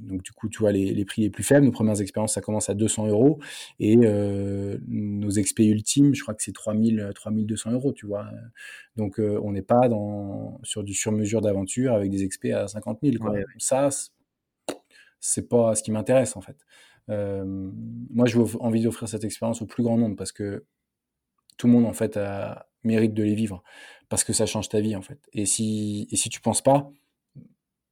[0.00, 2.40] donc du coup, tu vois, les, les, prix les plus faibles, nos premières expériences, ça
[2.40, 3.38] commence à 200 euros.
[3.80, 8.26] Et euh, nos expés ultimes, je crois que c'est 3000, 3200 euros, tu vois.
[8.96, 12.98] Donc euh, on n'est pas dans, sur du sur-mesure d'aventure avec des expés à 50
[13.02, 13.16] 000.
[13.18, 13.34] Quoi.
[13.58, 13.88] Ça,
[15.20, 16.56] c'est pas ce qui m'intéresse en fait.
[17.08, 20.64] Euh, moi, veux envie d'offrir cette expérience au plus grand nombre parce que
[21.56, 23.62] tout le monde en fait a, mérite de les vivre
[24.08, 25.18] parce que ça change ta vie en fait.
[25.32, 26.90] Et si, et si tu penses pas,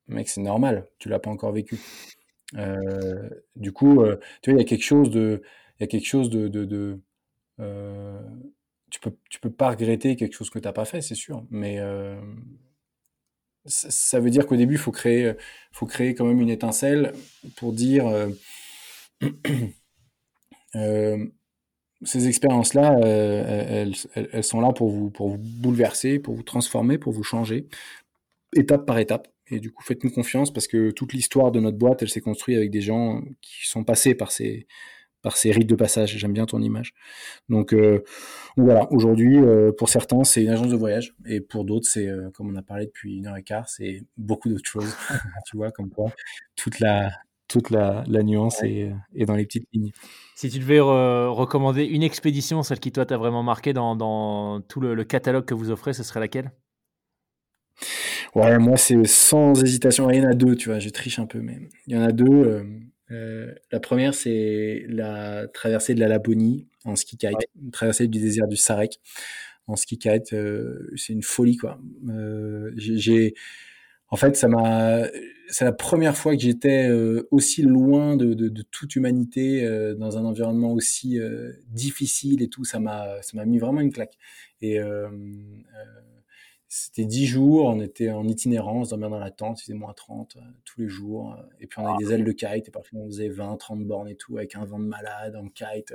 [0.08, 1.78] mec, c'est normal, tu l'as pas encore vécu.
[2.56, 5.42] Euh, du coup, euh, tu vois, il y a quelque chose de,
[5.80, 7.00] y a quelque chose de, de,
[7.60, 8.20] euh,
[8.90, 11.78] tu peux, tu peux pas regretter quelque chose que t'as pas fait, c'est sûr, mais
[13.66, 15.32] ça, ça, veut dire qu'au début, faut créer,
[15.72, 17.12] faut créer quand même une étincelle
[17.56, 18.04] pour dire.
[22.04, 26.98] ces expériences-là, elles, elles, elles, sont là pour vous, pour vous bouleverser, pour vous transformer,
[26.98, 27.66] pour vous changer,
[28.54, 29.33] étape par étape.
[29.50, 32.56] Et du coup, faites-nous confiance parce que toute l'histoire de notre boîte, elle s'est construite
[32.56, 34.66] avec des gens qui sont passés par ces,
[35.24, 36.16] par ces rites de passage.
[36.16, 36.94] J'aime bien ton image.
[37.48, 38.04] Donc euh,
[38.56, 41.14] voilà, aujourd'hui, euh, pour certains, c'est une agence de voyage.
[41.26, 44.02] Et pour d'autres, c'est, euh, comme on a parlé depuis une heure et quart, c'est
[44.16, 44.94] beaucoup d'autres choses.
[45.46, 46.10] tu vois, comme quoi,
[46.56, 47.10] toute la,
[47.48, 49.92] toute la, la nuance est, est, dans les petites lignes.
[50.36, 54.80] Si tu devais recommander une expédition, celle qui toi t'a vraiment marqué dans, dans tout
[54.80, 56.50] le, le catalogue que vous offrez, ce serait laquelle?
[58.34, 60.10] Ouais, moi, c'est sans hésitation.
[60.10, 62.02] Il y en a deux, tu vois, je triche un peu, mais il y en
[62.02, 62.24] a deux.
[62.26, 62.64] Euh,
[63.12, 68.18] euh, la première, c'est la traversée de la Laponie en ski kite, une traversée du
[68.18, 69.00] désert du Sarek
[69.68, 70.32] en ski kite.
[70.32, 71.78] Euh, c'est une folie, quoi.
[72.76, 73.34] j'ai,
[74.08, 75.04] en fait, ça m'a,
[75.48, 76.90] c'est la première fois que j'étais
[77.30, 79.64] aussi loin de, de, de, toute humanité
[79.96, 81.20] dans un environnement aussi
[81.68, 82.64] difficile et tout.
[82.64, 84.18] Ça m'a, ça m'a mis vraiment une claque.
[84.60, 84.80] Et
[86.76, 90.34] c'était 10 jours, on était en itinérance, dormir dans la tente, il faisait moins 30
[90.34, 91.32] euh, tous les jours.
[91.32, 92.04] Euh, et puis on avait ah.
[92.04, 94.64] des ailes de kite, et parfois on faisait 20, 30 bornes et tout, avec un
[94.64, 95.94] vent de malade en kite.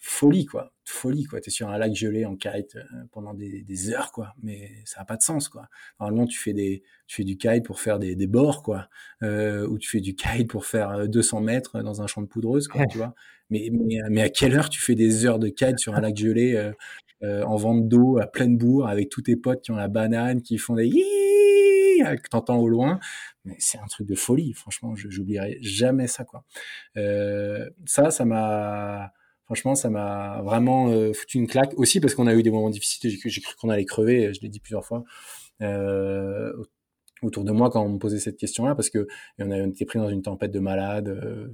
[0.00, 0.74] folie, quoi.
[0.84, 1.40] Folie, quoi.
[1.40, 4.34] T'es sur un lac gelé en kite euh, pendant des, des heures, quoi.
[4.42, 5.70] Mais ça n'a pas de sens, quoi.
[5.98, 8.90] Normalement, tu fais, des, tu fais du kite pour faire des, des bords, quoi.
[9.22, 12.68] Euh, ou tu fais du kite pour faire 200 mètres dans un champ de poudreuse,
[12.68, 13.14] quoi, tu vois.
[13.48, 16.14] Mais, mais, mais à quelle heure tu fais des heures de kite sur un lac
[16.14, 16.72] gelé
[17.46, 20.58] en vente d'eau à pleine bourre avec tous tes potes qui ont la banane, qui
[20.58, 20.90] font des
[22.02, 22.98] que t'entends au loin.
[23.44, 24.52] Mais c'est un truc de folie.
[24.52, 26.24] Franchement, je j'oublierai jamais ça.
[26.96, 29.12] Euh, ça, ça m'a,
[29.44, 31.72] franchement, ça m'a vraiment euh, foutu une claque.
[31.76, 33.10] Aussi parce qu'on a eu des moments difficiles.
[33.10, 34.32] J'ai cru, qu'on allait crever.
[34.34, 35.04] Je l'ai dit plusieurs fois.
[35.62, 36.52] Euh,
[37.22, 39.06] autour de moi quand on me posait cette question-là parce que
[39.38, 41.48] on, a, été pris dans une tempête de malades, euh,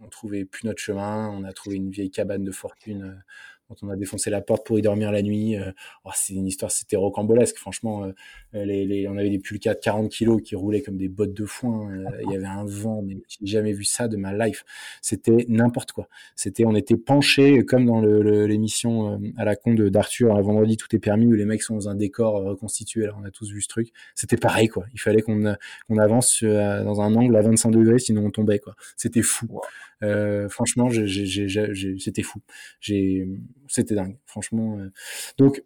[0.00, 3.22] on trouvait plus notre chemin, on a trouvé une vieille cabane de fortune
[3.70, 5.56] quand on a défoncé la porte pour y dormir la nuit.
[5.56, 5.70] Euh,
[6.04, 7.56] oh, c'est une histoire, c'était rocambolesque.
[7.56, 11.08] Franchement, euh, les, les, on avait des pulcas de 40 kilos qui roulaient comme des
[11.08, 11.88] bottes de foin.
[11.92, 14.64] Euh, il y avait un vent, mais j'ai jamais vu ça de ma life.
[15.02, 16.08] C'était n'importe quoi.
[16.34, 20.98] C'était, on était penchés comme dans l'émission à la con d'Arthur, un vendredi tout est
[20.98, 23.04] permis où les mecs sont dans un décor reconstitué.
[23.04, 23.92] Alors on a tous vu ce truc.
[24.16, 24.84] C'était pareil quoi.
[24.92, 25.54] Il fallait qu'on
[25.86, 28.74] qu'on avance dans un angle à 25 degrés, sinon on tombait quoi.
[28.96, 29.60] C'était fou.
[30.02, 32.40] Euh, franchement, c'était fou.
[32.80, 34.78] C'était dingue, franchement.
[34.78, 34.90] Euh.
[35.38, 35.62] Donc,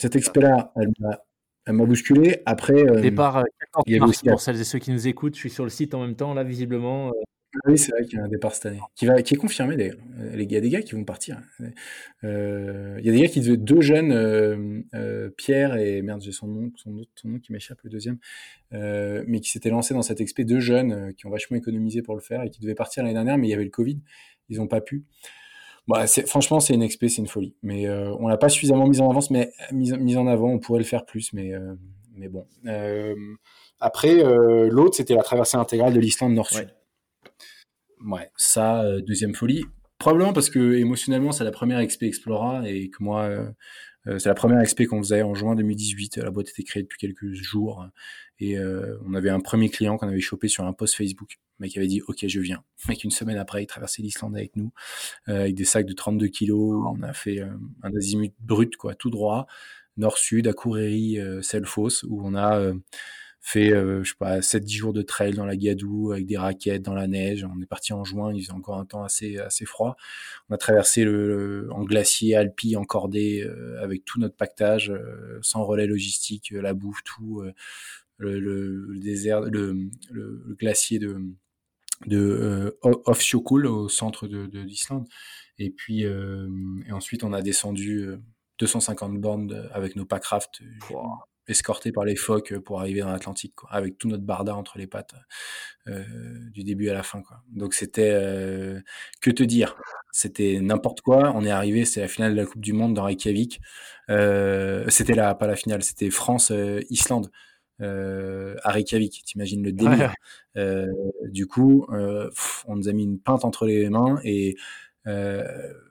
[0.00, 0.64] cette expérience
[0.98, 1.24] là
[1.68, 2.40] elle m'a bousculé.
[2.46, 3.44] Après, euh, départ
[3.84, 5.34] 14 mars pour celles et ceux qui nous écoutent.
[5.34, 7.12] Je suis sur le site en même temps, là, visiblement.
[7.66, 9.96] Oui, c'est vrai qu'il y a un départ cette année, qui, est confirmé d'ailleurs.
[10.20, 11.40] Euh, il y a des gars qui vont partir.
[12.24, 16.46] Euh, il y a des gars qui deux jeunes, euh, Pierre et merde, j'ai son
[16.46, 18.18] nom, son, autre, nom qui m'échappe le deuxième,
[18.72, 22.20] mais qui s'étaient lancés dans cette expé, deux jeunes qui ont vachement économisé pour le
[22.20, 23.98] faire et qui devaient partir l'année dernière, mais il y avait le Covid,
[24.48, 25.04] ils n'ont pas pu.
[25.86, 27.54] Bah, franchement, c'est une expé, c'est une folie.
[27.62, 30.80] Mais on l'a pas suffisamment mise en avance, mais mise, mise en avant, on pourrait
[30.80, 31.52] le faire plus, mais
[32.14, 32.46] mais bon.
[33.80, 34.16] après,
[34.70, 36.68] l'autre, c'était la traversée intégrale de l'Islande Nord-Sud
[38.36, 39.64] ça, euh, deuxième folie.
[39.98, 43.50] Probablement parce que émotionnellement, c'est la première XP Explora et que moi, euh,
[44.06, 46.18] euh, c'est la première XP qu'on faisait en juin 2018.
[46.18, 47.86] La boîte était créée depuis quelques jours
[48.40, 48.56] et
[49.04, 51.38] on avait un premier client qu'on avait chopé sur un post Facebook.
[51.58, 52.62] Le mec avait dit OK, je viens.
[52.86, 54.70] Le mec une semaine après, il traversait l'Islande avec nous
[55.26, 56.84] avec des sacs de 32 kilos.
[56.86, 59.48] On a fait un azimut brut quoi, tout droit,
[59.96, 62.72] nord-sud à Couréry, Selfos, où on a
[63.48, 66.82] fait, euh, je sais pas, 7-10 jours de trail dans la Gadou avec des raquettes
[66.82, 67.44] dans la neige.
[67.44, 69.96] On est parti en juin, il faisait encore un temps assez, assez froid.
[70.48, 75.64] On a traversé le, en glacier, Alpi, encordé, euh, avec tout notre pactage, euh, sans
[75.64, 77.42] relais logistique, la bouffe, tout,
[78.18, 81.18] le, le, désert, le, le, glacier de,
[82.06, 85.08] de Offsjökull au centre de, d'Islande.
[85.58, 88.08] Et puis, et ensuite, on a descendu
[88.58, 90.60] 250 bornes avec nos packraft
[91.48, 95.14] escorté par les phoques pour arriver dans l'Atlantique, avec tout notre barda entre les pattes
[95.88, 96.04] euh,
[96.52, 97.22] du début à la fin.
[97.22, 97.42] Quoi.
[97.50, 98.80] Donc c'était euh,
[99.20, 99.76] que te dire,
[100.12, 101.32] c'était n'importe quoi.
[101.34, 103.60] On est arrivé, c'est la finale de la Coupe du Monde dans Reykjavik.
[104.10, 106.52] Euh, c'était la pas la finale, c'était France
[106.90, 107.30] Islande.
[107.80, 110.12] à Reykjavik, t'imagines le délire?
[111.24, 114.56] du coup, on nous a mis une pinte entre les mains et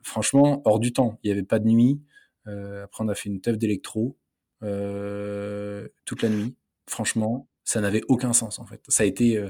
[0.04, 1.20] franchement, hors du temps.
[1.24, 2.02] Il n'y avait pas de nuit.
[2.46, 4.16] après, on a fait une teuf d'électro.
[4.64, 6.56] Euh, toute la nuit.
[6.88, 8.82] Franchement, ça n'avait aucun sens en fait.
[8.88, 9.50] Ça a été, euh,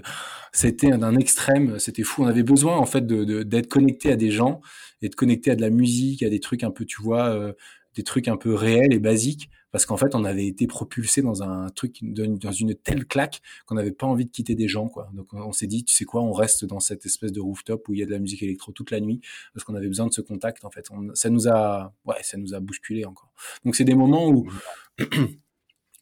[0.51, 2.23] c'était d'un extrême, c'était fou.
[2.23, 4.61] On avait besoin en fait d'être connecté à des gens
[5.01, 7.53] et de à de la musique, à des trucs un peu, tu vois, euh,
[7.95, 11.43] des trucs un peu réels et basiques, parce qu'en fait, on avait été propulsé dans
[11.43, 15.09] un truc, dans une telle claque qu'on n'avait pas envie de quitter des gens, quoi.
[15.13, 17.93] Donc, on s'est dit, tu sais quoi, on reste dans cette espèce de rooftop où
[17.93, 19.19] il y a de la musique électro toute la nuit,
[19.53, 20.87] parce qu'on avait besoin de ce contact, en fait.
[21.15, 23.31] ça nous a, ouais, ça nous a bousculé encore.
[23.65, 24.47] Donc, c'est des moments où,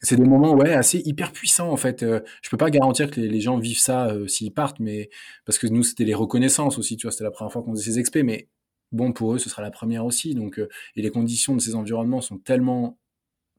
[0.00, 2.02] c'est des moments ouais assez hyper puissants en fait.
[2.02, 5.10] Euh, je peux pas garantir que les, gens vivent ça euh, s'ils partent, mais
[5.44, 7.92] parce que nous c'était les reconnaissances aussi, tu vois, c'était la première fois qu'on faisait
[7.92, 8.48] ces expés, mais
[8.92, 10.34] bon pour eux ce sera la première aussi.
[10.34, 12.98] Donc euh, et les conditions de ces environnements sont tellement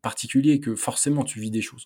[0.07, 1.85] particulier que forcément tu vis des choses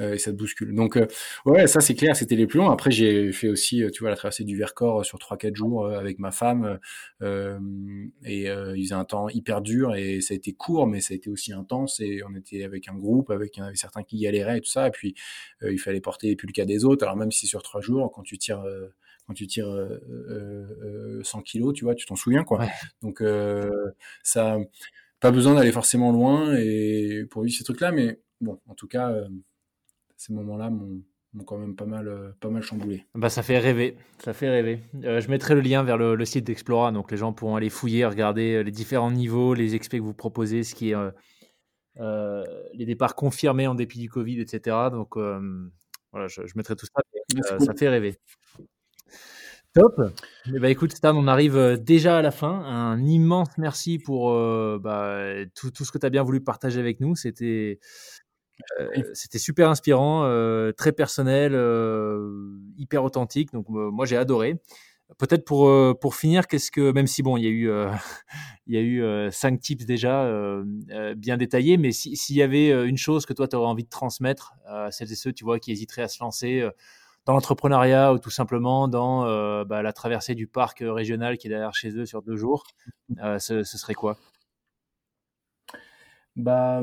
[0.00, 0.74] euh, et ça te bouscule.
[0.74, 1.06] Donc euh,
[1.44, 2.70] ouais, ça c'est clair, c'était les plus longs.
[2.70, 6.18] Après j'ai fait aussi, euh, tu vois, la traversée du Vercors sur 3-4 jours avec
[6.18, 6.78] ma femme
[7.20, 11.16] et il faisait un temps hyper dur et ça a été court, mais ça a
[11.18, 14.02] été aussi intense et on était avec un groupe, avec il y en avait certains
[14.02, 15.14] qui galéraient et tout ça, et puis
[15.62, 17.04] il fallait porter plus le cas des autres.
[17.04, 18.64] Alors même si sur trois jours, quand tu tires
[19.26, 19.68] quand tu tires
[21.22, 22.66] 100 kilos, tu vois, tu t'en souviens quoi.
[23.02, 23.22] Donc
[24.22, 24.58] ça
[25.20, 29.10] pas besoin d'aller forcément loin et pour vivre ces trucs-là, mais bon, en tout cas,
[29.10, 29.28] euh,
[30.16, 31.02] ces moments-là m'ont
[31.44, 33.06] quand même pas mal, euh, pas mal chamboulé.
[33.14, 34.80] Bah, ça fait rêver, ça fait rêver.
[35.04, 38.06] Euh, je mettrai le lien vers le, site d'Explora, donc les gens pourront aller fouiller,
[38.06, 40.96] regarder les différents niveaux, les expés que vous proposez, ce qui est
[41.96, 44.76] les départs confirmés en dépit du Covid, etc.
[44.92, 47.58] Donc voilà, je, mettrai tout ça.
[47.58, 48.18] ça fait rêver.
[49.78, 50.00] Top.
[50.48, 52.48] Eh ben, écoute, Stan, on arrive euh, déjà à la fin.
[52.48, 55.20] Un immense merci pour euh, bah,
[55.54, 57.14] tout, tout, ce que tu as bien voulu partager avec nous.
[57.14, 57.78] C'était
[58.80, 60.22] euh, c'était super inspirant,
[60.76, 61.52] très personnel,
[62.76, 63.52] hyper authentique.
[63.52, 64.56] Donc, moi, j'ai adoré.
[65.16, 67.70] Peut-être pour, pour finir, qu'est-ce que, même si bon, il y a eu,
[68.66, 70.28] il y a eu cinq tips déjà
[71.16, 74.54] bien détaillés, mais s'il y avait une chose que toi, tu aurais envie de transmettre
[74.66, 76.68] à celles et ceux, tu vois, qui hésiteraient à se lancer
[77.28, 79.22] dans l'entrepreneuriat ou tout simplement dans
[79.66, 82.64] bah, la traversée du parc régional qui est derrière chez eux sur deux jours,
[83.38, 84.16] ce, ce, serait quoi?
[86.36, 86.80] Bah,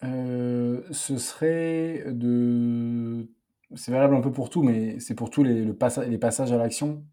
[0.00, 3.28] ce serait de
[3.74, 5.76] c'est valable un peu pour tout, mais c'est pour tous les, le
[6.06, 7.04] les passages à l'action.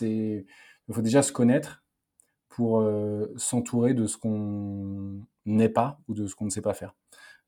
[0.00, 0.44] Il
[0.90, 1.84] faut déjà se connaître
[2.48, 6.74] pour euh, s'entourer de ce qu'on n'est pas ou de ce qu'on ne sait pas
[6.74, 6.94] faire.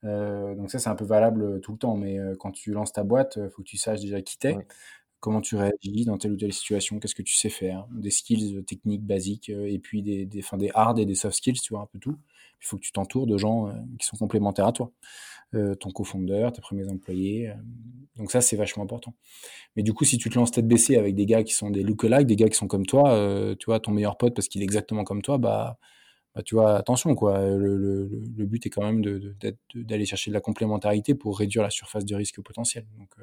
[0.04, 1.96] Euh, donc ça, c'est un peu valable tout le temps.
[1.96, 4.56] Mais euh, quand tu lances ta boîte, il faut que tu saches déjà qui t'es,
[5.20, 8.62] comment tu réagis dans telle ou telle situation, qu'est-ce que tu sais faire, des skills
[8.64, 11.86] techniques basiques, et puis des, des, des hard et des soft skills, tu vois, un
[11.86, 12.16] peu tout.
[12.60, 14.90] Il faut que tu t'entoures de gens qui sont complémentaires à toi.
[15.54, 17.48] Euh, ton cofondeur, tes premiers employés.
[17.48, 17.54] Euh.
[18.16, 19.14] donc ça, c'est vachement important.
[19.76, 21.84] Mais du coup, si tu te lances tête baissée avec des gars qui sont des
[21.84, 24.62] look-alike, des gars qui sont comme toi, euh, tu vois, ton meilleur pote parce qu'il
[24.62, 25.78] est exactement comme toi, bah,
[26.34, 27.40] bah tu vois, attention, quoi.
[27.46, 28.06] Le,
[28.46, 29.02] but est quand même
[29.74, 32.86] d'aller chercher de la complémentarité pour réduire la surface de risque potentiel.
[32.98, 33.14] Donc,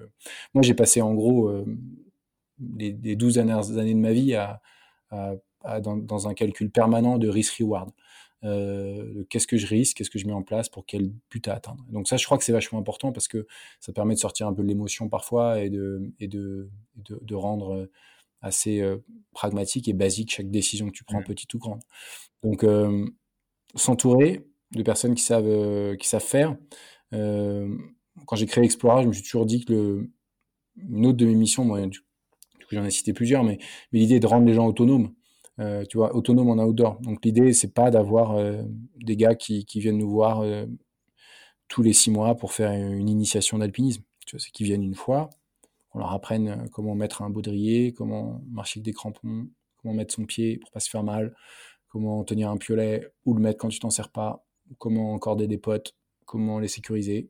[0.53, 1.51] moi, j'ai passé en gros
[2.77, 4.37] les, les 12 dernières années de ma vie
[5.11, 7.91] dans, un calcul permanent de risk-reward
[8.43, 11.53] euh, qu'est-ce que je risque, qu'est-ce que je mets en place pour quel but à
[11.53, 11.85] atteindre.
[11.89, 13.45] Donc ça, je crois que c'est vachement important parce que
[13.79, 16.01] ça permet de sortir un peu de l'émotion parfois et de
[17.33, 17.91] rendre euh,
[18.41, 18.97] assez euh,
[19.33, 21.25] pragmatique et basique chaque décision que tu prends, mmh.
[21.25, 21.81] petite ou grande.
[22.43, 23.05] Donc euh,
[23.75, 26.55] s'entourer de personnes qui savent, euh, qui savent faire.
[27.11, 30.11] quand j'ai créé Explora, je me suis toujours dit que le,
[30.77, 32.05] une autre de mes missions, moi, du coup,
[32.71, 33.59] j'en ai cité plusieurs, mais,
[33.91, 35.13] mais l'idée est de rendre les gens autonomes.
[35.59, 36.99] Euh, tu vois, autonome en outdoor.
[37.01, 38.63] Donc l'idée, c'est pas d'avoir euh,
[38.95, 40.65] des gars qui, qui, viennent nous voir euh,
[41.67, 44.03] tous les six mois pour faire une initiation d'alpinisme.
[44.25, 45.29] Tu vois, c'est qu'ils viennent une fois,
[45.93, 49.47] on leur apprenne comment mettre un baudrier, comment marcher avec des crampons,
[49.77, 51.35] comment mettre son pied pour pas se faire mal,
[51.89, 54.45] comment tenir un piolet ou le mettre quand tu t'en sers pas,
[54.77, 55.95] comment encorder des potes,
[56.25, 57.29] comment les sécuriser.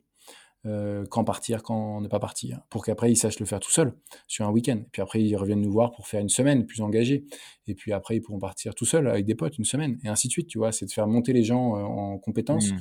[0.68, 3.96] Euh, quand partir, quand ne pas partir, pour qu'après ils sachent le faire tout seul
[4.28, 4.80] sur un week-end.
[4.92, 7.26] Puis après ils reviennent nous voir pour faire une semaine plus engagée.
[7.66, 10.28] Et puis après ils pourront partir tout seuls avec des potes une semaine et ainsi
[10.28, 10.48] de suite.
[10.48, 12.78] Tu vois, c'est de faire monter les gens euh, en compétences mmh.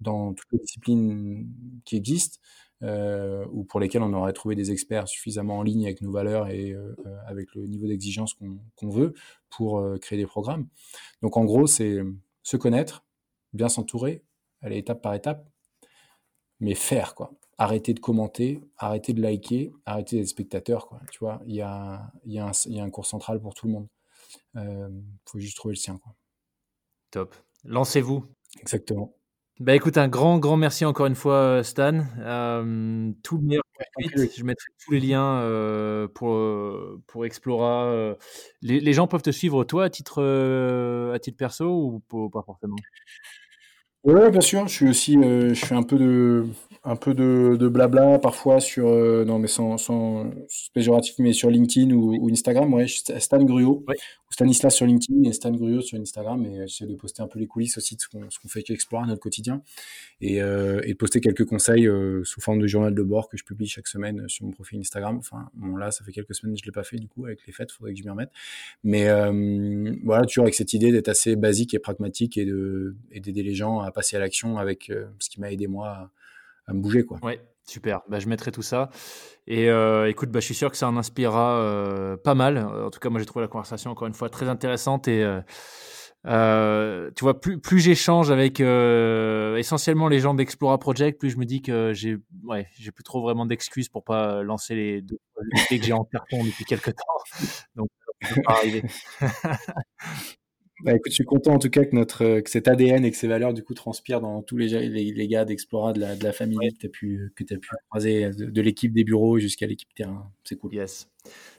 [0.00, 1.48] dans toutes les disciplines
[1.84, 2.38] qui existent.
[2.82, 6.48] Euh, ou pour lesquelles on aurait trouvé des experts suffisamment en ligne avec nos valeurs
[6.48, 6.94] et euh,
[7.26, 9.14] avec le niveau d'exigence qu'on veut
[9.48, 10.66] pour créer des programmes.
[11.22, 12.00] Donc en gros, c'est
[12.42, 13.04] se connaître,
[13.52, 14.22] bien s'entourer,
[14.60, 15.48] aller étape par étape,
[16.60, 17.32] mais faire, quoi.
[17.56, 21.00] Arrêter de commenter, arrêter de liker, arrêter d'être spectateur, quoi.
[21.10, 23.72] Tu vois, il y a, y, a y a, un cours central pour tout le
[23.72, 23.88] monde.
[24.54, 24.88] Il euh,
[25.26, 26.14] faut juste trouver le sien, quoi.
[27.10, 27.34] Top.
[27.64, 28.24] Lancez-vous.
[28.60, 29.14] Exactement.
[29.60, 32.04] Bah écoute, un grand, grand merci encore une fois, euh, Stan.
[32.18, 33.62] Euh, tout le meilleur
[33.98, 36.36] Je mettrai tous les liens euh, pour,
[37.06, 38.16] pour Explora.
[38.62, 40.22] Les, les, gens peuvent te suivre, toi, à titre,
[41.14, 42.74] à titre perso ou pas forcément?
[44.02, 44.66] Ouais, bien sûr.
[44.66, 46.46] Je suis aussi, je fais un peu de,
[46.86, 50.30] un peu de, de blabla parfois sur, euh, non mais sans, sans
[50.74, 52.72] péjoratif, mais sur LinkedIn ou, ou Instagram.
[52.74, 56.44] Ouais, Stan Gruot, ou Stanislas sur LinkedIn et Stan Gruot sur Instagram.
[56.44, 59.22] Et j'essaie de poster un peu les coulisses aussi de ce qu'on, fait qu'Explore notre
[59.22, 59.62] quotidien
[60.20, 63.38] et, euh, et de poster quelques conseils euh, sous forme de journal de bord que
[63.38, 65.16] je publie chaque semaine sur mon profil Instagram.
[65.16, 67.46] Enfin, bon là, ça fait quelques semaines que je l'ai pas fait du coup avec
[67.46, 68.30] les fêtes, faudrait que je m'y remette.
[68.82, 73.20] Mais euh, voilà, toujours avec cette idée d'être assez basique et pragmatique et de et
[73.20, 75.88] d'aider les gens à passer à l'action avec ce qui m'a aidé moi.
[75.88, 76.10] À,
[76.66, 77.04] à me bouger.
[77.04, 77.18] Quoi.
[77.22, 78.02] Ouais, super.
[78.08, 78.90] Bah, je mettrai tout ça.
[79.46, 82.58] Et euh, écoute, bah, je suis sûr que ça en inspirera euh, pas mal.
[82.58, 85.08] En tout cas, moi, j'ai trouvé la conversation encore une fois très intéressante.
[85.08, 85.22] Et
[86.26, 91.44] euh, tu vois, plus, plus j'échange avec essentiellement les gens d'Explora Project, plus je me
[91.44, 95.18] dis que j'ai ouais, plus trop vraiment d'excuses pour pas lancer les deux
[95.68, 97.48] que j'ai en carton depuis quelques temps.
[97.76, 97.88] Donc,
[98.22, 98.82] ça arriver.
[100.84, 103.16] Bah, écoute, je suis content en tout cas que notre que cet ADN et que
[103.16, 106.22] ces valeurs du coup transpirent dans tous les, les, les gars d'Explora, de la, de
[106.22, 109.66] la famille que tu as pu que as pu croiser de, l'équipe des bureaux jusqu'à
[109.66, 110.30] l'équipe terrain.
[110.44, 110.74] C'est cool.
[110.74, 111.08] Yes.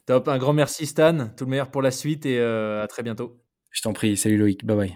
[0.06, 0.27] Top.
[0.27, 1.30] Un grand merci Stan.
[1.35, 3.35] Tout le meilleur pour la suite et euh, à très bientôt.
[3.72, 4.15] Je t'en prie.
[4.15, 4.64] Salut Loïc.
[4.64, 4.95] Bye bye.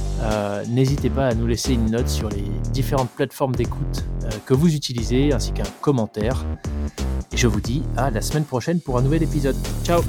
[0.21, 4.53] euh, n'hésitez pas à nous laisser une note sur les différentes plateformes d'écoute euh, que
[4.53, 6.45] vous utilisez, ainsi qu'un commentaire.
[7.31, 9.55] Et je vous dis à la semaine prochaine pour un nouvel épisode.
[9.83, 10.01] Ciao